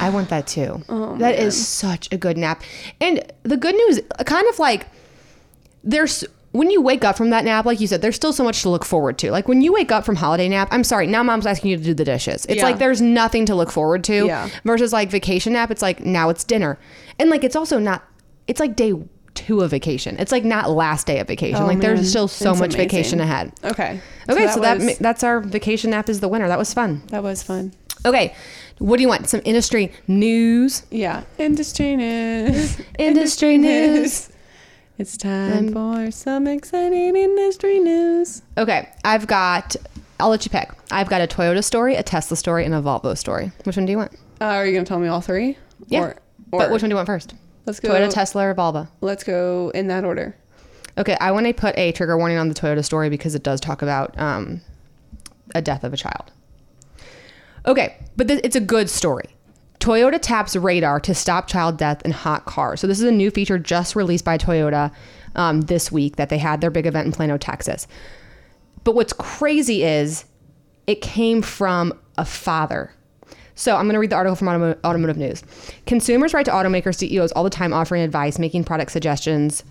I 0.00 0.10
want 0.10 0.28
that 0.30 0.46
too. 0.46 0.82
Oh, 0.88 1.16
that 1.18 1.38
is 1.38 1.66
such 1.66 2.10
a 2.12 2.16
good 2.16 2.36
nap. 2.36 2.62
And 3.00 3.22
the 3.42 3.56
good 3.56 3.74
news, 3.74 4.00
kind 4.26 4.46
of 4.48 4.58
like, 4.58 4.86
there's 5.82 6.24
when 6.52 6.70
you 6.70 6.80
wake 6.80 7.04
up 7.04 7.16
from 7.16 7.30
that 7.30 7.44
nap, 7.44 7.64
like 7.66 7.80
you 7.80 7.86
said, 7.88 8.00
there's 8.00 8.14
still 8.14 8.32
so 8.32 8.44
much 8.44 8.62
to 8.62 8.68
look 8.70 8.84
forward 8.84 9.18
to. 9.18 9.30
Like 9.32 9.48
when 9.48 9.60
you 9.60 9.72
wake 9.72 9.90
up 9.90 10.04
from 10.04 10.14
holiday 10.16 10.48
nap, 10.48 10.68
I'm 10.70 10.84
sorry, 10.84 11.06
now 11.08 11.22
mom's 11.22 11.46
asking 11.46 11.72
you 11.72 11.76
to 11.76 11.82
do 11.82 11.94
the 11.94 12.04
dishes. 12.04 12.46
It's 12.46 12.58
Yeah. 12.58 12.64
like 12.64 12.78
there's 12.78 13.00
nothing 13.00 13.44
to 13.46 13.54
look 13.56 13.72
forward 13.72 14.04
to. 14.04 14.26
Yeah. 14.26 14.48
Versus 14.64 14.92
like 14.92 15.10
vacation 15.10 15.54
nap, 15.54 15.70
it's 15.72 15.82
like 15.82 16.00
now 16.00 16.28
it's 16.28 16.44
dinner, 16.44 16.78
and 17.18 17.28
like 17.30 17.42
it's 17.44 17.56
also 17.56 17.78
not. 17.78 18.04
It's 18.46 18.60
like 18.60 18.76
day 18.76 18.92
two 19.34 19.62
of 19.62 19.70
vacation. 19.72 20.16
It's 20.20 20.30
like 20.30 20.44
not 20.44 20.70
last 20.70 21.08
day 21.08 21.18
of 21.18 21.26
vacation. 21.26 21.56
Oh, 21.60 21.66
like 21.66 21.78
man. 21.78 21.96
there's 21.96 22.08
still 22.08 22.28
so 22.28 22.52
It's 22.52 22.60
much 22.60 22.74
amazing. 22.74 22.88
vacation 22.88 23.20
ahead. 23.20 23.52
Okay. 23.64 24.00
Okay, 24.28 24.46
so, 24.48 24.60
that, 24.60 24.76
was, 24.76 24.86
ma- 24.86 24.92
that's 25.00 25.24
our 25.24 25.40
vacation 25.40 25.90
nap 25.90 26.08
is 26.08 26.20
the 26.20 26.28
winner. 26.28 26.46
That 26.46 26.58
was 26.58 26.72
fun. 26.72 27.02
that 27.08 27.22
was 27.24 27.42
fun. 27.42 27.72
Okay, 28.06 28.34
what 28.78 28.96
do 28.96 29.02
you 29.02 29.08
want? 29.08 29.28
Some 29.28 29.40
industry 29.44 29.92
news. 30.06 30.84
Yeah. 30.90 31.24
Industry 31.38 31.96
news. 31.96 32.80
Industry 32.98 33.58
news. 33.58 34.30
It's 34.96 35.16
time 35.16 35.72
for 35.72 36.12
some 36.12 36.46
exciting 36.46 37.16
industry 37.16 37.80
news. 37.80 38.42
Okay, 38.56 38.88
I've 39.04 39.26
got. 39.26 39.74
I'll 40.20 40.28
let 40.28 40.44
you 40.44 40.50
pick. 40.50 40.70
I've 40.92 41.08
got 41.08 41.20
a 41.20 41.26
Toyota 41.26 41.64
story, 41.64 41.96
a 41.96 42.04
Tesla 42.04 42.36
story, 42.36 42.64
and 42.64 42.72
a 42.72 42.80
Volvo 42.80 43.18
story. 43.18 43.50
Which 43.64 43.76
one 43.76 43.86
do 43.86 43.90
you 43.90 43.98
want? 43.98 44.12
Uh, 44.40 44.44
are 44.44 44.64
you 44.64 44.72
gonna 44.72 44.84
tell 44.84 45.00
me 45.00 45.08
all 45.08 45.20
three? 45.20 45.58
Yeah. 45.88 46.00
Or, 46.00 46.16
or 46.52 46.60
but 46.60 46.70
which 46.70 46.82
one 46.82 46.90
do 46.90 46.92
you 46.92 46.96
want 46.96 47.06
first? 47.06 47.34
Let's 47.66 47.80
go. 47.80 47.88
Toyota, 47.88 48.08
Tesla, 48.08 48.46
or 48.46 48.54
Volvo? 48.54 48.86
Let's 49.00 49.24
go 49.24 49.72
in 49.74 49.88
that 49.88 50.04
order. 50.04 50.36
Okay, 50.96 51.16
I 51.20 51.32
want 51.32 51.46
to 51.46 51.52
put 51.52 51.76
a 51.76 51.90
trigger 51.90 52.16
warning 52.16 52.38
on 52.38 52.48
the 52.48 52.54
Toyota 52.54 52.84
story 52.84 53.10
because 53.10 53.34
it 53.34 53.42
does 53.42 53.60
talk 53.60 53.82
about 53.82 54.16
um, 54.16 54.60
a 55.56 55.60
death 55.62 55.82
of 55.82 55.92
a 55.92 55.96
child. 55.96 56.30
Okay, 57.66 57.96
but 58.16 58.28
th- 58.28 58.40
it's 58.44 58.56
a 58.56 58.60
good 58.60 58.90
story. 58.90 59.26
Toyota 59.80 60.18
taps 60.20 60.56
radar 60.56 60.98
to 61.00 61.14
stop 61.14 61.46
child 61.46 61.76
death 61.76 62.02
in 62.04 62.10
hot 62.10 62.46
cars. 62.46 62.80
So 62.80 62.86
this 62.86 62.98
is 62.98 63.04
a 63.04 63.12
new 63.12 63.30
feature 63.30 63.58
just 63.58 63.94
released 63.94 64.24
by 64.24 64.38
Toyota 64.38 64.92
um, 65.34 65.62
this 65.62 65.92
week 65.92 66.16
that 66.16 66.28
they 66.28 66.38
had 66.38 66.60
their 66.60 66.70
big 66.70 66.86
event 66.86 67.06
in 67.06 67.12
Plano, 67.12 67.36
Texas. 67.36 67.86
But 68.84 68.94
what's 68.94 69.12
crazy 69.12 69.82
is 69.82 70.24
it 70.86 71.00
came 71.00 71.42
from 71.42 71.92
a 72.16 72.24
father. 72.24 72.92
So 73.54 73.76
I'm 73.76 73.84
going 73.84 73.94
to 73.94 74.00
read 74.00 74.10
the 74.10 74.16
article 74.16 74.36
from 74.36 74.48
Automo- 74.48 74.78
Automotive 74.84 75.16
News. 75.16 75.42
Consumers 75.86 76.34
write 76.34 76.46
to 76.46 76.50
automaker 76.50 76.94
CEOs 76.94 77.32
all 77.32 77.44
the 77.44 77.50
time 77.50 77.72
offering 77.72 78.02
advice, 78.02 78.38
making 78.38 78.64
product 78.64 78.90
suggestions, 78.90 79.64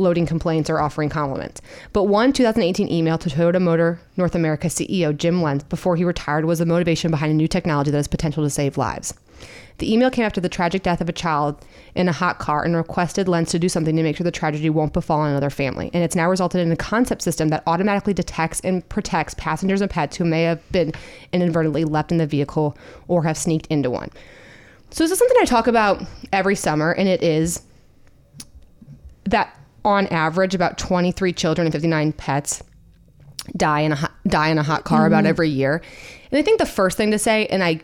loading 0.00 0.26
complaints, 0.26 0.68
or 0.70 0.80
offering 0.80 1.08
compliments. 1.08 1.60
But 1.92 2.04
one 2.04 2.32
2018 2.32 2.90
email 2.90 3.18
to 3.18 3.28
Toyota 3.28 3.60
Motor 3.60 4.00
North 4.16 4.34
America 4.34 4.68
CEO 4.68 5.16
Jim 5.16 5.42
Lentz 5.42 5.64
before 5.64 5.96
he 5.96 6.04
retired 6.04 6.44
was 6.44 6.58
the 6.58 6.66
motivation 6.66 7.10
behind 7.10 7.32
a 7.32 7.36
new 7.36 7.48
technology 7.48 7.90
that 7.90 7.96
has 7.96 8.08
potential 8.08 8.42
to 8.42 8.50
save 8.50 8.76
lives. 8.78 9.14
The 9.78 9.90
email 9.90 10.10
came 10.10 10.26
after 10.26 10.42
the 10.42 10.50
tragic 10.50 10.82
death 10.82 11.00
of 11.00 11.08
a 11.08 11.12
child 11.12 11.64
in 11.94 12.06
a 12.06 12.12
hot 12.12 12.38
car 12.38 12.62
and 12.64 12.76
requested 12.76 13.28
Lentz 13.28 13.50
to 13.52 13.58
do 13.58 13.68
something 13.68 13.96
to 13.96 14.02
make 14.02 14.16
sure 14.16 14.24
the 14.24 14.30
tragedy 14.30 14.68
won't 14.68 14.92
befall 14.92 15.24
another 15.24 15.48
family. 15.48 15.90
And 15.94 16.04
it's 16.04 16.14
now 16.14 16.28
resulted 16.28 16.60
in 16.60 16.70
a 16.70 16.76
concept 16.76 17.22
system 17.22 17.48
that 17.48 17.62
automatically 17.66 18.12
detects 18.12 18.60
and 18.60 18.86
protects 18.90 19.32
passengers 19.34 19.80
and 19.80 19.90
pets 19.90 20.16
who 20.16 20.26
may 20.26 20.42
have 20.42 20.60
been 20.70 20.92
inadvertently 21.32 21.84
left 21.84 22.12
in 22.12 22.18
the 22.18 22.26
vehicle 22.26 22.76
or 23.08 23.24
have 23.24 23.38
sneaked 23.38 23.66
into 23.68 23.90
one. 23.90 24.10
So 24.90 25.04
this 25.04 25.12
is 25.12 25.18
something 25.18 25.38
I 25.40 25.46
talk 25.46 25.66
about 25.66 26.02
every 26.32 26.56
summer, 26.56 26.92
and 26.92 27.08
it 27.08 27.22
is 27.22 27.62
that 29.24 29.56
on 29.84 30.06
average, 30.08 30.54
about 30.54 30.78
23 30.78 31.32
children 31.32 31.66
and 31.66 31.72
59 31.72 32.12
pets 32.12 32.62
die 33.56 33.80
in 33.80 33.92
a 33.92 33.96
hot, 33.96 34.12
die 34.26 34.48
in 34.48 34.58
a 34.58 34.62
hot 34.62 34.84
car 34.84 35.06
about 35.06 35.20
mm-hmm. 35.20 35.28
every 35.28 35.48
year. 35.48 35.82
And 36.30 36.38
I 36.38 36.42
think 36.42 36.58
the 36.58 36.66
first 36.66 36.96
thing 36.96 37.10
to 37.10 37.18
say, 37.18 37.46
and 37.46 37.64
I, 37.64 37.80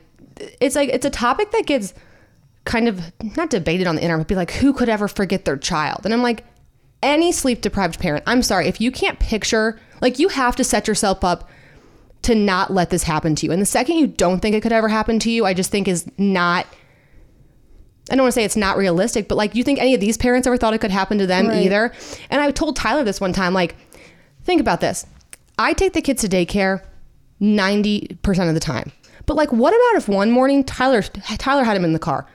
it's 0.61 0.77
like 0.77 0.91
it's 0.91 1.07
a 1.07 1.11
topic 1.11 1.51
that 1.53 1.67
gets 1.67 1.95
kind 2.65 2.89
of 2.89 3.01
not 3.37 3.51
debated 3.51 3.87
on 3.87 3.97
the 3.97 4.03
internet, 4.03 4.27
but 4.27 4.29
be 4.29 4.35
like, 4.35 4.51
who 4.51 4.73
could 4.73 4.89
ever 4.89 5.09
forget 5.09 5.45
their 5.45 5.57
child? 5.57 6.01
And 6.05 6.13
I'm 6.13 6.23
like, 6.23 6.45
any 7.03 7.33
sleep 7.33 7.61
deprived 7.61 8.01
parent. 8.01 8.25
I'm 8.27 8.43
sorry 8.43 8.67
if 8.67 8.81
you 8.81 8.91
can't 8.91 9.19
picture 9.19 9.79
Like 10.01 10.19
you 10.19 10.29
have 10.29 10.57
to 10.57 10.65
set 10.65 10.89
yourself 10.89 11.25
up 11.25 11.49
to 12.23 12.35
not 12.35 12.73
let 12.73 12.91
this 12.91 13.05
happen 13.05 13.35
to 13.37 13.47
you. 13.47 13.53
And 13.53 13.63
the 13.63 13.67
second 13.67 13.97
you 13.97 14.07
don't 14.07 14.41
think 14.41 14.55
it 14.55 14.63
could 14.63 14.73
ever 14.73 14.89
happen 14.89 15.19
to 15.21 15.31
you, 15.31 15.47
I 15.47 15.55
just 15.55 15.71
think 15.71 15.87
is 15.87 16.07
not 16.19 16.67
I 18.11 18.15
don't 18.15 18.25
want 18.25 18.35
to 18.35 18.41
say 18.41 18.45
it's 18.45 18.57
not 18.57 18.77
realistic, 18.77 19.29
but 19.29 19.35
like 19.37 19.55
you 19.55 19.65
think 19.65 19.81
any 19.81 19.95
of 19.95 20.01
these 20.01 20.17
parents 20.17 20.47
ever 20.47 20.57
thought 20.57 20.75
it 20.75 20.81
could 20.81 20.91
happen 20.91 21.19
to 21.19 21.27
them 21.27 21.49
Right. 21.49 21.65
either? 21.65 21.93
And 22.31 22.41
I 22.41 22.51
told 22.51 22.77
Tyler 22.77 23.05
this 23.05 23.21
one 23.21 23.33
time 23.33 23.53
like 23.53 23.75
think 24.45 24.61
about 24.61 24.81
this. 24.81 25.07
I 25.59 25.73
take 25.73 25.93
the 25.93 26.03
kids 26.03 26.23
to 26.23 26.29
daycare 26.29 26.83
90% 27.41 28.49
of 28.49 28.55
the 28.55 28.61
time. 28.61 28.93
But 29.27 29.37
like 29.37 29.53
what 29.53 29.71
about 29.71 30.03
if 30.03 30.09
one 30.09 30.31
morning 30.31 30.63
Tyler 30.63 31.03
Tyler 31.03 31.65
had 31.65 31.77
him 31.77 31.85
in 31.85 31.93
the 31.93 31.99
car? 31.99 32.27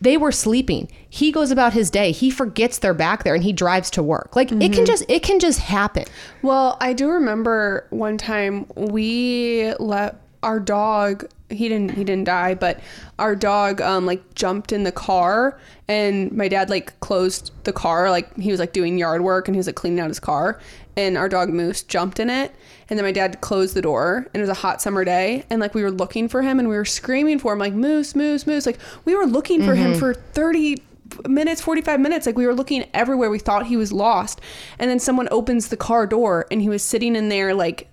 They 0.00 0.16
were 0.16 0.32
sleeping. 0.32 0.88
He 1.08 1.32
goes 1.32 1.50
about 1.50 1.72
his 1.72 1.90
day. 1.90 2.12
He 2.12 2.30
forgets 2.30 2.78
they're 2.78 2.94
back 2.94 3.24
there 3.24 3.34
and 3.34 3.42
he 3.42 3.52
drives 3.52 3.90
to 3.92 4.02
work. 4.02 4.36
Like 4.36 4.52
it 4.52 4.58
can 4.58 4.70
mm-hmm. 4.70 4.84
just 4.84 5.04
it 5.08 5.22
can 5.22 5.38
just 5.40 5.60
happen. 5.60 6.04
Well, 6.42 6.76
I 6.80 6.92
do 6.92 7.08
remember 7.08 7.86
one 7.90 8.18
time 8.18 8.66
we 8.76 9.72
let 9.78 10.20
our 10.42 10.60
dog 10.60 11.26
he 11.48 11.68
didn't 11.68 11.92
he 11.92 12.04
didn't 12.04 12.24
die, 12.24 12.54
but 12.54 12.80
our 13.18 13.36
dog 13.36 13.80
um 13.80 14.06
like 14.06 14.34
jumped 14.34 14.72
in 14.72 14.82
the 14.82 14.92
car 14.92 15.58
and 15.88 16.32
my 16.32 16.48
dad 16.48 16.68
like 16.70 16.98
closed 17.00 17.52
the 17.64 17.72
car 17.72 18.10
like 18.10 18.34
he 18.36 18.50
was 18.50 18.58
like 18.58 18.72
doing 18.72 18.98
yard 18.98 19.22
work 19.22 19.46
and 19.48 19.54
he 19.54 19.58
was 19.58 19.66
like 19.66 19.76
cleaning 19.76 20.00
out 20.00 20.08
his 20.08 20.20
car 20.20 20.60
and 20.96 21.16
our 21.16 21.28
dog 21.28 21.50
Moose 21.50 21.82
jumped 21.82 22.18
in 22.18 22.30
it 22.30 22.52
and 22.88 22.98
then 22.98 23.04
my 23.04 23.12
dad 23.12 23.40
closed 23.40 23.74
the 23.74 23.82
door 23.82 24.26
and 24.32 24.36
it 24.36 24.40
was 24.40 24.48
a 24.48 24.54
hot 24.54 24.82
summer 24.82 25.04
day 25.04 25.44
and 25.50 25.60
like 25.60 25.74
we 25.74 25.82
were 25.82 25.90
looking 25.90 26.28
for 26.28 26.42
him 26.42 26.58
and 26.58 26.68
we 26.68 26.76
were 26.76 26.84
screaming 26.84 27.38
for 27.38 27.52
him 27.52 27.58
like 27.58 27.72
Moose 27.72 28.16
Moose 28.16 28.46
Moose 28.46 28.66
like 28.66 28.78
we 29.04 29.14
were 29.14 29.26
looking 29.26 29.64
for 29.64 29.74
him 29.74 29.94
for 29.94 30.14
30 30.14 30.82
minutes 31.28 31.60
45 31.60 32.00
minutes 32.00 32.26
like 32.26 32.36
we 32.36 32.46
were 32.46 32.54
looking 32.54 32.84
everywhere 32.92 33.30
we 33.30 33.38
thought 33.38 33.66
he 33.66 33.76
was 33.76 33.92
lost 33.92 34.40
and 34.80 34.90
then 34.90 34.98
someone 34.98 35.28
opens 35.30 35.68
the 35.68 35.76
car 35.76 36.06
door 36.06 36.46
and 36.50 36.60
he 36.60 36.68
was 36.68 36.82
sitting 36.82 37.14
in 37.14 37.28
there 37.28 37.54
like 37.54 37.88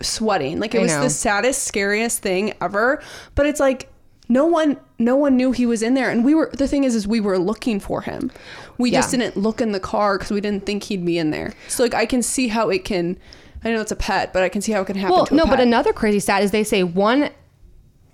sweating 0.00 0.58
like 0.60 0.74
it 0.74 0.78
I 0.78 0.82
was 0.82 0.92
know. 0.92 1.02
the 1.02 1.10
saddest 1.10 1.64
scariest 1.64 2.20
thing 2.20 2.54
ever 2.60 3.02
but 3.34 3.46
it's 3.46 3.60
like 3.60 3.92
no 4.28 4.46
one 4.46 4.76
no 4.98 5.16
one 5.16 5.36
knew 5.36 5.52
he 5.52 5.66
was 5.66 5.82
in 5.82 5.94
there 5.94 6.10
and 6.10 6.24
we 6.24 6.34
were 6.34 6.50
the 6.54 6.66
thing 6.68 6.84
is 6.84 6.94
is 6.94 7.06
we 7.06 7.20
were 7.20 7.38
looking 7.38 7.80
for 7.80 8.00
him 8.02 8.30
we 8.78 8.90
just 8.90 9.10
didn't 9.10 9.36
look 9.36 9.60
in 9.60 9.72
the 9.72 9.80
car 9.80 10.16
because 10.18 10.30
we 10.30 10.40
didn't 10.40 10.64
think 10.66 10.84
he'd 10.84 11.04
be 11.04 11.18
in 11.18 11.30
there 11.30 11.52
so 11.68 11.82
like 11.82 11.94
i 11.94 12.06
can 12.06 12.22
see 12.22 12.48
how 12.48 12.68
it 12.70 12.84
can 12.84 13.18
i 13.64 13.70
know 13.70 13.80
it's 13.80 13.92
a 13.92 13.96
pet 13.96 14.32
but 14.32 14.42
i 14.42 14.48
can 14.48 14.60
see 14.62 14.72
how 14.72 14.80
it 14.80 14.86
can 14.86 14.96
happen 14.96 15.14
Well, 15.14 15.26
to 15.26 15.34
a 15.34 15.36
no, 15.36 15.46
but 15.46 15.60
another 15.60 15.92
crazy 15.92 16.20
stat 16.20 16.42
is 16.42 16.50
they 16.52 16.64
say 16.64 16.82
one 16.82 17.30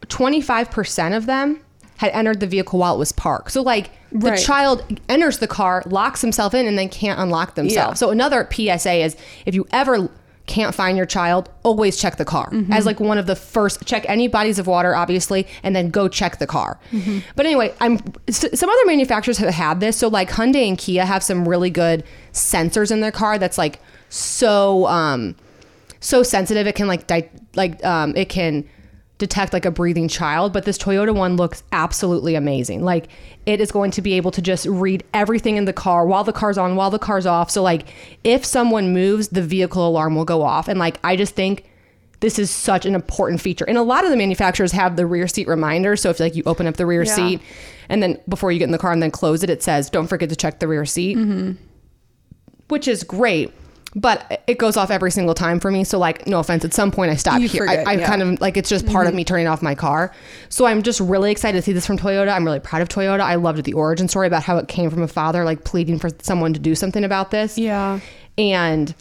25% 0.08 1.16
of 1.16 1.26
them 1.26 1.60
had 1.98 2.10
entered 2.12 2.40
the 2.40 2.46
vehicle 2.46 2.78
while 2.78 2.94
it 2.94 2.98
was 2.98 3.10
parked. 3.12 3.50
So 3.50 3.62
like 3.62 3.90
the 4.12 4.30
Right. 4.30 4.38
child 4.38 5.00
enters 5.08 5.38
the 5.38 5.46
car, 5.48 5.82
locks 5.86 6.20
himself 6.20 6.54
in 6.54 6.66
and 6.66 6.78
then 6.78 6.88
can't 6.88 7.18
unlock 7.18 7.54
themselves. 7.54 8.00
Yeah. 8.00 8.06
So 8.06 8.10
another 8.10 8.46
PSA 8.50 9.02
is 9.02 9.16
if 9.46 9.54
you 9.54 9.66
ever 9.72 10.10
can't 10.46 10.74
find 10.74 10.96
your 10.96 11.06
child, 11.06 11.50
always 11.64 11.96
check 11.96 12.16
the 12.16 12.24
car 12.24 12.48
Mm-hmm. 12.50 12.72
as 12.72 12.87
like 12.87 13.00
one 13.00 13.18
of 13.18 13.26
the 13.26 13.35
first 13.37 13.85
check 13.85 14.04
any 14.09 14.28
bodies 14.28 14.59
of 14.59 14.66
water 14.66 14.94
obviously 14.94 15.46
and 15.62 15.74
then 15.74 15.90
go 15.90 16.09
check 16.09 16.38
the 16.38 16.46
car. 16.46 16.78
Mm-hmm. 16.92 17.18
But 17.35 17.46
anyway, 17.46 17.74
I'm 17.80 17.98
some 18.30 18.70
other 18.70 18.87
manufacturers 18.87 19.38
have 19.38 19.52
had 19.52 19.80
this. 19.80 19.96
So 19.96 20.09
like 20.09 20.30
Hyundai 20.30 20.68
and 20.68 20.78
Kia 20.78 21.04
have 21.04 21.22
some 21.22 21.48
really 21.48 21.70
good 21.70 22.04
sensors 22.32 22.90
in 22.92 23.00
their 23.00 23.11
car 23.12 23.38
that's 23.38 23.59
like 23.59 23.80
so 24.09 24.87
um 24.87 25.35
so 26.00 26.22
sensitive 26.22 26.66
it 26.66 26.74
can 26.76 26.87
like 26.87 27.06
di- 27.06 27.28
like 27.56 27.85
um 27.85 28.14
it 28.16 28.28
can 28.28 28.64
detect 29.18 29.52
like 29.52 29.64
a 29.64 29.70
breathing 29.70 30.09
child 30.09 30.52
but 30.52 30.64
this 30.64 30.76
Toyota 30.76 31.14
one 31.14 31.37
looks 31.37 31.62
absolutely 31.72 32.35
amazing. 32.35 32.85
Like 32.85 33.09
it 33.46 33.61
is 33.61 33.72
going 33.72 33.90
to 33.92 34.02
be 34.02 34.14
able 34.14 34.31
to 34.33 34.42
just 34.42 34.66
read 34.66 35.05
everything 35.14 35.57
in 35.57 35.64
the 35.64 35.72
car 35.72 36.07
while 36.07 36.24
the 36.24 36.33
car's 36.33 36.59
on 36.59 36.76
while 36.76 36.90
the 36.90 36.98
car's 36.98 37.24
off. 37.26 37.50
So 37.50 37.62
like 37.62 37.88
if 38.24 38.44
someone 38.44 38.92
moves 38.92 39.29
the 39.29 39.42
vehicle 39.42 39.87
alarm 39.88 40.16
will 40.16 40.24
go 40.26 40.42
off. 40.42 40.68
And 40.68 40.79
like 40.79 40.98
I 41.02 41.16
just 41.16 41.35
think 41.35 41.64
this 42.20 42.38
is 42.38 42.50
such 42.50 42.87
an 42.87 42.94
important 42.94 43.40
feature. 43.40 43.66
And 43.66 43.79
a 43.79 43.83
lot 43.83 44.05
of 44.05 44.11
the 44.11 44.16
manufacturers 44.16 44.72
have 44.72 44.96
the 44.96 45.07
rear 45.07 45.29
seat 45.29 45.48
reminder. 45.48 45.96
So 45.96 46.11
if 46.11 46.20
like 46.20 46.35
you 46.35 46.42
open 46.46 46.66
up 46.66 46.76
the 46.76 46.87
rear 46.87 47.05
Yeah. 47.05 47.14
seat 47.14 47.40
and 47.88 48.02
then 48.02 48.18
before 48.29 48.52
you 48.52 48.59
get 48.59 48.64
in 48.66 48.72
the 48.72 48.79
car 48.79 48.92
and 48.92 49.02
then 49.02 49.11
close 49.11 49.42
it 49.42 49.48
it 49.50 49.62
says 49.62 49.88
don't 49.88 50.09
forget 50.09 50.29
to 50.29 50.37
check 50.37 50.59
the 50.61 50.68
rear 50.68 50.85
seat 50.85 51.16
mm-hmm. 51.16 51.52
which 52.68 52.87
is 52.87 53.02
great. 53.02 53.52
But 53.98 54.42
it 54.46 54.59
goes 54.59 54.76
off 54.76 54.90
every 54.90 55.11
single 55.11 55.35
time 55.35 55.59
for 55.59 55.70
me. 55.70 55.82
So, 55.82 55.98
like, 55.98 56.26
no 56.26 56.38
offense, 56.38 56.66
at 56.66 56.74
some 56.74 56.90
point 56.90 57.11
I 57.11 57.16
stop 57.16 57.40
You 57.40 57.48
here. 57.48 57.66
forget, 57.66 57.87
I, 57.87 57.92
I 57.92 57.94
yeah. 57.94 58.00
Mm-hmm. 58.00 58.06
kind 58.06 58.22
of 58.22 58.40
like 58.42 58.59
it's 58.59 58.68
just 58.68 58.87
part 58.87 59.06
of 59.06 59.14
me 59.14 59.24
turning 59.24 59.46
off 59.46 59.62
my 59.62 59.74
car. 59.74 60.12
So, 60.50 60.66
I'm 60.66 60.82
just 60.82 61.00
really 61.00 61.32
excited 61.32 61.56
to 61.56 61.62
see 61.62 61.72
this 61.72 61.87
from 61.87 61.96
Toyota. 61.96 62.28
I'm 62.28 62.44
really 62.44 62.61
proud 62.61 62.82
of 62.82 62.90
Toyota. 62.90 63.20
I 63.20 63.37
loved 63.37 63.64
the 63.64 63.72
origin 63.72 64.06
story 64.06 64.26
about 64.26 64.42
how 64.42 64.59
it 64.59 64.68
came 64.68 64.90
from 64.90 65.00
a 65.00 65.09
father, 65.09 65.44
like 65.44 65.64
pleading 65.64 65.98
for 65.98 66.11
someone 66.20 66.52
to 66.52 66.61
do 66.61 66.74
something 66.74 67.04
about 67.04 67.30
this. 67.30 67.56
Yeah. 67.56 68.00
And 68.37 68.94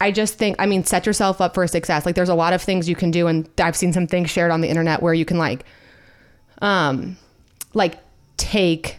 I 0.00 0.12
just 0.12 0.34
think, 0.34 0.54
I 0.60 0.66
mean, 0.66 0.84
set 0.84 1.06
yourself 1.06 1.40
up 1.40 1.52
for 1.54 1.66
success. 1.66 2.06
Like, 2.06 2.14
there's 2.14 2.28
a 2.28 2.34
lot 2.36 2.52
of 2.52 2.62
things 2.62 2.88
you 2.88 2.94
can 2.94 3.10
do, 3.10 3.26
and 3.26 3.48
I've 3.58 3.74
seen 3.74 3.92
some 3.92 4.06
things 4.06 4.30
shared 4.30 4.52
on 4.52 4.60
the 4.60 4.68
internet 4.68 5.02
where 5.02 5.12
you 5.12 5.24
can 5.24 5.38
like, 5.38 5.64
um, 6.62 7.16
like 7.74 7.98
take, 8.36 8.98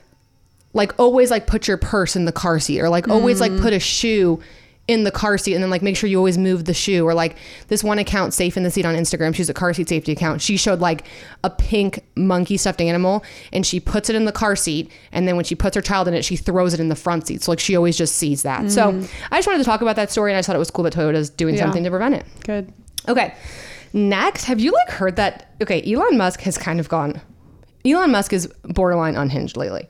like 0.74 1.00
always 1.00 1.32
like 1.32 1.48
put 1.48 1.70
your 1.70 1.78
purse 1.78 2.18
in 2.18 2.26
the 2.26 2.34
car 2.34 2.60
seat, 2.60 2.82
or 2.82 2.90
like 2.90 3.08
always 3.08 3.40
like 3.40 3.58
put 3.62 3.72
a 3.72 3.80
shoe 3.80 4.42
in 4.88 5.04
the 5.04 5.12
car 5.12 5.38
seat, 5.38 5.54
and 5.54 5.64
then 5.64 5.70
like 5.70 5.82
make 5.82 5.96
sure 5.96 6.10
you 6.10 6.18
always 6.18 6.38
move 6.38 6.66
the 6.66 6.74
shoe, 6.74 7.06
or 7.08 7.14
like 7.14 7.38
this 7.68 7.84
one 7.84 8.00
account, 8.00 8.34
safe 8.34 8.58
in 8.58 8.64
the 8.64 8.72
seat 8.72 8.86
on 8.86 8.96
Instagram, 8.96 9.34
she's 9.34 9.50
a 9.50 9.54
car 9.54 9.74
seat 9.74 9.88
safety 9.88 10.12
account. 10.12 10.42
She 10.42 10.58
showed 10.58 10.80
like 10.80 11.06
a 11.44 11.50
pink 11.50 12.04
monkey 12.16 12.58
stuffed 12.58 12.82
animal, 12.82 13.24
and 13.54 13.66
she 13.66 13.80
puts 13.80 14.10
it 14.10 14.16
in 14.16 14.26
the 14.26 14.32
car 14.32 14.56
seat, 14.56 14.92
and 15.12 15.28
then 15.28 15.36
when 15.36 15.46
she 15.46 15.56
puts 15.56 15.76
her 15.76 15.82
child 15.82 16.08
in 16.08 16.14
it, 16.14 16.26
she 16.26 16.36
throws 16.36 16.74
it 16.74 16.80
in 16.80 16.90
the 16.90 16.96
front 16.96 17.28
seat. 17.28 17.44
So 17.44 17.52
like 17.52 17.60
she 17.60 17.76
always 17.76 17.98
just 17.98 18.16
sees 18.16 18.44
that. 18.44 18.72
So 18.72 18.92
mm-hmm. 18.92 19.34
I 19.34 19.38
just 19.38 19.48
wanted 19.48 19.60
to 19.60 19.66
talk 19.66 19.82
about 19.82 19.96
that 19.96 20.12
story, 20.12 20.32
and 20.32 20.38
I 20.38 20.40
just 20.40 20.48
thought 20.48 20.56
it 20.56 20.60
was 20.60 20.72
cool 20.72 20.84
that 20.84 20.94
Toyota's 20.94 21.30
doing 21.30 21.56
Yeah. 21.56 21.62
something 21.62 21.84
to 21.84 21.90
prevent 21.90 22.16
it. 22.16 22.26
good 22.44 22.74
Okay. 23.08 23.34
Next, 23.94 24.46
have 24.46 24.60
you 24.60 24.72
like 24.72 24.90
heard 24.90 25.16
that? 25.18 25.54
Okay, 25.62 25.82
Elon 25.92 26.18
Musk 26.18 26.42
has 26.42 26.58
kind 26.58 26.80
of 26.80 26.88
gone. 26.88 27.20
Elon 27.86 28.12
Musk 28.12 28.32
is 28.32 28.48
borderline 28.64 29.16
unhinged 29.16 29.58
lately. 29.58 29.90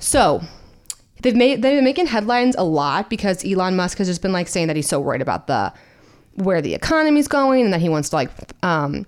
So, 0.00 0.42
they've 1.22 1.36
made 1.36 1.62
they've 1.62 1.76
been 1.76 1.84
making 1.84 2.06
headlines 2.06 2.54
a 2.58 2.64
lot 2.64 3.10
because 3.10 3.44
Elon 3.44 3.76
Musk 3.76 3.98
has 3.98 4.08
just 4.08 4.22
been 4.22 4.32
like 4.32 4.48
saying 4.48 4.66
that 4.68 4.76
he's 4.76 4.88
so 4.88 5.00
worried 5.00 5.22
about 5.22 5.46
the 5.46 5.72
where 6.34 6.62
the 6.62 6.74
economy's 6.74 7.28
going 7.28 7.64
and 7.64 7.72
that 7.72 7.80
he 7.80 7.88
wants 7.88 8.10
to 8.10 8.16
like 8.16 8.30
um, 8.62 9.04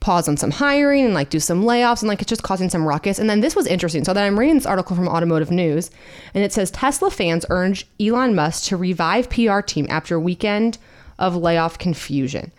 pause 0.00 0.28
on 0.28 0.36
some 0.36 0.50
hiring 0.50 1.04
and 1.04 1.14
like 1.14 1.28
do 1.28 1.40
some 1.40 1.64
layoffs 1.64 2.02
and 2.02 2.08
like 2.08 2.20
it's 2.22 2.28
just 2.28 2.42
causing 2.42 2.70
some 2.70 2.86
ruckus. 2.86 3.18
And 3.18 3.28
then 3.28 3.40
this 3.40 3.56
was 3.56 3.66
interesting. 3.66 4.04
So 4.04 4.12
then 4.14 4.24
I'm 4.24 4.38
reading 4.38 4.54
this 4.54 4.66
article 4.66 4.94
from 4.94 5.08
Automotive 5.08 5.50
News 5.50 5.90
and 6.34 6.44
it 6.44 6.52
says 6.52 6.70
Tesla 6.70 7.10
fans 7.10 7.44
urge 7.50 7.86
Elon 7.98 8.34
Musk 8.34 8.68
to 8.68 8.76
revive 8.76 9.28
PR 9.28 9.60
team 9.60 9.86
after 9.90 10.20
weekend 10.20 10.78
of 11.18 11.34
layoff 11.34 11.78
confusion. 11.78 12.52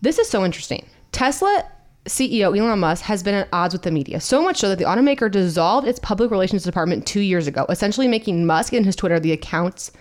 This 0.00 0.18
is 0.18 0.28
so 0.28 0.44
interesting. 0.44 0.86
Tesla 1.10 1.64
CEO 2.06 2.56
Elon 2.58 2.80
Musk 2.80 3.04
has 3.04 3.22
been 3.22 3.34
at 3.34 3.48
odds 3.52 3.72
with 3.74 3.82
the 3.82 3.90
media, 3.90 4.20
so 4.20 4.42
much 4.42 4.56
so 4.58 4.68
that 4.68 4.78
the 4.78 4.84
automaker 4.84 5.30
dissolved 5.30 5.86
its 5.86 5.98
public 6.00 6.30
relations 6.30 6.64
department 6.64 7.06
two 7.06 7.20
years 7.20 7.46
ago, 7.46 7.64
essentially 7.68 8.08
making 8.08 8.44
Musk 8.44 8.72
and 8.72 8.84
his 8.84 8.96
Twitter 8.96 9.20
the 9.20 9.32
accounts 9.32 9.92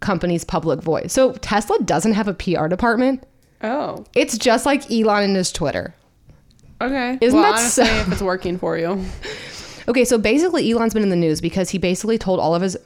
company's 0.00 0.44
public 0.44 0.80
voice. 0.82 1.12
So 1.12 1.32
Tesla 1.32 1.78
doesn't 1.84 2.12
have 2.12 2.28
a 2.28 2.34
PR 2.34 2.66
department. 2.68 3.24
oh 3.62 4.04
It's 4.14 4.36
just 4.38 4.66
like 4.66 4.90
Elon 4.90 5.24
and 5.24 5.36
his 5.36 5.50
Twitter. 5.50 5.94
okay 6.80 7.18
Isn't 7.20 7.38
well, 7.40 7.50
that 7.52 7.58
honestly, 7.60 7.84
so- 7.86 7.94
if 8.00 8.12
it's 8.12 8.22
working 8.22 8.58
for 8.58 8.76
you 8.78 9.04
Okay, 9.88 10.04
so 10.04 10.18
basically 10.18 10.70
Elon's 10.70 10.92
been 10.92 11.02
in 11.02 11.08
the 11.08 11.16
news 11.16 11.40
because 11.40 11.70
he 11.70 11.78
basically 11.78 12.18
told 12.18 12.40
all 12.40 12.54
of 12.54 12.60
his 12.60 12.76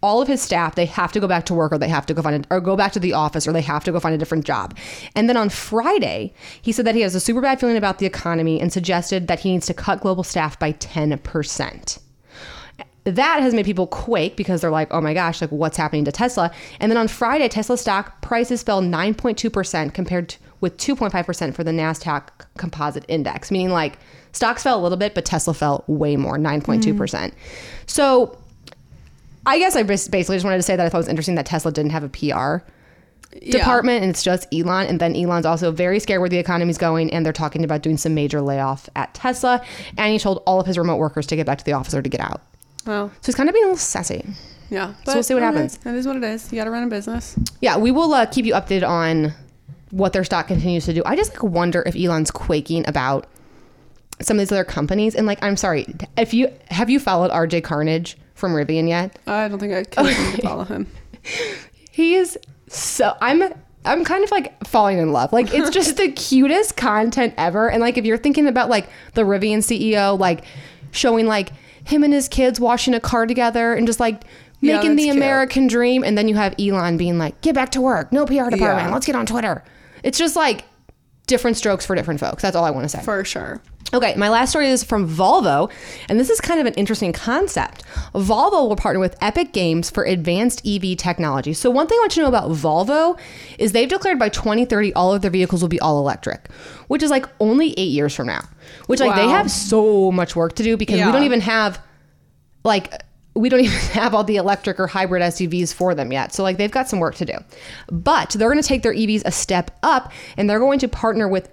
all 0.00 0.22
of 0.22 0.28
his 0.28 0.40
staff 0.40 0.74
they 0.74 0.86
have 0.86 1.12
to 1.12 1.20
go 1.20 1.26
back 1.26 1.44
to 1.46 1.54
work 1.54 1.72
or 1.72 1.78
they 1.78 1.88
have 1.88 2.06
to 2.06 2.14
go 2.14 2.22
find 2.22 2.46
a, 2.46 2.54
or 2.54 2.60
go 2.60 2.76
back 2.76 2.92
to 2.92 3.00
the 3.00 3.12
office 3.12 3.48
or 3.48 3.52
they 3.52 3.60
have 3.60 3.84
to 3.84 3.92
go 3.92 4.00
find 4.00 4.14
a 4.14 4.18
different 4.18 4.44
job. 4.44 4.76
And 5.14 5.28
then 5.28 5.36
on 5.36 5.48
Friday, 5.48 6.32
he 6.62 6.72
said 6.72 6.86
that 6.86 6.94
he 6.94 7.00
has 7.02 7.14
a 7.14 7.20
super 7.20 7.40
bad 7.40 7.60
feeling 7.60 7.76
about 7.76 7.98
the 7.98 8.06
economy 8.06 8.60
and 8.60 8.72
suggested 8.72 9.26
that 9.28 9.40
he 9.40 9.52
needs 9.52 9.66
to 9.66 9.74
cut 9.74 10.00
global 10.00 10.22
staff 10.22 10.58
by 10.58 10.72
10%. 10.72 11.98
That 13.04 13.40
has 13.40 13.54
made 13.54 13.64
people 13.64 13.86
quake 13.86 14.36
because 14.36 14.60
they're 14.60 14.70
like, 14.70 14.88
"Oh 14.90 15.00
my 15.00 15.14
gosh, 15.14 15.40
like 15.40 15.50
what's 15.50 15.78
happening 15.78 16.04
to 16.04 16.12
Tesla?" 16.12 16.50
And 16.78 16.92
then 16.92 16.98
on 16.98 17.08
Friday, 17.08 17.48
Tesla 17.48 17.78
stock 17.78 18.20
prices 18.20 18.62
fell 18.62 18.82
9.2% 18.82 19.94
compared 19.94 20.28
to, 20.28 20.38
with 20.60 20.76
2.5% 20.76 21.54
for 21.54 21.64
the 21.64 21.70
Nasdaq 21.70 22.24
Composite 22.58 23.06
Index, 23.08 23.50
meaning 23.50 23.70
like 23.70 23.98
stocks 24.32 24.62
fell 24.62 24.78
a 24.78 24.82
little 24.82 24.98
bit, 24.98 25.14
but 25.14 25.24
Tesla 25.24 25.54
fell 25.54 25.84
way 25.86 26.16
more, 26.16 26.36
9.2%. 26.36 27.32
So 27.86 28.36
I 29.48 29.58
guess 29.58 29.74
I 29.76 29.82
bas- 29.82 30.08
basically 30.08 30.36
just 30.36 30.44
wanted 30.44 30.58
to 30.58 30.62
say 30.62 30.76
that 30.76 30.84
I 30.86 30.88
thought 30.88 30.98
it 30.98 31.00
was 31.00 31.08
interesting 31.08 31.34
that 31.36 31.46
Tesla 31.46 31.72
didn't 31.72 31.90
have 31.92 32.04
a 32.04 32.08
PR 32.08 32.64
department 33.50 34.02
and 34.02 34.10
it's 34.10 34.22
just 34.22 34.46
Elon. 34.52 34.86
And 34.86 35.00
then 35.00 35.14
Elon's 35.16 35.46
also 35.46 35.70
very 35.70 36.00
scared 36.00 36.20
where 36.20 36.28
the 36.28 36.38
economy's 36.38 36.78
going 36.78 37.12
and 37.12 37.24
they're 37.24 37.32
talking 37.32 37.64
about 37.64 37.82
doing 37.82 37.96
some 37.96 38.14
major 38.14 38.40
layoff 38.40 38.88
at 38.96 39.12
Tesla. 39.14 39.64
And 39.96 40.12
he 40.12 40.18
told 40.18 40.42
all 40.46 40.60
of 40.60 40.66
his 40.66 40.78
remote 40.78 40.96
workers 40.96 41.26
to 41.26 41.36
get 41.36 41.46
back 41.46 41.58
to 41.58 41.64
the 41.64 41.72
office 41.72 41.94
or 41.94 42.02
to 42.02 42.08
get 42.08 42.20
out. 42.20 42.42
well 42.86 43.08
So 43.20 43.26
he's 43.26 43.34
kind 43.34 43.48
of 43.48 43.54
being 43.54 43.64
a 43.64 43.68
little 43.68 43.78
sassy. 43.78 44.24
yeah 44.70 44.94
So 45.04 45.14
we'll 45.14 45.22
see 45.22 45.34
what 45.34 45.42
happens. 45.42 45.78
that 45.78 45.94
is 45.94 46.06
what 46.06 46.16
it 46.16 46.24
is 46.24 46.52
you 46.52 46.58
gotta 46.58 46.70
run 46.70 46.84
a 46.84 46.88
business 46.88 47.36
Yeah, 47.60 47.76
we 47.78 47.90
will 47.90 48.12
uh, 48.14 48.26
keep 48.26 48.44
you 48.44 48.54
updated 48.54 48.86
on 48.88 49.32
what 49.90 50.12
their 50.12 50.24
stock 50.24 50.48
continues 50.48 50.84
to 50.84 50.92
do. 50.92 51.02
I 51.06 51.16
just 51.16 51.32
like 51.32 51.42
wonder 51.42 51.82
if 51.86 51.96
Elon's 51.96 52.30
quaking 52.30 52.86
about 52.86 53.26
some 54.20 54.36
of 54.36 54.40
these 54.40 54.52
other 54.52 54.64
companies. 54.64 55.14
And 55.14 55.26
like, 55.26 55.42
I'm 55.42 55.56
sorry, 55.56 55.86
if 56.16 56.34
you 56.34 56.52
have 56.70 56.90
you 56.90 56.98
followed 57.00 57.30
RJ 57.30 57.62
Scaringe 57.62 58.14
from 58.34 58.52
Rivian 58.52 58.88
yet? 58.88 59.18
i 59.26 59.48
don't 59.48 59.58
think 59.58 59.72
i 59.74 59.82
can 59.84 60.04
to 60.36 60.42
follow 60.42 60.64
him 60.64 60.86
He 61.90 62.14
is 62.14 62.38
so 62.68 63.16
I'm 63.20 63.42
I'm 63.84 64.04
kind 64.04 64.22
of 64.24 64.30
like 64.30 64.66
falling 64.66 64.98
in 64.98 65.12
love. 65.12 65.32
Like 65.32 65.52
it's 65.54 65.70
just 65.70 65.96
the 66.02 66.10
cutest 66.12 66.76
content 66.76 67.32
ever. 67.38 67.70
And 67.70 67.80
like 67.80 67.96
if 67.96 68.04
you're 68.04 68.18
thinking 68.18 68.46
about 68.46 68.68
like 68.68 68.88
the 69.14 69.22
Rivian 69.22 69.58
CEO 69.58 70.18
like 70.18 70.44
showing 70.90 71.26
like 71.26 71.50
him 71.84 72.04
and 72.04 72.12
his 72.12 72.28
kids 72.28 72.60
washing 72.60 72.92
a 72.94 73.00
car 73.00 73.26
together 73.26 73.72
and 73.74 73.86
just 73.86 73.98
like 74.00 74.22
Yeah, 74.60 74.76
making 74.76 74.96
the 74.96 75.04
cute. 75.04 75.16
American 75.16 75.66
dream 75.68 76.04
and 76.04 76.18
then 76.18 76.28
you 76.28 76.34
have 76.34 76.54
Elon 76.58 76.96
being 76.98 77.18
like 77.18 77.40
get 77.40 77.54
back 77.54 77.70
to 77.70 77.80
work. 77.80 78.12
No 78.12 78.26
PR 78.26 78.50
department. 78.50 78.60
Yeah. 78.60 78.90
Let's 78.92 79.06
get 79.06 79.14
on 79.16 79.26
Twitter. 79.26 79.64
It's 80.02 80.18
just 80.18 80.36
like 80.36 80.64
different 81.28 81.56
strokes 81.56 81.86
for 81.86 81.94
different 81.94 82.18
folks. 82.18 82.42
That's 82.42 82.56
all 82.56 82.64
I 82.64 82.70
want 82.70 82.84
to 82.84 82.88
say. 82.88 83.02
For 83.02 83.24
sure. 83.24 83.62
Okay, 83.94 84.14
my 84.16 84.28
last 84.28 84.50
story 84.50 84.68
is 84.68 84.84
from 84.84 85.08
Volvo, 85.08 85.70
and 86.10 86.20
this 86.20 86.28
is 86.28 86.42
kind 86.42 86.60
of 86.60 86.66
an 86.66 86.74
interesting 86.74 87.12
concept. 87.12 87.84
Volvo 88.12 88.68
will 88.68 88.76
partner 88.76 89.00
with 89.00 89.16
Epic 89.22 89.52
Games 89.52 89.88
for 89.88 90.04
advanced 90.04 90.66
EV 90.66 90.96
technology. 90.98 91.54
So, 91.54 91.70
one 91.70 91.86
thing 91.86 91.96
I 91.96 92.00
want 92.02 92.16
you 92.16 92.22
to 92.22 92.30
know 92.30 92.36
about 92.36 92.50
Volvo 92.50 93.18
is 93.58 93.72
they've 93.72 93.88
declared 93.88 94.18
by 94.18 94.28
2030 94.28 94.92
all 94.92 95.14
of 95.14 95.22
their 95.22 95.30
vehicles 95.30 95.62
will 95.62 95.70
be 95.70 95.80
all 95.80 95.98
electric, 96.00 96.48
which 96.88 97.02
is 97.02 97.10
like 97.10 97.26
only 97.40 97.72
eight 97.78 97.90
years 97.90 98.14
from 98.14 98.26
now. 98.26 98.42
Which, 98.88 99.00
like, 99.00 99.16
they 99.16 99.28
have 99.28 99.50
so 99.50 100.12
much 100.12 100.36
work 100.36 100.54
to 100.56 100.62
do 100.62 100.76
because 100.76 100.96
we 100.96 101.10
don't 101.10 101.22
even 101.22 101.40
have, 101.40 101.80
like, 102.64 102.92
we 103.38 103.48
don't 103.48 103.60
even 103.64 103.78
have 103.92 104.14
all 104.14 104.24
the 104.24 104.36
electric 104.36 104.78
or 104.80 104.86
hybrid 104.86 105.22
SUVs 105.22 105.72
for 105.72 105.94
them 105.94 106.12
yet. 106.12 106.32
So, 106.32 106.42
like, 106.42 106.58
they've 106.58 106.70
got 106.70 106.88
some 106.88 106.98
work 106.98 107.14
to 107.16 107.24
do. 107.24 107.34
But 107.90 108.30
they're 108.30 108.50
going 108.50 108.62
to 108.62 108.68
take 108.68 108.82
their 108.82 108.94
EVs 108.94 109.22
a 109.24 109.32
step 109.32 109.70
up 109.82 110.12
and 110.36 110.48
they're 110.48 110.58
going 110.58 110.78
to 110.80 110.88
partner 110.88 111.28
with 111.28 111.48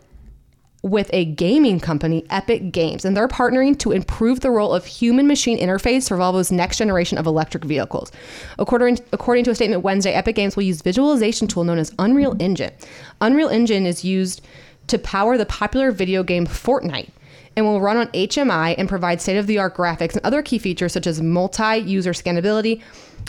with 0.85 1.09
a 1.13 1.25
gaming 1.25 1.79
company, 1.79 2.23
Epic 2.29 2.71
Games, 2.71 3.05
and 3.05 3.17
they're 3.17 3.27
partnering 3.27 3.75
to 3.79 3.91
improve 3.91 4.41
the 4.41 4.51
role 4.51 4.71
of 4.71 4.85
human 4.85 5.25
machine 5.25 5.57
interface 5.57 6.07
for 6.07 6.15
Volvo's 6.15 6.51
next 6.51 6.77
generation 6.77 7.17
of 7.17 7.25
electric 7.25 7.65
vehicles. 7.65 8.11
According, 8.59 8.99
according 9.11 9.45
to 9.45 9.49
a 9.49 9.55
statement 9.55 9.81
Wednesday, 9.81 10.13
Epic 10.13 10.35
Games 10.35 10.55
will 10.55 10.61
use 10.61 10.83
visualization 10.83 11.47
tool 11.47 11.63
known 11.63 11.79
as 11.79 11.91
Unreal 11.97 12.35
Engine. 12.39 12.71
Unreal 13.19 13.49
Engine 13.49 13.87
is 13.87 14.05
used 14.05 14.45
to 14.85 14.99
power 14.99 15.39
the 15.39 15.45
popular 15.47 15.91
video 15.91 16.21
game 16.21 16.45
Fortnite 16.45 17.09
and 17.55 17.65
will 17.65 17.81
run 17.81 17.97
on 17.97 18.07
HMI 18.07 18.75
and 18.77 18.89
provide 18.89 19.21
state 19.21 19.37
of 19.37 19.47
the 19.47 19.57
art 19.57 19.75
graphics 19.75 20.13
and 20.13 20.25
other 20.25 20.41
key 20.41 20.57
features 20.57 20.93
such 20.93 21.07
as 21.07 21.21
multi 21.21 21.77
user 21.77 22.11
scannability 22.11 22.81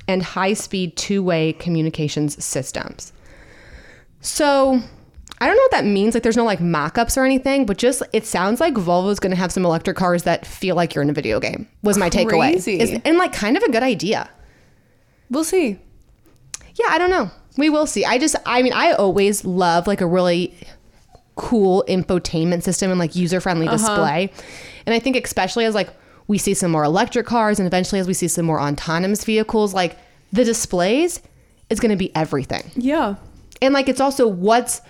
and 0.09 0.23
high 0.23 0.53
speed 0.53 0.97
two 0.97 1.23
way 1.23 1.53
communications 1.55 2.43
systems. 2.45 3.13
So 4.21 4.81
I 5.39 5.47
don't 5.47 5.57
know 5.57 5.63
what 5.63 5.71
that 5.73 5.85
means. 5.85 6.15
Like, 6.15 6.23
there's 6.23 6.37
no 6.37 6.45
like 6.45 6.61
mock-ups 6.61 7.17
or 7.19 7.25
anything, 7.25 7.67
but 7.67 7.77
just 7.77 8.03
it 8.13 8.25
sounds 8.25 8.61
like 8.61 8.75
Volvo's 8.75 9.21
going 9.21 9.31
to 9.31 9.37
have 9.37 9.53
some 9.53 9.65
electric 9.65 9.97
cars 9.97 10.23
that 10.23 10.47
feel 10.47 10.75
like 10.77 10.95
you're 10.95 11.03
in 11.03 11.11
a 11.11 11.15
video 11.15 11.39
game. 11.41 11.69
Was 11.83 11.99
my 11.99 12.09
takeaway. 12.11 12.55
Is- 12.81 13.01
and 13.05 13.19
like 13.19 13.33
kind 13.33 13.57
of 13.57 13.63
a 13.63 13.71
good 13.71 13.83
idea. 13.83 14.31
We'll 15.31 15.45
see. 15.45 15.79
Yeah, 16.75 16.87
I 16.89 16.99
don't 16.99 17.11
know. 17.11 17.31
We 17.59 17.71
will 17.71 17.87
see. 17.87 18.05
I 18.05 18.19
just, 18.19 18.37
I 18.45 18.63
mean, 18.63 18.73
I 18.73 18.93
always 18.93 19.45
love 19.45 19.87
like 19.87 20.01
a 20.01 20.07
really 20.07 20.55
cool 21.37 21.85
infotainment 21.89 22.63
system 22.65 22.91
and 22.91 22.99
like 22.99 23.15
user-friendly 23.15 23.69
display, 23.69 24.33
and 24.87 24.95
I 24.95 24.99
think 24.99 25.17
especially 25.25 25.65
as 25.65 25.75
like 25.75 25.89
we 26.29 26.39
see 26.39 26.55
some 26.55 26.73
more 26.73 26.83
electric 26.83 27.25
cars 27.27 27.61
and 27.61 27.67
eventually 27.67 28.01
as 28.01 28.09
we 28.09 28.15
see 28.15 28.27
some 28.29 28.45
more 28.47 28.61
autonomous 28.61 29.23
vehicles, 29.25 29.73
like 29.73 29.97
the 30.33 30.45
displays 30.45 31.21
is 31.71 31.79
going 31.79 31.91
to 31.91 31.97
be 31.97 32.15
everything. 32.17 32.63
Yeah. 32.75 33.15
and 33.63 33.73
like 33.75 33.89
it's 33.89 34.01
also 34.01 34.27
what's 34.27 34.81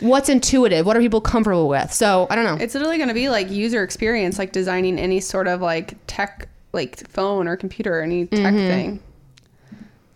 what's 0.00 0.28
intuitive 0.28 0.84
what 0.84 0.96
are 0.96 1.00
people 1.00 1.20
comfortable 1.20 1.68
with 1.68 1.92
so 1.92 2.26
i 2.28 2.34
don't 2.34 2.44
know 2.44 2.56
It's 2.62 2.74
literally 2.74 2.96
going 2.96 3.08
to 3.08 3.14
be 3.14 3.28
like 3.28 3.48
user 3.48 3.82
experience, 3.84 4.38
like 4.38 4.50
designing 4.52 4.98
any 4.98 5.20
sort 5.20 5.46
of 5.46 5.60
like 5.60 5.94
tech, 6.08 6.48
like 6.72 7.06
phone 7.08 7.46
or 7.46 7.56
computer, 7.56 8.00
or 8.00 8.02
any 8.02 8.26
tech 8.26 8.40
Mm-hmm. 8.54 8.56
thing. 8.68 9.00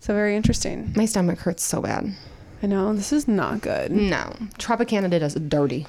So 0.01 0.13
very 0.13 0.35
interesting. 0.35 0.91
my 0.97 1.05
stomach 1.05 1.39
hurts 1.39 1.63
so 1.63 1.81
bad 1.81 2.13
I 2.61 2.67
know 2.67 2.93
this 2.93 3.13
is 3.13 3.27
not 3.27 3.61
good. 3.61 3.91
no 3.91 4.35
tropicana 4.57 5.09
did 5.09 5.23
us 5.23 5.33
dirty 5.35 5.87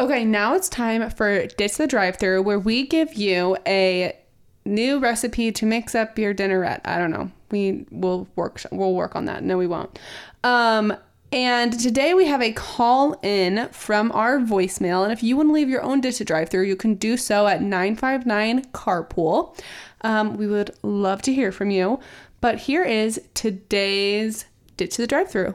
Okay, 0.00 0.24
now 0.24 0.54
it's 0.54 0.68
time 0.68 1.08
for 1.10 1.46
Ditch 1.46 1.76
the 1.76 1.86
Drive 1.86 2.16
Through, 2.16 2.42
where 2.42 2.58
we 2.58 2.88
give 2.88 3.14
you 3.14 3.56
a 3.68 4.16
new 4.64 4.98
recipe 4.98 5.52
to 5.52 5.64
mix 5.64 5.94
up 5.94 6.18
your 6.18 6.34
dinnerette. 6.34 6.80
I 6.84 6.98
don't 6.98 7.12
know. 7.12 7.30
We 7.52 7.86
will 7.90 8.26
work. 8.34 8.62
We'll 8.72 8.94
work 8.94 9.14
on 9.14 9.26
that. 9.26 9.44
No, 9.44 9.56
we 9.56 9.68
won't. 9.68 9.98
Um, 10.42 10.92
and 11.30 11.78
today 11.78 12.14
we 12.14 12.26
have 12.26 12.42
a 12.42 12.52
call 12.52 13.16
in 13.22 13.68
from 13.68 14.10
our 14.10 14.38
voicemail. 14.38 15.04
And 15.04 15.12
if 15.12 15.22
you 15.22 15.36
want 15.36 15.50
to 15.50 15.52
leave 15.52 15.68
your 15.68 15.82
own 15.82 16.00
Ditch 16.00 16.18
the 16.18 16.24
Drive 16.24 16.48
Through, 16.48 16.64
you 16.64 16.74
can 16.74 16.94
do 16.94 17.16
so 17.16 17.46
at 17.46 17.62
959 17.62 18.64
Carpool. 18.72 19.56
Um, 20.00 20.36
we 20.36 20.48
would 20.48 20.74
love 20.82 21.22
to 21.22 21.32
hear 21.32 21.52
from 21.52 21.70
you. 21.70 22.00
But 22.40 22.58
here 22.58 22.82
is 22.82 23.20
today's 23.34 24.46
Ditch 24.82 24.96
the 24.96 25.06
Drive 25.06 25.30
Through. 25.30 25.54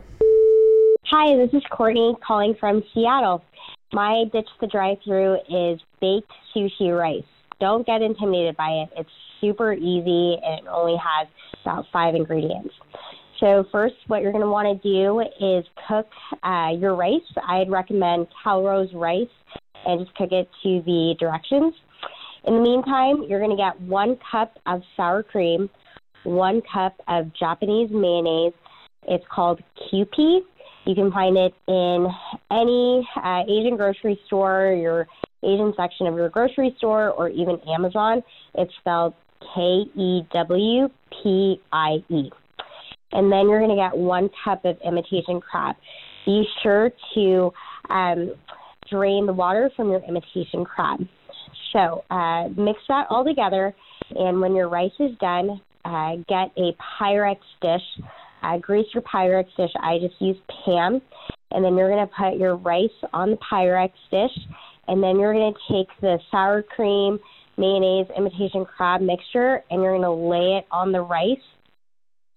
Hi, 1.12 1.36
this 1.36 1.54
is 1.54 1.62
Courtney 1.70 2.16
calling 2.26 2.56
from 2.58 2.82
Seattle. 2.94 3.44
My 3.92 4.24
ditch 4.32 4.48
the 4.62 4.68
drive 4.68 5.00
through 5.04 5.36
is 5.50 5.82
baked 6.00 6.32
sushi 6.56 6.98
rice. 6.98 7.26
Don't 7.60 7.86
get 7.86 8.02
intimidated 8.02 8.56
by 8.56 8.70
it. 8.70 8.90
It's 8.96 9.10
super 9.42 9.74
easy 9.74 10.38
and 10.42 10.60
it 10.60 10.68
only 10.70 10.96
has 10.96 11.28
about 11.62 11.88
five 11.92 12.16
ingredients. 12.16 12.74
So, 13.42 13.66
first, 13.70 13.96
what 14.08 14.22
you're 14.22 14.32
going 14.32 14.46
to 14.46 14.50
want 14.50 14.82
to 14.82 14.90
do 14.90 15.20
is 15.20 15.66
cook 15.90 16.08
uh, 16.44 16.70
your 16.80 16.96
rice. 16.96 17.20
I'd 17.46 17.70
recommend 17.70 18.28
Calrose 18.46 18.94
rice 18.94 19.28
and 19.86 20.06
just 20.06 20.16
cook 20.16 20.32
it 20.32 20.48
to 20.64 20.82
the 20.86 21.16
directions. 21.20 21.74
In 22.46 22.54
the 22.54 22.62
meantime, 22.62 23.26
you're 23.28 23.42
going 23.42 23.52
to 23.52 23.58
get 23.58 23.78
one 23.82 24.18
cup 24.32 24.58
of 24.66 24.84
sour 24.96 25.22
cream, 25.22 25.70
one 26.24 26.62
cup 26.62 26.96
of 27.10 27.34
Japanese 27.38 27.90
mayonnaise. 27.92 28.54
It's 29.08 29.26
called 29.34 29.62
Kewpie. 29.92 30.40
You 30.86 30.96
can 30.96 31.12
find 31.12 31.38
it 31.38 31.54
in 31.68 32.08
any 32.52 33.08
uh, 33.24 33.44
Asian 33.48 33.76
grocery 33.76 34.20
store, 34.26 34.74
your 34.74 35.08
Asian 35.44 35.74
section 35.76 36.08
of 36.08 36.16
your 36.16 36.30
grocery 36.30 36.74
store, 36.78 37.12
or 37.12 37.30
even 37.30 37.60
Amazon. 37.68 38.24
It's 38.56 38.72
spelled 38.80 39.14
K 39.54 39.84
E 39.96 40.22
W 40.34 40.90
P 41.12 41.62
I 41.72 41.98
E. 42.10 42.30
And 43.12 43.32
then 43.32 43.48
you're 43.48 43.60
going 43.60 43.70
to 43.70 43.76
get 43.76 43.98
one 43.98 44.30
cup 44.44 44.66
of 44.66 44.78
imitation 44.86 45.40
crab. 45.40 45.76
Be 46.26 46.46
sure 46.62 46.92
to 47.14 47.52
um, 47.90 48.34
drain 48.90 49.26
the 49.26 49.34
water 49.34 49.70
from 49.76 49.90
your 49.90 50.02
imitation 50.02 50.66
crab. 50.66 51.00
So 51.74 52.04
uh, 52.10 52.50
mix 52.58 52.80
that 52.88 53.08
all 53.10 53.24
together, 53.24 53.76
and 54.12 54.42
when 54.42 54.56
your 54.56 54.70
rice 54.70 54.92
is 55.00 55.12
done, 55.20 55.62
uh, 55.86 56.16
get 56.28 56.52
a 56.58 56.76
Pyrex 57.00 57.38
dish. 57.62 58.06
Uh, 58.48 58.58
grease 58.60 58.88
your 58.94 59.04
Pyrex 59.04 59.46
dish. 59.58 59.72
I 59.82 59.98
just 60.00 60.16
use 60.20 60.38
Pam, 60.66 61.02
and 61.52 61.66
then 61.66 61.76
you're 61.76 61.90
going 61.90 62.08
to 62.08 62.14
put 62.14 62.40
your 62.40 62.56
rice 62.56 62.90
on 63.14 63.32
the 63.32 63.38
Pyrex 63.38 63.92
dish, 64.10 64.46
and 64.88 65.04
then 65.04 65.20
you're 65.20 65.34
going 65.34 65.54
to 65.54 65.74
take 65.74 65.88
the 66.00 66.18
sour 66.32 66.64
cream, 66.64 67.20
mayonnaise, 67.58 68.08
imitation 68.18 68.64
crab 68.64 69.02
mixture, 69.02 69.64
and 69.70 69.82
you're 69.82 69.98
going 69.98 70.02
to 70.02 70.12
lay 70.12 70.58
it 70.58 70.66
on 70.72 70.94
the 70.94 71.02
rice. 71.02 71.38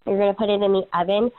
You're 0.05 0.19
going 0.19 0.33
to 0.33 0.39
put 0.39 0.49
it 0.49 0.63
in 0.63 0.73
the 0.73 0.83
oven 0.95 1.31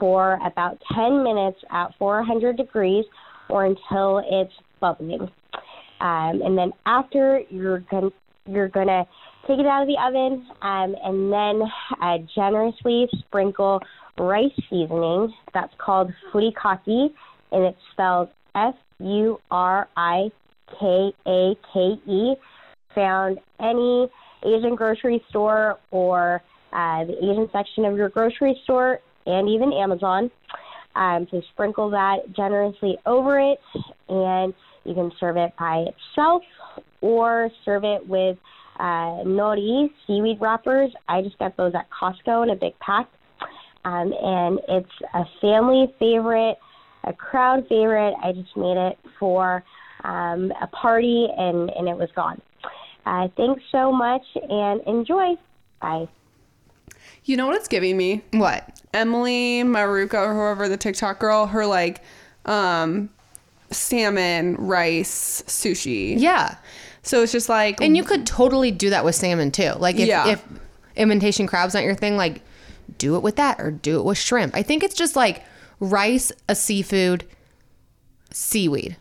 for 0.00 0.38
about 0.44 0.78
10 0.94 1.22
minutes 1.22 1.58
at 1.70 1.88
400 1.98 2.56
degrees 2.56 3.04
or 3.48 3.66
until 3.66 4.22
it's 4.24 4.52
bubbling. 4.80 5.22
Um, 6.00 6.42
and 6.42 6.56
then 6.56 6.72
after 6.86 7.40
you're 7.50 7.80
going 7.90 8.10
you're 8.46 8.68
going 8.68 8.86
to 8.86 9.06
take 9.46 9.58
it 9.58 9.66
out 9.66 9.82
of 9.82 9.88
the 9.88 9.96
oven 10.00 10.46
um, 10.62 10.94
and 11.04 11.32
then 11.32 11.68
uh, 12.00 12.18
generously 12.34 13.06
sprinkle 13.18 13.80
rice 14.18 14.52
seasoning. 14.70 15.32
That's 15.54 15.72
called 15.78 16.12
furikake, 16.32 17.12
and 17.52 17.64
it's 17.64 17.78
spelled 17.92 18.28
F 18.54 18.74
U 18.98 19.38
R 19.50 19.88
I 19.96 20.30
K 20.78 21.12
A 21.26 21.54
K 21.72 21.80
E. 22.10 22.34
Found 22.94 23.38
any 23.60 24.08
Asian 24.44 24.74
grocery 24.74 25.22
store 25.28 25.78
or 25.90 26.42
uh, 26.72 27.04
the 27.04 27.16
Asian 27.18 27.48
section 27.52 27.84
of 27.84 27.96
your 27.96 28.08
grocery 28.08 28.58
store, 28.64 29.00
and 29.26 29.48
even 29.48 29.72
Amazon. 29.72 30.30
Um, 30.96 31.28
so 31.30 31.40
sprinkle 31.52 31.90
that 31.90 32.34
generously 32.34 32.98
over 33.06 33.38
it, 33.38 33.58
and 34.08 34.52
you 34.84 34.94
can 34.94 35.12
serve 35.20 35.36
it 35.36 35.52
by 35.58 35.84
itself 35.86 36.42
or 37.00 37.50
serve 37.64 37.84
it 37.84 38.06
with 38.08 38.36
uh, 38.80 39.22
nori 39.24 39.90
seaweed 40.06 40.38
wrappers. 40.40 40.90
I 41.08 41.22
just 41.22 41.38
got 41.38 41.56
those 41.56 41.72
at 41.74 41.86
Costco 41.90 42.42
in 42.44 42.50
a 42.50 42.56
big 42.56 42.76
pack, 42.80 43.08
um, 43.84 44.12
and 44.22 44.60
it's 44.68 44.90
a 45.14 45.24
family 45.40 45.92
favorite, 45.98 46.58
a 47.04 47.12
crowd 47.12 47.66
favorite. 47.68 48.14
I 48.22 48.32
just 48.32 48.56
made 48.56 48.76
it 48.76 48.98
for 49.18 49.62
um, 50.04 50.52
a 50.60 50.66
party, 50.68 51.28
and 51.36 51.70
and 51.70 51.88
it 51.88 51.96
was 51.96 52.10
gone. 52.14 52.40
Uh, 53.06 53.28
thanks 53.36 53.62
so 53.72 53.90
much, 53.92 54.22
and 54.48 54.80
enjoy. 54.86 55.36
Bye. 55.80 56.08
You 57.24 57.36
know 57.36 57.46
what 57.46 57.56
it's 57.56 57.68
giving 57.68 57.96
me? 57.96 58.22
what 58.32 58.80
Emily 58.94 59.62
Mariko 59.62 60.14
or 60.28 60.34
whoever 60.34 60.68
the 60.68 60.76
TikTok 60.76 61.18
girl, 61.18 61.46
her 61.46 61.66
like 61.66 62.02
um 62.46 63.10
salmon, 63.70 64.56
rice, 64.56 65.42
sushi. 65.46 66.14
yeah 66.18 66.56
So 67.02 67.22
it's 67.22 67.32
just 67.32 67.48
like 67.48 67.80
and 67.82 67.96
you 67.96 68.02
could 68.04 68.26
totally 68.26 68.70
do 68.70 68.90
that 68.90 69.04
with 69.04 69.14
salmon 69.14 69.50
too 69.50 69.72
like 69.78 69.96
if, 69.96 70.08
Yeah. 70.08 70.28
if 70.28 70.44
imitation 70.96 71.46
crab's 71.46 71.74
not 71.74 71.82
your 71.84 71.94
thing 71.94 72.16
like 72.16 72.40
do 72.96 73.16
it 73.16 73.22
with 73.22 73.36
that 73.36 73.60
or 73.60 73.70
do 73.70 73.98
it 73.98 74.04
with 74.04 74.18
shrimp. 74.18 74.54
I 74.56 74.62
think 74.62 74.82
it's 74.82 74.94
just 74.94 75.16
like 75.16 75.44
rice, 75.80 76.32
a 76.48 76.54
seafood, 76.54 77.24
seaweed. 78.30 78.96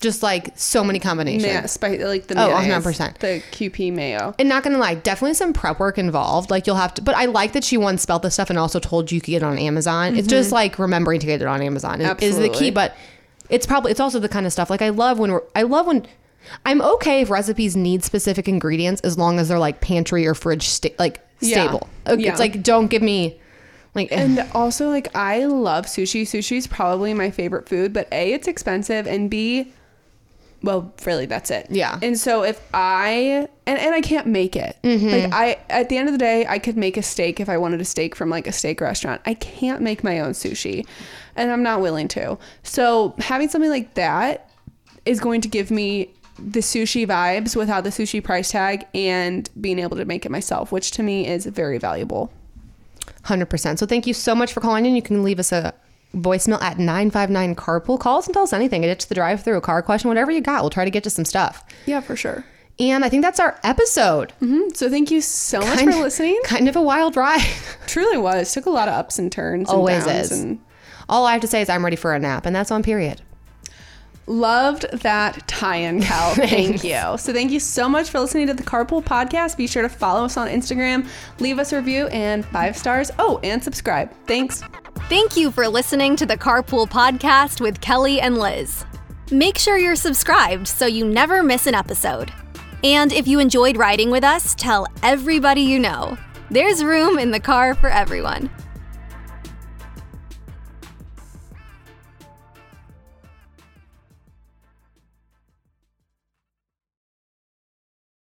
Just 0.00 0.22
like 0.22 0.52
so 0.56 0.84
many 0.84 0.98
combinations. 0.98 1.44
Yeah, 1.44 1.64
spi- 1.66 2.04
like 2.04 2.26
the 2.26 2.34
Oh, 2.38 2.48
mayonnaise, 2.48 2.84
100%. 2.84 3.18
the 3.18 3.42
Kewpie 3.52 3.92
mayo. 3.92 4.34
And 4.38 4.48
not 4.48 4.62
gonna 4.62 4.76
lie, 4.76 4.96
definitely 4.96 5.34
some 5.34 5.52
prep 5.54 5.78
work 5.78 5.96
involved. 5.96 6.50
Like 6.50 6.66
you'll 6.66 6.76
have 6.76 6.92
to, 6.94 7.02
but 7.02 7.14
I 7.14 7.24
like 7.26 7.52
that 7.52 7.64
she 7.64 7.76
once 7.78 8.02
spelled 8.02 8.22
this 8.22 8.34
stuff 8.34 8.50
and 8.50 8.58
also 8.58 8.80
told 8.80 9.10
you 9.10 9.16
you 9.16 9.20
could 9.22 9.30
get 9.30 9.36
it 9.42 9.44
on 9.44 9.56
Amazon. 9.58 10.16
It's 10.16 10.28
just 10.28 10.52
like 10.52 10.78
remembering 10.78 11.20
to 11.20 11.26
get 11.26 11.40
it 11.40 11.46
on 11.48 11.62
Amazon 11.62 12.00
is, 12.02 12.22
is 12.22 12.38
the 12.38 12.50
key. 12.50 12.66
Mm-hmm. 12.66 12.74
But 12.74 12.96
it's 13.48 13.64
probably 13.66 13.92
it's 13.92 14.00
also 14.00 14.18
the 14.18 14.28
kind 14.28 14.44
of 14.44 14.52
stuff 14.52 14.68
like 14.68 14.82
I 14.82 14.90
love 14.90 15.18
when 15.18 15.30
we're 15.32 15.42
I 15.54 15.62
love 15.62 15.86
when 15.86 16.06
I'm 16.66 16.82
okay 16.82 17.22
if 17.22 17.30
recipes 17.30 17.74
need 17.74 18.04
specific 18.04 18.46
ingredients 18.46 19.00
as 19.02 19.16
long 19.16 19.38
as 19.38 19.48
they're 19.48 19.58
like 19.58 19.80
pantry 19.80 20.26
or 20.26 20.34
fridge 20.34 20.68
sta- 20.68 20.94
like 20.98 21.23
Yeah. 21.40 21.64
stable. 21.64 21.88
Okay, 22.06 22.22
Yeah. 22.22 22.30
It's 22.30 22.40
like 22.40 22.62
don't 22.62 22.88
give 22.88 23.02
me 23.02 23.38
like 23.94 24.10
And 24.10 24.44
also, 24.54 24.90
like, 24.90 25.14
I 25.14 25.44
love 25.44 25.86
sushi. 25.86 26.22
Sushi 26.22 26.56
is 26.56 26.66
probably 26.66 27.14
my 27.14 27.30
favorite 27.30 27.68
food, 27.68 27.92
but 27.92 28.08
A, 28.10 28.32
it's 28.32 28.48
expensive, 28.48 29.06
and 29.06 29.30
B, 29.30 29.72
well, 30.64 30.92
really, 31.06 31.26
that's 31.26 31.50
it. 31.50 31.66
Yeah. 31.70 31.98
And 32.02 32.18
so 32.18 32.42
if 32.42 32.60
I, 32.72 33.48
and, 33.66 33.78
and 33.78 33.94
I 33.94 34.00
can't 34.00 34.26
make 34.26 34.56
it. 34.56 34.76
Mm-hmm. 34.82 35.08
Like, 35.08 35.32
I, 35.32 35.58
at 35.70 35.90
the 35.90 35.98
end 35.98 36.08
of 36.08 36.12
the 36.12 36.18
day, 36.18 36.46
I 36.46 36.58
could 36.58 36.76
make 36.76 36.96
a 36.96 37.02
steak 37.02 37.38
if 37.38 37.48
I 37.48 37.58
wanted 37.58 37.80
a 37.80 37.84
steak 37.84 38.16
from 38.16 38.30
like 38.30 38.46
a 38.46 38.52
steak 38.52 38.80
restaurant. 38.80 39.20
I 39.26 39.34
can't 39.34 39.80
make 39.80 40.02
my 40.02 40.20
own 40.20 40.32
sushi, 40.32 40.86
and 41.36 41.52
I'm 41.52 41.62
not 41.62 41.80
willing 41.80 42.08
to. 42.08 42.38
So 42.62 43.14
having 43.18 43.48
something 43.48 43.70
like 43.70 43.94
that 43.94 44.50
is 45.04 45.20
going 45.20 45.42
to 45.42 45.48
give 45.48 45.70
me 45.70 46.13
the 46.38 46.60
sushi 46.60 47.06
vibes 47.06 47.54
without 47.56 47.84
the 47.84 47.90
sushi 47.90 48.22
price 48.22 48.50
tag 48.50 48.86
and 48.94 49.48
being 49.60 49.78
able 49.78 49.96
to 49.96 50.04
make 50.04 50.26
it 50.26 50.30
myself, 50.30 50.72
which 50.72 50.90
to 50.92 51.02
me 51.02 51.26
is 51.26 51.46
very 51.46 51.78
valuable. 51.78 52.32
Hundred 53.24 53.46
percent. 53.46 53.78
So 53.78 53.86
thank 53.86 54.06
you 54.06 54.14
so 54.14 54.34
much 54.34 54.52
for 54.52 54.60
calling 54.60 54.86
in. 54.86 54.94
You 54.96 55.02
can 55.02 55.22
leave 55.22 55.38
us 55.38 55.52
a 55.52 55.72
voicemail 56.14 56.60
at 56.62 56.78
nine 56.78 57.10
five 57.10 57.30
nine 57.30 57.54
carpool. 57.54 57.98
Call 57.98 58.18
us 58.18 58.26
and 58.26 58.34
tell 58.34 58.42
us 58.42 58.52
anything. 58.52 58.82
Ditch 58.82 59.06
the 59.06 59.14
drive 59.14 59.42
through, 59.42 59.56
a 59.56 59.60
car 59.60 59.82
question, 59.82 60.08
whatever 60.08 60.30
you 60.30 60.40
got. 60.40 60.62
We'll 60.62 60.70
try 60.70 60.84
to 60.84 60.90
get 60.90 61.04
to 61.04 61.10
some 61.10 61.24
stuff. 61.24 61.64
Yeah, 61.86 62.00
for 62.00 62.16
sure. 62.16 62.44
And 62.78 63.04
I 63.04 63.08
think 63.08 63.22
that's 63.22 63.38
our 63.38 63.58
episode. 63.62 64.32
Mm-hmm. 64.42 64.70
So 64.74 64.90
thank 64.90 65.10
you 65.10 65.20
so 65.20 65.60
much 65.60 65.78
Kind- 65.78 65.92
for 65.94 66.00
listening. 66.00 66.40
Kind 66.44 66.68
of 66.68 66.74
a 66.76 66.82
wild 66.82 67.16
ride. 67.16 67.46
Truly 67.86 68.16
was. 68.18 68.52
Took 68.52 68.66
a 68.66 68.70
lot 68.70 68.88
of 68.88 68.94
ups 68.94 69.18
and 69.18 69.30
turns. 69.30 69.68
And 69.70 69.78
Always 69.78 70.04
downs 70.04 70.32
is. 70.32 70.40
And 70.40 70.58
All 71.08 71.24
I 71.24 71.32
have 71.32 71.40
to 71.42 71.46
say 71.46 71.62
is 71.62 71.68
I'm 71.68 71.84
ready 71.84 71.96
for 71.96 72.12
a 72.14 72.18
nap, 72.18 72.46
and 72.46 72.54
that's 72.56 72.70
on 72.72 72.82
period. 72.82 73.22
Loved 74.26 74.86
that 74.92 75.46
tie-in, 75.46 76.00
Cal. 76.02 76.34
thank 76.34 76.82
you. 76.82 77.18
So 77.18 77.32
thank 77.32 77.50
you 77.50 77.60
so 77.60 77.88
much 77.88 78.08
for 78.08 78.20
listening 78.20 78.46
to 78.46 78.54
the 78.54 78.62
Carpool 78.62 79.04
Podcast. 79.04 79.56
Be 79.56 79.66
sure 79.66 79.82
to 79.82 79.88
follow 79.88 80.24
us 80.24 80.36
on 80.36 80.48
Instagram, 80.48 81.08
leave 81.40 81.58
us 81.58 81.72
a 81.72 81.76
review, 81.76 82.06
and 82.06 82.44
five 82.46 82.76
stars. 82.76 83.10
Oh, 83.18 83.38
and 83.42 83.62
subscribe. 83.62 84.10
Thanks. 84.26 84.62
Thank 85.08 85.36
you 85.36 85.50
for 85.50 85.68
listening 85.68 86.16
to 86.16 86.26
the 86.26 86.38
Carpool 86.38 86.88
Podcast 86.88 87.60
with 87.60 87.80
Kelly 87.82 88.20
and 88.20 88.38
Lizz. 88.38 88.86
Make 89.30 89.58
sure 89.58 89.76
you're 89.76 89.96
subscribed 89.96 90.68
so 90.68 90.86
you 90.86 91.04
never 91.04 91.42
miss 91.42 91.66
an 91.66 91.74
episode. 91.74 92.32
And 92.82 93.12
if 93.12 93.26
you 93.26 93.40
enjoyed 93.40 93.76
riding 93.76 94.10
with 94.10 94.24
us, 94.24 94.54
tell 94.54 94.86
everybody 95.02 95.62
you 95.62 95.78
know. 95.78 96.16
There's 96.50 96.84
room 96.84 97.18
in 97.18 97.30
the 97.30 97.40
car 97.40 97.74
for 97.74 97.88
everyone. 97.88 98.50